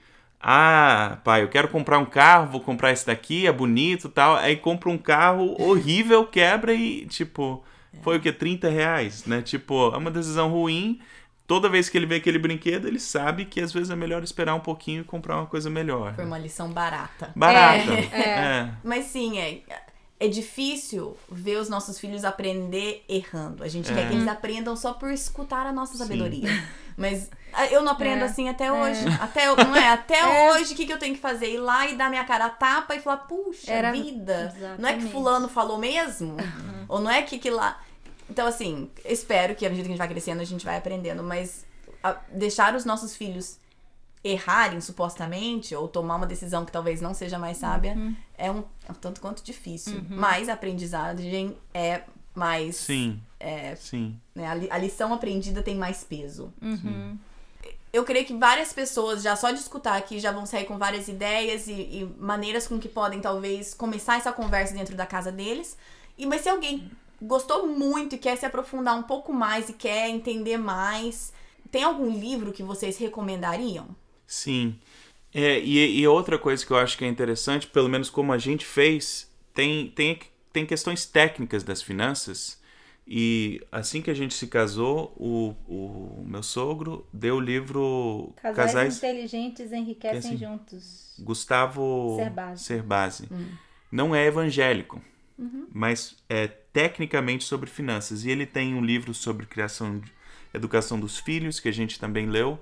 ah, 0.46 1.20
pai, 1.24 1.42
eu 1.42 1.48
quero 1.48 1.70
comprar 1.70 1.98
um 2.00 2.06
carro, 2.06 2.52
vou 2.52 2.60
comprar 2.60 2.92
esse 2.92 3.06
daqui, 3.06 3.48
é 3.48 3.52
bonito 3.52 4.08
e 4.08 4.12
tal. 4.12 4.36
Aí 4.36 4.58
compra 4.58 4.90
um 4.90 4.98
carro 4.98 5.56
horrível, 5.58 6.26
quebra 6.26 6.74
e, 6.74 7.06
tipo, 7.06 7.64
foi 8.02 8.18
o 8.18 8.20
que? 8.20 8.30
30 8.32 8.68
reais, 8.70 9.26
né? 9.26 9.42
Tipo, 9.42 9.94
é 9.94 9.98
uma 9.98 10.12
decisão 10.12 10.50
ruim. 10.52 11.00
Toda 11.48 11.70
vez 11.70 11.88
que 11.88 11.98
ele 11.98 12.06
vê 12.06 12.16
aquele 12.16 12.38
brinquedo, 12.38 12.88
ele 12.88 13.00
sabe 13.00 13.46
que 13.46 13.62
às 13.62 13.72
vezes 13.72 13.90
é 13.90 13.96
melhor 13.96 14.22
esperar 14.22 14.54
um 14.54 14.60
pouquinho 14.60 15.02
e 15.02 15.04
comprar 15.06 15.38
uma 15.38 15.46
coisa 15.46 15.70
melhor. 15.70 16.14
Foi 16.14 16.26
uma 16.26 16.38
lição 16.38 16.70
barata. 16.70 17.32
Barata. 17.36 17.94
É, 17.94 18.20
É. 18.20 18.70
Mas 18.84 19.06
sim, 19.06 19.40
é, 19.40 19.62
é 20.20 20.28
difícil 20.28 21.16
ver 21.32 21.58
os 21.58 21.70
nossos 21.70 21.98
filhos 22.00 22.26
aprender 22.26 23.04
errando. 23.08 23.64
A 23.64 23.70
gente 23.70 23.90
É. 23.92 23.96
quer 23.96 24.10
que 24.10 24.16
eles 24.16 24.28
aprendam 24.28 24.76
só 24.76 24.94
por 24.94 25.10
escutar 25.10 25.66
a 25.66 25.72
nossa 25.72 25.98
sabedoria. 25.98 26.50
Mas 26.98 27.30
ah, 27.32 27.43
eu 27.72 27.82
não 27.84 27.92
aprendo 27.92 28.22
É. 28.22 28.26
assim 28.26 28.50
até 28.50 28.72
hoje. 28.72 29.06
Até, 29.22 29.48
eu- 29.48 29.56
não 29.56 29.76
é? 29.76 29.90
Até 29.90 30.20
hoje, 30.54 30.74
o 30.74 30.76
que, 30.76 30.86
que 30.86 30.94
eu 30.94 31.00
tenho 31.00 31.16
que 31.16 31.22
fazer? 31.22 31.54
Ir 31.54 31.58
lá 31.58 31.88
e 31.88 31.96
dar 31.96 32.10
minha 32.10 32.24
cara 32.26 32.46
a 32.46 32.50
tapa 32.50 32.96
e 32.96 33.00
falar, 33.00 33.18
puxa 33.18 33.72
Era- 33.72 33.92
vida. 33.92 34.54
Não 34.80 34.90
é 34.90 34.94
que 34.94 34.98
Exatamente. 35.00 35.12
fulano 35.12 35.48
falou 35.48 35.78
mesmo? 35.78 36.36
Ou 36.88 37.00
não 37.02 37.10
é 37.12 37.22
que, 37.22 37.38
que 37.38 37.50
lá... 37.50 37.80
Então, 38.30 38.48
assim, 38.48 38.90
espero 39.06 39.54
que 39.56 39.66
à 39.66 39.70
medida 39.70 39.84
que 39.86 39.90
a 39.90 39.96
gente 39.96 40.00
vai 40.00 40.08
crescendo, 40.08 40.42
a 40.42 40.46
gente 40.46 40.66
vai 40.66 40.78
aprendendo. 40.78 41.22
Mas 41.24 41.66
a- 42.04 42.18
deixar 42.32 42.74
os 42.76 42.86
nossos 42.86 43.16
filhos 43.16 43.58
errarem, 44.24 44.80
supostamente, 44.80 45.76
ou 45.76 45.88
tomar 45.88 46.16
uma 46.16 46.26
decisão 46.26 46.64
que 46.64 46.72
talvez 46.72 47.02
não 47.02 47.14
seja 47.14 47.38
mais 47.38 47.58
sábia, 47.58 47.98
é, 48.38 48.50
um, 48.50 48.64
é 48.88 48.92
um 48.92 48.96
tanto 48.96 49.20
quanto 49.20 49.44
difícil. 49.44 50.02
Mas 50.10 50.48
a 50.48 50.54
aprendizagem 50.54 51.58
é 51.74 52.04
mais. 52.34 52.78
Sim, 52.78 53.22
é, 53.40 53.76
sim. 53.76 54.18
né, 54.34 54.48
a, 54.48 54.56
li- 54.56 54.70
a 54.72 54.78
lição 54.78 55.14
aprendida 55.14 55.62
tem 55.62 55.76
mais 55.76 56.04
peso. 56.06 56.54
Uhum. 56.62 57.18
Eu 57.94 58.04
creio 58.04 58.26
que 58.26 58.34
várias 58.34 58.74
pessoas, 58.74 59.22
já 59.22 59.36
só 59.36 59.52
de 59.52 59.60
escutar 59.60 59.96
aqui, 59.96 60.20
já 60.20 60.32
vão 60.32 60.48
sair 60.48 60.66
com 60.66 60.80
várias 60.80 61.08
ideias 61.08 61.68
e, 61.68 61.74
e 61.74 62.10
maneiras 62.18 62.68
com 62.68 62.80
que 62.80 62.90
podem, 62.90 63.22
talvez, 63.22 63.76
começar 63.76 64.18
essa 64.18 64.34
conversa 64.34 64.74
dentro 64.74 64.96
da 64.96 65.06
casa 65.06 65.32
deles. 65.32 65.78
E 66.18 66.26
mas 66.26 66.42
se 66.42 66.50
alguém 66.50 66.90
gostou 67.22 67.68
muito 67.68 68.16
e 68.16 68.18
quer 68.18 68.36
se 68.36 68.48
aprofundar 68.48 68.98
um 68.98 69.04
pouco 69.04 69.32
mais 69.32 69.70
e 69.70 69.74
quer 69.74 70.10
entender 70.10 70.58
mais, 70.58 71.32
tem 71.72 71.84
algum 71.84 72.10
livro 72.10 72.52
que 72.52 72.64
vocês 72.64 72.98
recomendariam? 72.98 73.88
Sim. 74.26 74.76
É, 75.32 75.60
e, 75.60 76.00
e 76.00 76.08
outra 76.08 76.40
coisa 76.40 76.66
que 76.66 76.72
eu 76.72 76.78
acho 76.78 76.98
que 76.98 77.06
é 77.06 77.08
interessante, 77.08 77.68
pelo 77.68 77.90
menos 77.90 78.10
como 78.10 78.34
a 78.34 78.40
gente 78.40 78.66
fez, 78.66 79.30
tem, 79.54 79.92
tem, 79.92 80.20
tem 80.52 80.66
questões 80.66 81.06
técnicas 81.06 81.64
das 81.64 81.82
finanças. 81.82 82.60
E 83.06 83.62
assim 83.72 84.02
que 84.02 84.10
a 84.10 84.14
gente 84.14 84.34
se 84.34 84.48
casou, 84.48 85.14
o, 85.18 85.54
o 85.68 86.24
meu 86.26 86.42
sogro 86.42 87.06
deu 87.12 87.36
o 87.36 87.40
livro 87.40 88.34
Casais, 88.38 88.56
Casais 88.56 88.98
inteligentes 88.98 89.72
enriquecem 89.74 90.32
Assim, 90.32 90.38
juntos. 90.38 91.14
Gustavo 91.20 92.16
Cerbasi. 92.18 92.64
Cerbasi. 92.64 93.30
Não 93.92 94.16
é 94.16 94.26
evangélico, 94.26 95.02
mas 95.72 96.16
é 96.30 96.48
tecnicamente 96.48 97.44
sobre 97.44 97.70
finanças. 97.70 98.24
E 98.24 98.32
ele 98.32 98.46
tem 98.46 98.74
um 98.74 98.82
livro 98.84 99.14
sobre 99.14 99.46
criação, 99.46 100.00
de- 100.00 100.12
educação 100.54 100.98
dos 101.00 101.18
filhos, 101.20 101.60
que 101.60 101.68
a 101.68 101.74
gente 101.74 102.00
também 102.00 102.26
leu. 102.28 102.58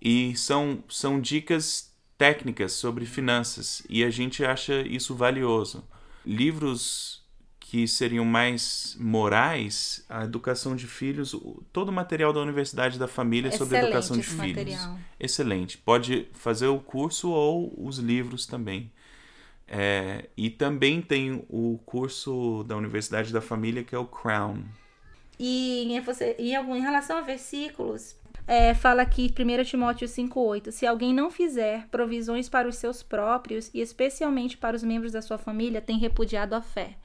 E 0.00 0.36
são, 0.36 0.82
são 0.88 1.20
dicas 1.20 1.92
técnicas 2.18 2.72
sobre 2.72 3.06
finanças. 3.06 3.82
E 3.88 4.02
a 4.02 4.10
gente 4.10 4.44
acha 4.44 4.80
isso 4.82 5.14
valioso. 5.14 5.84
Livros 6.26 7.21
que 7.72 7.88
seriam 7.88 8.22
mais 8.22 8.94
morais, 9.00 10.04
a 10.06 10.24
educação 10.24 10.76
de 10.76 10.86
filhos, 10.86 11.34
todo 11.72 11.88
o 11.88 11.92
material 11.92 12.30
da 12.30 12.38
Universidade 12.38 12.98
da 12.98 13.08
Família 13.08 13.50
sobre 13.50 13.78
Excelente 13.78 13.86
educação 13.86 14.16
de 14.18 14.22
filhos. 14.22 14.46
material. 14.46 14.98
Excelente. 15.18 15.78
Pode 15.78 16.28
fazer 16.34 16.66
o 16.66 16.78
curso 16.78 17.30
ou 17.30 17.72
os 17.82 17.96
livros 17.96 18.44
também. 18.44 18.92
É, 19.66 20.28
e 20.36 20.50
também 20.50 21.00
tem 21.00 21.46
o 21.48 21.80
curso 21.86 22.62
da 22.64 22.76
Universidade 22.76 23.32
da 23.32 23.40
Família, 23.40 23.82
que 23.82 23.94
é 23.94 23.98
o 23.98 24.04
Crown. 24.04 24.64
E 25.38 25.94
em, 25.94 25.98
você, 26.02 26.36
em, 26.38 26.54
algum, 26.54 26.76
em 26.76 26.82
relação 26.82 27.16
a 27.16 27.22
versículos, 27.22 28.14
é, 28.46 28.74
fala 28.74 29.00
aqui 29.00 29.32
1 29.34 29.64
Timóteo 29.64 30.06
5,8: 30.06 30.70
Se 30.70 30.86
alguém 30.86 31.14
não 31.14 31.30
fizer 31.30 31.88
provisões 31.90 32.50
para 32.50 32.68
os 32.68 32.76
seus 32.76 33.02
próprios, 33.02 33.70
e 33.72 33.80
especialmente 33.80 34.58
para 34.58 34.76
os 34.76 34.82
membros 34.82 35.12
da 35.12 35.22
sua 35.22 35.38
família, 35.38 35.80
tem 35.80 35.96
repudiado 35.96 36.54
a 36.54 36.60
fé. 36.60 36.98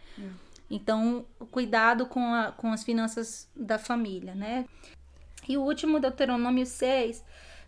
Então, 0.70 1.26
cuidado 1.52 2.06
com, 2.06 2.34
a- 2.34 2.52
com 2.52 2.72
as 2.72 2.84
finanças 2.84 3.50
da 3.56 3.78
família, 3.80 4.36
né? 4.36 4.66
E 5.48 5.58
o 5.58 5.62
último, 5.62 6.00
Deuteronômio 6.00 6.66
6, 6.66 7.24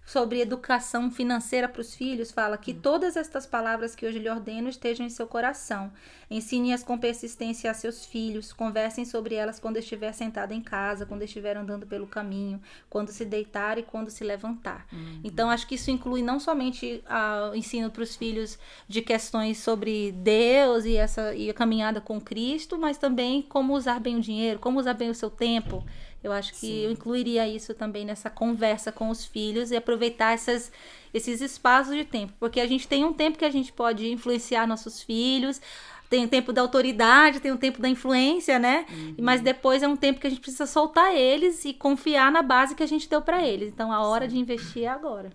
sobre 0.10 0.42
educação 0.42 1.12
financeira 1.12 1.70
para 1.70 1.82
os 1.82 1.94
filhos, 1.94 2.32
fala 2.32 2.58
que 2.58 2.74
todas 2.74 3.16
estas 3.16 3.46
palavras 3.46 3.94
que 3.94 4.08
hoje 4.08 4.18
lhe 4.18 4.28
ordeno 4.28 4.68
estejam 4.68 5.06
em 5.06 5.10
seu 5.10 5.28
coração. 5.28 5.92
Ensine-as 6.32 6.84
com 6.84 6.98
persistência 6.98 7.70
a 7.70 7.76
seus 7.76 8.06
filhos, 8.06 8.52
conversem 8.52 9.06
sobre 9.06 9.36
elas 9.36 9.60
quando 9.60 9.78
estiver 9.78 10.12
sentado 10.14 10.52
em 10.52 10.62
casa, 10.62 11.06
quando 11.06 11.22
estiver 11.22 11.56
andando 11.56 11.86
pelo 11.86 12.08
caminho, 12.08 12.60
quando 12.90 13.10
se 13.10 13.24
deitar 13.24 13.78
e 13.78 13.84
quando 13.84 14.10
se 14.10 14.24
levantar. 14.24 14.88
Então, 15.24 15.48
acho 15.48 15.68
que 15.68 15.76
isso 15.76 15.92
inclui 15.92 16.24
não 16.24 16.40
somente 16.40 17.04
ah, 17.08 17.52
o 17.54 17.56
ensino 17.56 17.92
para 17.92 18.02
os 18.02 18.16
filhos 18.16 18.58
de 18.88 19.04
questões 19.04 19.60
sobre 19.60 20.12
Deus 20.12 20.86
e, 20.86 20.96
essa, 20.96 21.36
e 21.36 21.52
a 21.52 21.54
caminhada 21.54 22.02
com 22.02 22.20
Cristo, 22.20 22.80
mas 22.80 22.98
também 22.98 23.44
como 23.44 23.76
usar 23.76 24.00
bem 24.00 24.16
o 24.16 24.22
dinheiro, 24.22 24.60
como 24.60 24.80
usar 24.80 24.96
bem 24.96 25.12
o 25.12 25.16
seu 25.16 25.30
tempo. 25.30 25.86
Eu 26.24 26.32
acho 26.32 26.54
que 26.54 26.84
eu 26.84 26.92
incluiria 26.92 27.48
isso 27.48 27.74
também 27.74 28.06
nessa 28.06 28.30
conversa 28.30 28.92
com 28.92 29.10
os 29.10 29.24
filhos 29.24 29.72
e 29.72 29.76
aproveitar 29.76 30.34
essas, 30.34 30.72
esses 31.14 31.40
espaços 31.40 31.96
de 31.96 32.04
tempo. 32.04 32.34
Porque 32.40 32.60
a 32.60 32.68
gente 32.68 32.88
tem 32.88 33.06
um 33.06 33.14
tempo 33.14 33.38
que 33.38 33.46
a 33.46 33.50
gente 33.50 33.72
pode 33.72 34.12
influenciar 34.12 34.68
nossos 34.68 35.02
filhos, 35.02 35.62
tem 36.10 36.26
o 36.26 36.28
tempo 36.28 36.52
da 36.52 36.62
autoridade, 36.62 37.40
tem 37.40 37.52
o 37.52 37.58
tempo 37.58 37.82
da 37.82 37.88
influência, 37.88 38.58
né? 38.58 38.86
Mas 39.18 39.42
depois 39.42 39.84
é 39.84 39.88
um 39.88 39.96
tempo 39.96 40.20
que 40.20 40.28
a 40.28 40.30
gente 40.30 40.42
precisa 40.42 40.66
soltar 40.66 41.16
eles 41.16 41.64
e 41.66 41.74
confiar 41.74 42.32
na 42.32 42.42
base 42.42 42.76
que 42.76 42.84
a 42.84 42.88
gente 42.88 43.08
deu 43.08 43.22
para 43.22 43.46
eles. 43.48 43.70
Então 43.70 43.92
a 43.92 44.02
hora 44.02 44.28
de 44.28 44.38
investir 44.38 44.84
é 44.84 44.88
agora. 44.88 45.30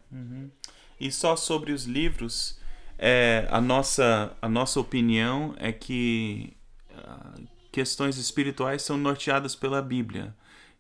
E 1.01 1.11
só 1.13 1.37
sobre 1.37 1.73
os 1.73 1.85
livros, 1.85 2.59
é, 2.99 3.47
a, 3.51 3.61
nossa, 3.61 4.37
a 4.43 4.49
nossa 4.49 4.81
opinião 4.81 5.55
é 5.59 5.73
que 5.73 6.57
ah, 6.97 7.35
questões 7.71 8.19
espirituais 8.19 8.83
são 8.83 8.97
norteadas 8.97 9.55
pela 9.55 9.81
Bíblia. 9.81 10.35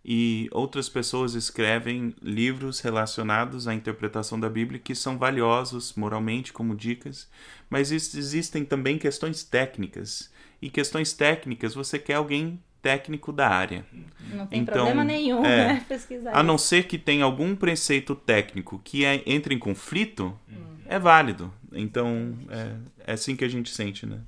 E 0.05 0.49
outras 0.53 0.89
pessoas 0.89 1.35
escrevem 1.35 2.15
livros 2.21 2.81
relacionados 2.81 3.67
à 3.67 3.73
interpretação 3.75 4.39
da 4.39 4.51
Bíblia 4.51 4.79
que 4.79 4.95
são 4.95 5.17
valiosos 5.17 5.95
moralmente 5.95 6.53
como 6.53 6.77
dicas, 6.77 7.27
mas 7.71 7.91
is- 7.91 8.15
existem 8.15 8.65
também 8.65 8.99
questões 8.99 9.43
técnicas. 9.45 10.31
E 10.61 10.69
questões 10.69 11.13
técnicas 11.15 11.75
você 11.75 11.99
quer 11.99 12.15
alguém 12.15 12.61
técnico 12.83 13.33
da 13.33 13.49
área. 13.49 13.85
Não 14.31 14.47
tem 14.47 14.61
Então, 14.61 14.75
problema 14.75 15.03
nenhum, 15.05 15.43
é, 15.43 15.69
né? 15.75 15.85
Pesquisar. 15.89 16.33
A 16.37 16.43
não 16.43 16.59
ser 16.59 16.87
que 16.87 16.99
tenha 16.99 17.25
algum 17.25 17.57
preceito 17.57 18.15
técnico 18.15 18.79
que 18.85 19.07
é- 19.07 19.23
entre 19.25 19.55
em 19.55 19.59
conflito, 19.59 20.39
é 20.87 20.99
válido. 20.99 21.51
Então, 21.73 22.37
é, 22.51 22.75
é 23.07 23.13
assim 23.15 23.35
que 23.35 23.45
a 23.45 23.49
gente 23.49 23.71
sente, 23.71 24.05
né? 24.05 24.21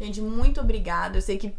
Gente, 0.00 0.20
muito 0.20 0.60
obrigada. 0.60 1.18
Eu 1.18 1.22
sei 1.22 1.36
que 1.38 1.52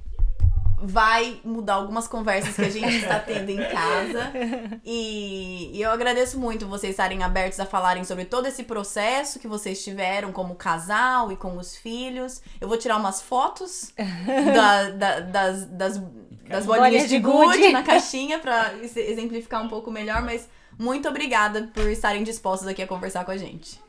vai 0.83 1.39
mudar 1.43 1.75
algumas 1.75 2.07
conversas 2.07 2.55
que 2.55 2.61
a 2.61 2.69
gente 2.69 2.95
está 2.97 3.19
tendo 3.19 3.49
em 3.49 3.57
casa. 3.69 4.31
E, 4.83 5.71
e 5.77 5.81
eu 5.81 5.91
agradeço 5.91 6.39
muito 6.39 6.67
vocês 6.67 6.91
estarem 6.91 7.23
abertos 7.23 7.59
a 7.59 7.65
falarem 7.65 8.03
sobre 8.03 8.25
todo 8.25 8.47
esse 8.47 8.63
processo 8.63 9.39
que 9.39 9.47
vocês 9.47 9.83
tiveram 9.83 10.31
como 10.31 10.55
casal 10.55 11.31
e 11.31 11.35
com 11.35 11.57
os 11.57 11.75
filhos. 11.75 12.41
Eu 12.59 12.67
vou 12.67 12.77
tirar 12.77 12.97
umas 12.97 13.21
fotos 13.21 13.93
da- 14.53 14.89
da- 14.91 15.19
das, 15.19 15.65
das, 15.65 15.97
das 16.47 16.65
bolinhas 16.65 16.89
Bolinhas 16.89 17.03
de 17.09 17.15
de 17.15 17.19
gude 17.19 17.57
gude. 17.59 17.71
na 17.71 17.83
caixinha 17.83 18.39
para 18.39 18.73
exemplificar 18.81 19.63
um 19.63 19.67
pouco 19.69 19.91
melhor, 19.91 20.21
mas 20.23 20.49
muito 20.77 21.07
obrigada 21.07 21.69
por 21.73 21.87
estarem 21.89 22.23
dispostos 22.23 22.67
aqui 22.67 22.81
a 22.81 22.87
conversar 22.87 23.23
com 23.23 23.31
a 23.31 23.37
gente. 23.37 23.79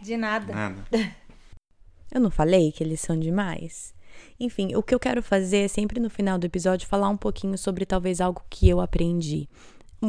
De 0.00 0.16
nada. 0.16 0.52
Nada. 0.52 0.84
Eu 2.14 2.20
não 2.20 2.30
falei 2.30 2.70
que 2.72 2.82
eles 2.84 3.00
são 3.00 3.18
demais? 3.18 3.94
Enfim, 4.42 4.74
o 4.74 4.82
que 4.82 4.92
eu 4.92 4.98
quero 4.98 5.22
fazer 5.22 5.58
é 5.58 5.68
sempre 5.68 6.00
no 6.00 6.10
final 6.10 6.36
do 6.36 6.44
episódio 6.44 6.88
falar 6.88 7.08
um 7.08 7.16
pouquinho 7.16 7.56
sobre 7.56 7.86
talvez 7.86 8.20
algo 8.20 8.42
que 8.50 8.68
eu 8.68 8.80
aprendi. 8.80 9.48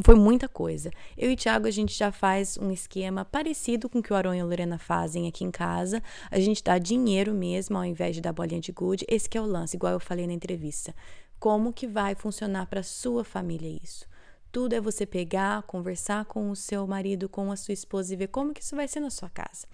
Foi 0.04 0.16
muita 0.16 0.50
coisa. 0.50 0.90
Eu 1.16 1.30
e 1.30 1.36
o 1.36 1.38
Thiago, 1.38 1.68
a 1.68 1.72
gente 1.72 1.96
já 1.96 2.12
faz 2.12 2.58
um 2.58 2.72
esquema 2.72 3.24
parecido 3.24 3.88
com 3.88 4.00
o 4.00 4.02
que 4.02 4.12
o 4.12 4.16
Aron 4.16 4.34
e 4.34 4.40
a 4.40 4.44
Lorena 4.44 4.80
fazem 4.80 5.28
aqui 5.28 5.44
em 5.44 5.52
casa. 5.52 6.02
A 6.32 6.40
gente 6.40 6.64
dá 6.64 6.80
dinheiro 6.80 7.32
mesmo 7.32 7.78
ao 7.78 7.86
invés 7.86 8.16
de 8.16 8.24
dar 8.24 8.34
bolinha 8.34 8.60
de 8.60 8.72
gude. 8.72 9.06
Esse 9.08 9.30
que 9.30 9.38
é 9.38 9.42
o 9.42 9.46
lance, 9.46 9.76
igual 9.76 9.94
eu 9.94 10.00
falei 10.00 10.26
na 10.26 10.34
entrevista. 10.34 10.96
Como 11.40 11.72
que 11.72 11.86
vai 11.86 12.16
funcionar 12.16 12.66
para 12.66 12.82
sua 12.82 13.24
família 13.24 13.80
isso? 13.84 14.08
Tudo 14.52 14.74
é 14.74 14.82
você 14.82 15.06
pegar, 15.06 15.62
conversar 15.62 16.26
com 16.26 16.50
o 16.50 16.56
seu 16.56 16.88
marido, 16.88 17.30
com 17.30 17.52
a 17.52 17.56
sua 17.56 17.76
esposa 17.76 18.12
e 18.12 18.18
ver 18.18 18.30
como 18.30 18.52
que 18.52 18.64
isso 18.64 18.76
vai 18.76 18.88
ser 18.88 19.00
na 19.00 19.12
sua 19.12 19.30
casa. 19.30 19.68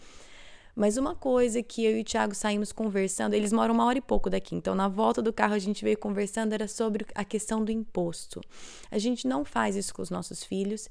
Mas 0.75 0.97
uma 0.97 1.15
coisa 1.15 1.61
que 1.61 1.83
eu 1.83 1.97
e 1.97 2.01
o 2.01 2.03
Thiago 2.03 2.33
saímos 2.33 2.71
conversando, 2.71 3.33
eles 3.33 3.51
moram 3.51 3.73
uma 3.73 3.85
hora 3.85 3.97
e 3.97 4.01
pouco 4.01 4.29
daqui, 4.29 4.55
então 4.55 4.73
na 4.75 4.87
volta 4.87 5.21
do 5.21 5.33
carro 5.33 5.53
a 5.53 5.59
gente 5.59 5.83
veio 5.83 5.97
conversando, 5.97 6.53
era 6.53 6.67
sobre 6.67 7.05
a 7.13 7.25
questão 7.25 7.63
do 7.63 7.71
imposto. 7.71 8.41
A 8.89 8.97
gente 8.97 9.27
não 9.27 9.43
faz 9.43 9.75
isso 9.75 9.93
com 9.93 10.01
os 10.01 10.09
nossos 10.09 10.43
filhos. 10.43 10.89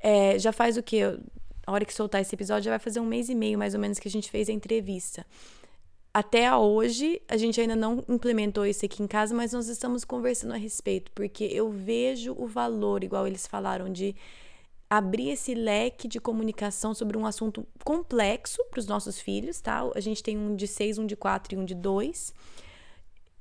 É, 0.00 0.38
já 0.38 0.52
faz 0.52 0.76
o 0.76 0.82
quê? 0.82 1.02
A 1.66 1.72
hora 1.72 1.84
que 1.84 1.94
soltar 1.94 2.20
esse 2.20 2.34
episódio, 2.34 2.64
já 2.64 2.70
vai 2.70 2.78
fazer 2.78 3.00
um 3.00 3.06
mês 3.06 3.28
e 3.28 3.34
meio 3.34 3.58
mais 3.58 3.74
ou 3.74 3.80
menos 3.80 3.98
que 3.98 4.08
a 4.08 4.10
gente 4.10 4.30
fez 4.30 4.48
a 4.48 4.52
entrevista. 4.52 5.24
Até 6.14 6.54
hoje, 6.54 7.22
a 7.26 7.38
gente 7.38 7.58
ainda 7.58 7.74
não 7.74 8.04
implementou 8.06 8.66
isso 8.66 8.84
aqui 8.84 9.02
em 9.02 9.06
casa, 9.06 9.34
mas 9.34 9.52
nós 9.52 9.68
estamos 9.68 10.04
conversando 10.04 10.52
a 10.52 10.58
respeito, 10.58 11.10
porque 11.12 11.44
eu 11.44 11.70
vejo 11.70 12.34
o 12.36 12.46
valor, 12.46 13.02
igual 13.02 13.26
eles 13.26 13.46
falaram, 13.46 13.90
de 13.90 14.14
abrir 14.92 15.30
esse 15.30 15.54
leque 15.54 16.06
de 16.06 16.20
comunicação 16.20 16.92
sobre 16.92 17.16
um 17.16 17.24
assunto 17.24 17.66
complexo 17.82 18.62
para 18.70 18.78
os 18.78 18.86
nossos 18.86 19.18
filhos, 19.18 19.58
tá? 19.58 19.90
A 19.94 20.00
gente 20.00 20.22
tem 20.22 20.36
um 20.36 20.54
de 20.54 20.66
seis, 20.66 20.98
um 20.98 21.06
de 21.06 21.16
quatro 21.16 21.54
e 21.54 21.58
um 21.58 21.64
de 21.64 21.74
dois. 21.74 22.34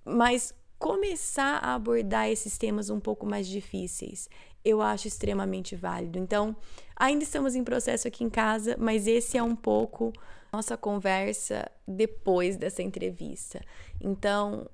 Mas 0.06 0.54
começar 0.80 1.58
a 1.58 1.76
abordar 1.76 2.30
esses 2.30 2.58
temas 2.58 2.90
um 2.90 3.02
pouco 3.02 3.26
mais 3.26 3.46
difíceis, 3.46 4.30
eu 4.64 4.82
acho 4.82 5.10
extremamente 5.10 5.76
válido. 5.76 6.18
Então, 6.18 6.56
ainda 6.96 7.26
estamos 7.26 7.54
em 7.54 7.66
processo 7.66 8.08
aqui 8.08 8.24
em 8.24 8.30
casa, 8.30 8.78
mas 8.80 9.06
esse 9.06 9.38
é 9.38 9.44
um 9.44 9.56
pouco 9.56 10.14
nossa 10.54 10.78
conversa 10.78 11.70
depois 11.86 12.56
dessa 12.56 12.82
entrevista. 12.82 13.60
Então, 14.00 14.70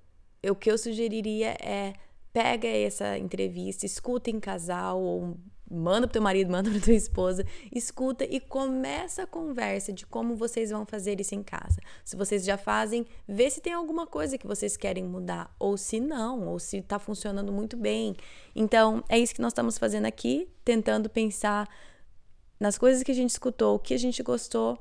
o 0.48 0.54
que 0.54 0.70
eu 0.70 0.78
sugeriria 0.78 1.58
é 1.60 1.94
pega 2.32 2.68
essa 2.68 3.18
entrevista, 3.18 3.84
escuta 3.84 4.30
em 4.30 4.40
casal 4.40 5.02
ou 5.02 5.36
manda 5.70 6.07
pro 6.07 6.13
teu 6.13 6.22
marido, 6.22 6.49
manda 6.51 6.70
pra 6.70 6.80
tua 6.80 6.93
esposa, 6.93 7.45
escuta 7.74 8.24
e 8.24 8.39
começa 8.39 9.24
a 9.24 9.28
conversa 9.28 9.91
de 9.91 10.05
como 10.05 10.36
vocês 10.36 10.72
vão 10.72 10.86
fazer 10.86 11.20
isso 11.20 11.36
em 11.36 11.43
casa. 11.43 11.80
Se 12.03 12.15
vocês 12.15 12.43
já 12.43 12.57
fazem, 12.57 13.05
vê 13.28 13.49
se 13.49 13.61
tem 13.61 13.74
alguma 13.74 14.07
coisa 14.07 14.38
que 14.38 14.47
vocês 14.47 14.78
querem 14.78 15.03
mudar, 15.03 15.53
ou 15.59 15.78
se 15.78 15.99
não, 15.99 16.47
ou 16.47 16.59
se 16.59 16.82
tá 16.82 16.99
funcionando 16.99 17.51
muito 17.51 17.76
bem. 17.76 18.15
Então, 18.55 19.03
é 19.09 19.20
isso 19.20 19.36
que 19.36 19.41
nós 19.41 19.51
estamos 19.51 19.78
fazendo 19.78 20.05
aqui, 20.05 20.47
tentando 20.63 21.09
pensar 21.09 21.68
nas 22.59 22.78
coisas 22.78 23.03
que 23.03 23.11
a 23.11 23.15
gente 23.15 23.30
escutou, 23.30 23.76
o 23.76 23.80
que 23.80 23.93
a 23.93 23.99
gente 23.99 24.24
gostou, 24.24 24.78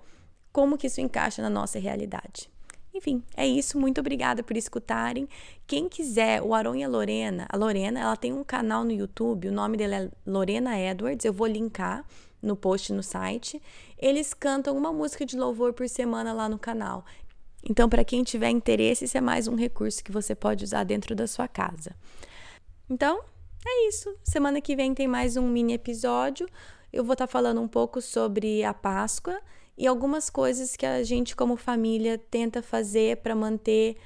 como 0.53 0.79
que 0.79 0.87
isso 0.87 1.01
encaixa 1.01 1.43
na 1.43 1.51
nossa 1.51 1.79
realidade. 1.79 2.51
Enfim, 2.97 3.23
é 3.37 3.47
isso. 3.47 3.79
Muito 3.79 4.01
obrigada 4.01 4.43
por 4.43 4.57
escutarem. 4.57 5.29
Quem 5.67 5.87
quiser, 5.87 6.43
o 6.43 6.55
Aron 6.55 6.75
e 6.77 6.83
a 6.83 6.89
Lorena, 6.89 7.47
a 7.51 7.57
Lorena, 7.57 8.01
ela 8.01 8.17
tem 8.17 8.33
um 8.33 8.43
canal 8.43 8.85
no 8.85 8.91
YouTube, 8.91 9.49
o 9.49 9.53
nome 9.53 9.77
dela 9.77 9.97
é 9.97 10.11
Lorena 10.27 10.79
Edwards, 10.79 11.25
eu 11.25 11.33
vou 11.33 11.47
linkar 11.47 12.05
no 12.41 12.57
post 12.57 12.93
no 12.95 13.03
site. 13.03 13.61
Eles 13.99 14.33
cantam 14.33 14.77
uma 14.77 14.93
música 14.93 15.27
de 15.27 15.37
louvor 15.37 15.75
por 15.75 15.87
semana 15.89 16.33
lá 16.33 16.49
no 16.49 16.59
canal. 16.59 17.05
Então, 17.69 17.87
para 17.87 18.05
quem 18.05 18.23
tiver 18.23 18.49
interesse, 18.49 19.05
isso 19.05 19.19
é 19.19 19.21
mais 19.21 19.47
um 19.47 19.57
recurso 19.57 20.03
que 20.03 20.13
você 20.13 20.35
pode 20.35 20.65
usar 20.65 20.85
dentro 20.85 21.15
da 21.15 21.27
sua 21.27 21.47
casa. 21.47 21.95
Então, 22.89 23.21
é 23.67 23.89
isso. 23.89 24.17
Semana 24.23 24.61
que 24.61 24.75
vem 24.75 24.95
tem 24.95 25.09
mais 25.09 25.37
um 25.37 25.47
mini 25.49 25.75
episódio. 25.75 26.49
Eu 26.93 27.05
vou 27.05 27.13
estar 27.13 27.27
tá 27.27 27.33
falando 27.33 27.61
um 27.61 27.69
pouco 27.69 28.01
sobre 28.01 28.65
a 28.65 28.73
Páscoa 28.73 29.39
e 29.77 29.87
algumas 29.87 30.31
coisas 30.31 30.77
que 30.77 30.87
a 30.87 31.03
gente, 31.03 31.37
como 31.37 31.57
família, 31.57 32.19
tenta 32.19 32.63
fazer 32.63 33.19
para 33.19 33.35
manter 33.35 33.97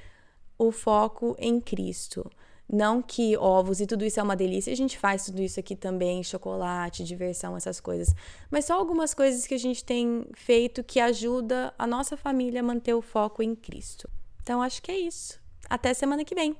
o 0.57 0.71
foco 0.71 1.35
em 1.39 1.59
Cristo. 1.59 2.29
Não 2.71 3.01
que 3.01 3.35
ovos 3.35 3.81
e 3.81 3.85
tudo 3.85 4.05
isso 4.05 4.19
é 4.19 4.23
uma 4.23 4.35
delícia, 4.35 4.71
a 4.71 4.75
gente 4.75 4.97
faz 4.97 5.25
tudo 5.25 5.41
isso 5.41 5.59
aqui 5.59 5.75
também, 5.75 6.23
chocolate, 6.23 7.03
diversão, 7.03 7.57
essas 7.57 7.81
coisas. 7.81 8.15
Mas 8.49 8.65
só 8.65 8.75
algumas 8.75 9.13
coisas 9.13 9.45
que 9.45 9.53
a 9.53 9.59
gente 9.59 9.83
tem 9.83 10.25
feito 10.33 10.83
que 10.83 10.99
ajuda 10.99 11.73
a 11.77 11.85
nossa 11.85 12.15
família 12.15 12.61
a 12.61 12.63
manter 12.63 12.93
o 12.93 13.01
foco 13.01 13.43
em 13.43 13.53
Cristo. 13.53 14.09
Então 14.41 14.61
acho 14.61 14.81
que 14.81 14.91
é 14.91 14.97
isso. 14.97 15.39
Até 15.69 15.93
semana 15.93 16.23
que 16.23 16.33
vem. 16.33 16.55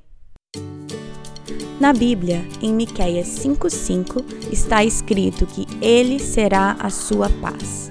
Na 1.79 1.93
Bíblia, 1.93 2.45
em 2.61 2.73
Miqueias 2.73 3.27
5:5, 3.27 4.51
está 4.51 4.83
escrito 4.83 5.47
que 5.47 5.65
ele 5.83 6.19
será 6.19 6.73
a 6.73 6.89
sua 6.89 7.29
paz. 7.41 7.90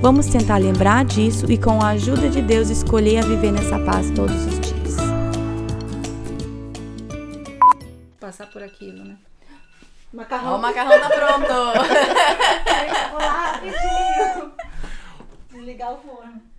Vamos 0.00 0.26
tentar 0.26 0.56
lembrar 0.56 1.04
disso 1.04 1.50
e, 1.50 1.58
com 1.58 1.82
a 1.82 1.88
ajuda 1.88 2.28
de 2.28 2.40
Deus, 2.40 2.70
escolher 2.70 3.18
a 3.18 3.22
viver 3.22 3.52
nessa 3.52 3.78
paz 3.78 4.10
todos 4.10 4.46
os 4.46 4.60
dias. 4.60 4.70
passar 8.30 8.46
por 8.46 8.62
aquilo, 8.62 9.04
né? 9.04 9.16
Macarrão. 10.12 10.52
Ó, 10.52 10.56
o 10.56 10.62
macarrão 10.62 11.00
tá 11.00 11.08
pronto. 11.08 11.52
Vou 13.10 13.20
lá 13.20 13.52
rapidinho. 13.52 14.52
Desligar 15.52 15.92
o 15.92 15.98
forno. 15.98 16.49